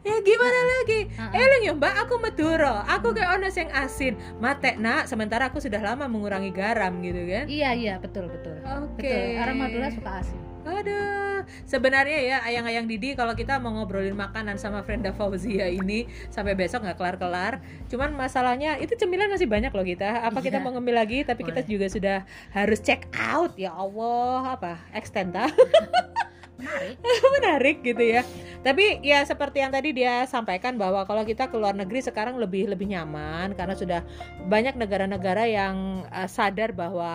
ya 0.00 0.16
gimana 0.24 0.60
lagi 0.64 1.00
uh-uh. 1.12 1.36
eh 1.36 1.44
lu 1.68 1.76
mbak 1.76 1.94
aku 2.06 2.14
Maduro 2.16 2.74
aku 2.88 3.12
kayak 3.12 3.36
ono 3.36 3.48
yang 3.52 3.70
asin 3.76 4.14
mate 4.40 4.80
nak 4.80 5.04
sementara 5.04 5.52
aku 5.52 5.60
sudah 5.60 5.80
lama 5.80 6.08
mengurangi 6.08 6.48
garam 6.52 7.04
gitu 7.04 7.20
kan 7.28 7.44
iya 7.46 7.76
iya 7.76 7.94
betul 8.00 8.32
betul 8.32 8.56
oke 8.64 8.96
okay. 8.96 9.36
orang 9.36 9.56
Madura 9.60 9.88
suka 9.92 10.24
asin 10.24 10.40
Aduh, 10.60 11.40
sebenarnya 11.64 12.20
ya 12.20 12.36
ayang-ayang 12.44 12.84
Didi 12.84 13.16
kalau 13.16 13.32
kita 13.32 13.56
mau 13.56 13.72
ngobrolin 13.72 14.12
makanan 14.12 14.60
sama 14.60 14.84
Frenda 14.84 15.08
Fauzia 15.08 15.72
ini 15.72 16.04
sampai 16.28 16.52
besok 16.52 16.84
nggak 16.84 17.00
kelar-kelar. 17.00 17.64
Cuman 17.88 18.12
masalahnya 18.12 18.76
itu 18.76 18.92
cemilan 18.92 19.32
masih 19.32 19.48
banyak 19.48 19.72
loh 19.72 19.86
kita. 19.88 20.20
Apa 20.20 20.44
iya. 20.44 20.52
kita 20.52 20.56
mau 20.60 20.76
ngambil 20.76 21.00
lagi? 21.00 21.24
Tapi 21.24 21.42
Boleh. 21.42 21.56
kita 21.56 21.60
juga 21.64 21.86
sudah 21.88 22.18
harus 22.52 22.78
check 22.84 23.08
out 23.16 23.56
ya 23.56 23.72
Allah 23.72 24.60
apa 24.60 24.72
extend 24.92 25.32
menarik. 26.60 26.96
Menarik 27.40 27.76
gitu 27.80 28.04
ya. 28.04 28.22
Tapi 28.60 29.00
ya 29.00 29.24
seperti 29.24 29.64
yang 29.64 29.72
tadi 29.72 29.96
dia 29.96 30.28
sampaikan 30.28 30.76
bahwa 30.76 31.08
kalau 31.08 31.24
kita 31.24 31.48
ke 31.48 31.56
luar 31.56 31.72
negeri 31.72 32.04
sekarang 32.04 32.36
lebih 32.36 32.68
lebih 32.68 32.92
nyaman 32.92 33.56
karena 33.56 33.72
sudah 33.72 34.00
banyak 34.44 34.76
negara-negara 34.76 35.48
yang 35.48 36.04
uh, 36.12 36.28
sadar 36.28 36.76
bahwa 36.76 37.08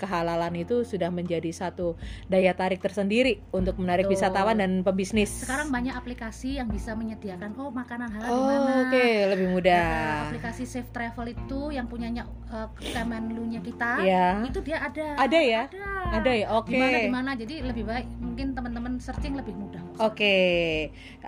kehalalan 0.00 0.56
itu 0.56 0.80
sudah 0.88 1.12
menjadi 1.12 1.52
satu 1.52 2.00
daya 2.32 2.56
tarik 2.56 2.80
tersendiri 2.80 3.44
untuk 3.52 3.76
menarik 3.76 4.08
Betul. 4.08 4.16
wisatawan 4.16 4.56
dan 4.56 4.80
pebisnis. 4.80 5.44
Sekarang 5.44 5.68
banyak 5.68 5.92
aplikasi 5.92 6.56
yang 6.56 6.72
bisa 6.72 6.96
menyediakan 6.96 7.52
oh 7.60 7.68
makanan 7.68 8.08
halal 8.16 8.28
oh, 8.32 8.36
di 8.40 8.44
mana? 8.48 8.56
oke 8.64 8.88
okay. 8.88 9.12
lebih 9.36 9.48
mudah. 9.52 9.84
Uh, 9.92 10.20
aplikasi 10.32 10.64
Safe 10.64 10.88
Travel 10.88 11.36
itu 11.36 11.60
yang 11.76 11.84
punyanya 11.84 12.24
uh, 12.48 12.72
Kemenlu-nya 12.80 13.60
kita 13.60 14.00
ya. 14.00 14.40
itu 14.48 14.60
dia 14.64 14.80
ada. 14.80 15.06
Ada 15.20 15.40
ya? 15.44 15.62
Ada, 15.68 15.88
ada 16.24 16.32
ya? 16.32 16.46
Oke. 16.56 16.72
Okay. 16.72 16.80
Gimana 16.80 16.98
gimana 17.04 17.30
jadi 17.36 17.54
lebih 17.68 17.84
baik 17.84 18.08
mungkin 18.16 18.56
teman 18.56 18.69
teman-teman 18.70 19.02
searching 19.02 19.34
lebih 19.34 19.58
mudah 19.58 19.82
Oke, 20.00 20.16
okay. 20.24 20.64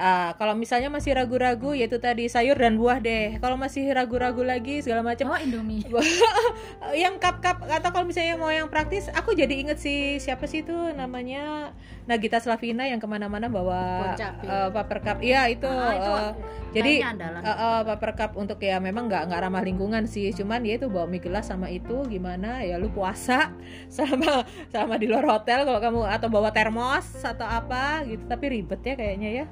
uh, 0.00 0.32
kalau 0.40 0.56
misalnya 0.56 0.88
masih 0.88 1.12
ragu-ragu, 1.12 1.76
yaitu 1.76 2.00
tadi 2.00 2.24
sayur 2.24 2.56
dan 2.56 2.80
buah 2.80 3.04
deh. 3.04 3.36
Kalau 3.36 3.60
masih 3.60 3.92
ragu-ragu 3.92 4.40
lagi 4.40 4.80
segala 4.80 5.04
macam. 5.04 5.28
Oh 5.28 5.36
Indomie. 5.36 5.84
yang 7.02 7.20
cup-cup 7.20 7.68
atau 7.68 7.90
kalau 7.92 8.08
misalnya 8.08 8.40
mau 8.40 8.48
yang 8.48 8.72
praktis, 8.72 9.12
aku 9.12 9.36
jadi 9.36 9.52
inget 9.60 9.76
sih 9.76 10.16
siapa 10.16 10.48
sih 10.48 10.64
itu 10.64 10.72
namanya 10.96 11.76
Nagita 12.02 12.42
Slavina 12.42 12.82
yang 12.82 12.98
ke 12.98 13.06
mana-mana 13.06 13.46
bawa 13.46 14.12
uh, 14.18 14.68
paper 14.74 14.98
cup. 15.06 15.18
Iya 15.22 15.46
itu. 15.54 15.70
Ah, 15.70 15.92
itu 15.94 16.10
uh, 16.10 16.32
jadi 16.74 16.92
uh, 17.06 17.46
uh, 17.46 17.80
paper 17.94 18.12
cup 18.18 18.32
untuk 18.34 18.58
ya 18.58 18.82
memang 18.82 19.06
nggak 19.06 19.30
nggak 19.30 19.40
ramah 19.46 19.62
lingkungan 19.62 20.10
sih. 20.10 20.34
Cuman 20.34 20.66
ya 20.66 20.82
itu 20.82 20.90
bawa 20.90 21.06
mie 21.06 21.22
gelas 21.22 21.46
sama 21.46 21.70
itu 21.70 22.02
gimana 22.10 22.66
ya 22.66 22.74
lu 22.82 22.90
puasa 22.90 23.54
sama 23.96 24.42
sama 24.74 24.98
di 24.98 25.06
luar 25.06 25.22
hotel 25.30 25.62
kalau 25.62 25.78
kamu 25.78 26.00
atau 26.10 26.26
bawa 26.26 26.50
termos 26.50 27.06
atau 27.22 27.46
apa 27.46 28.02
gitu. 28.02 28.26
Tapi 28.26 28.44
ribet 28.62 28.80
ya 28.86 28.94
kayaknya 28.94 29.30
ya. 29.42 29.46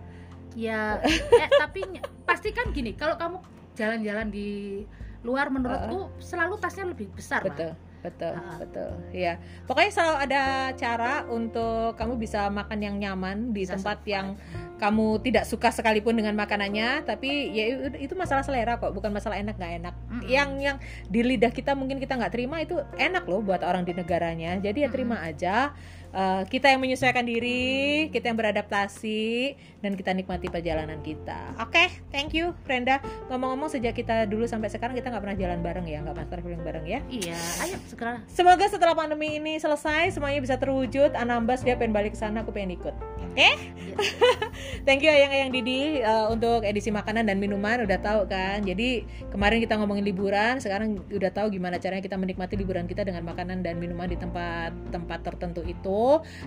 Ya 0.54 0.80
eh, 1.42 1.50
tapi 1.58 1.82
pasti 2.22 2.54
kan 2.54 2.70
gini 2.70 2.94
kalau 2.94 3.18
kamu 3.18 3.42
jalan-jalan 3.74 4.30
di 4.30 4.82
luar 5.20 5.52
menurutku 5.52 6.08
uh, 6.08 6.22
selalu 6.22 6.56
tasnya 6.56 6.88
lebih 6.88 7.12
besar 7.12 7.44
betul 7.44 7.76
lah 7.76 7.90
betul 8.00 8.32
uh. 8.32 8.56
betul. 8.56 8.90
Ya 9.12 9.36
pokoknya 9.68 9.92
selalu 9.92 10.16
ada 10.24 10.42
cara 10.72 11.12
untuk 11.28 11.92
kamu 12.00 12.16
bisa 12.16 12.48
makan 12.48 12.80
yang 12.80 12.96
nyaman 12.96 13.52
di 13.52 13.68
bisa 13.68 13.76
tempat 13.76 14.00
yang 14.08 14.40
kamu 14.80 15.20
tidak 15.20 15.44
suka 15.44 15.68
sekalipun 15.68 16.16
dengan 16.16 16.32
makanannya 16.32 17.04
tapi 17.04 17.52
ya 17.52 17.92
itu 18.00 18.16
masalah 18.16 18.40
selera 18.40 18.80
kok 18.80 18.96
bukan 18.96 19.12
masalah 19.12 19.36
enak 19.36 19.61
nggak 19.61 19.84
enak. 19.84 19.94
Yang 20.24 20.50
yang 20.64 20.76
di 21.12 21.20
lidah 21.20 21.52
kita 21.52 21.76
mungkin 21.76 22.00
kita 22.00 22.16
nggak 22.16 22.32
terima 22.32 22.64
itu 22.64 22.80
enak 22.96 23.28
loh 23.28 23.44
buat 23.44 23.61
orang 23.61 23.84
di 23.84 23.92
negaranya. 23.92 24.56
Jadi 24.56 24.80
ya 24.80 24.88
terima 24.88 25.20
aja 25.20 25.76
uh, 26.14 26.42
kita 26.46 26.70
yang 26.70 26.80
menyesuaikan 26.82 27.24
diri, 27.26 28.08
kita 28.11 28.30
yang 28.30 28.38
beradaptasi, 28.38 29.54
dan 29.80 29.96
kita 29.96 30.12
nikmati 30.14 30.50
perjalanan 30.50 31.00
kita. 31.00 31.56
Oke, 31.62 31.74
okay, 31.74 31.88
thank 32.12 32.34
you, 32.36 32.52
Brenda. 32.66 33.00
Ngomong-ngomong 33.30 33.70
sejak 33.72 33.96
kita 33.96 34.26
dulu 34.26 34.44
sampai 34.46 34.68
sekarang 34.70 34.94
kita 34.94 35.11
nggak 35.11 35.22
pernah 35.22 35.38
jalan 35.38 35.58
bareng 35.62 35.86
ya, 35.86 35.98
nggak 36.04 36.14
pernah 36.16 36.30
traveling 36.30 36.62
bareng 36.62 36.86
ya? 36.86 37.00
Iya, 37.08 37.40
ayo 37.66 37.76
sekarang. 37.88 38.22
Semoga 38.30 38.66
setelah 38.68 38.94
pandemi 38.94 39.38
ini 39.38 39.56
selesai, 39.58 40.14
semuanya 40.14 40.40
bisa 40.42 40.56
terwujud. 40.58 41.14
Anambas 41.16 41.62
dia 41.62 41.78
pengen 41.78 41.94
balik 41.94 42.14
ke 42.14 42.18
sana, 42.20 42.42
aku 42.42 42.52
pengen 42.54 42.76
ikut. 42.76 42.94
Oke? 43.30 43.34
Okay? 43.38 43.54
Iya. 43.78 43.96
thank 44.86 45.00
you 45.04 45.11
ayang-ayang 45.12 45.50
Didi 45.54 46.02
uh, 46.02 46.32
untuk 46.32 46.64
edisi 46.66 46.90
makanan 46.90 47.28
dan 47.28 47.36
minuman 47.38 47.84
udah 47.84 47.98
tahu 48.02 48.26
kan. 48.26 48.62
Jadi 48.64 49.06
kemarin 49.30 49.58
kita 49.62 49.78
ngomongin 49.78 50.04
liburan, 50.04 50.58
sekarang 50.58 50.98
udah 51.08 51.30
tahu 51.30 51.52
gimana 51.54 51.78
caranya 51.78 52.02
kita 52.02 52.18
menikmati 52.18 52.58
liburan 52.58 52.84
kita 52.90 53.06
dengan 53.06 53.22
makanan 53.24 53.62
dan 53.62 53.78
minuman 53.78 54.11
di 54.11 54.18
tempat-tempat 54.18 55.20
tertentu 55.22 55.62
itu 55.64 55.99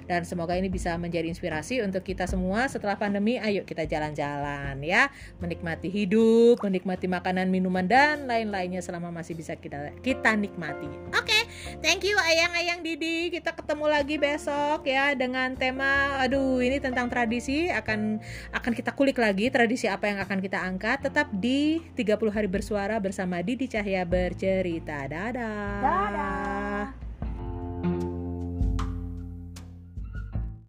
dan 0.09 0.25
semoga 0.27 0.57
ini 0.57 0.67
bisa 0.67 0.95
menjadi 0.97 1.29
inspirasi 1.29 1.81
untuk 1.85 2.03
kita 2.03 2.25
semua 2.25 2.65
setelah 2.67 2.97
pandemi. 2.97 3.37
Ayo 3.37 3.63
kita 3.63 3.85
jalan-jalan 3.87 4.79
ya. 4.81 5.09
Menikmati 5.39 5.89
hidup 5.89 6.61
menikmati 6.63 7.05
makanan 7.05 7.51
minuman 7.51 7.85
dan 7.85 8.25
lain-lainnya 8.25 8.81
selama 8.81 9.13
masih 9.13 9.37
bisa 9.37 9.53
kita 9.59 9.93
kita 10.01 10.33
nikmati. 10.33 10.89
Oke 11.13 11.29
okay, 11.29 11.41
thank 11.83 12.01
you 12.01 12.15
ayang-ayang 12.17 12.81
Didi. 12.81 13.29
Kita 13.29 13.53
ketemu 13.53 13.85
lagi 13.91 14.15
besok 14.17 14.87
ya 14.87 15.13
dengan 15.13 15.53
tema 15.59 16.17
aduh 16.23 16.59
ini 16.63 16.81
tentang 16.81 17.11
tradisi. 17.11 17.69
Akan 17.69 18.23
akan 18.55 18.71
kita 18.73 18.95
kulik 18.95 19.19
lagi 19.19 19.53
tradisi 19.53 19.85
apa 19.85 20.09
yang 20.09 20.19
akan 20.23 20.39
kita 20.41 20.59
angkat. 20.59 21.05
Tetap 21.05 21.29
di 21.35 21.83
30 21.93 22.33
hari 22.33 22.49
bersuara 22.49 22.97
bersama 22.97 23.39
Didi 23.45 23.69
Cahya 23.69 24.07
bercerita. 24.07 25.05
Dadah. 25.05 25.81
Dadah 25.83 27.12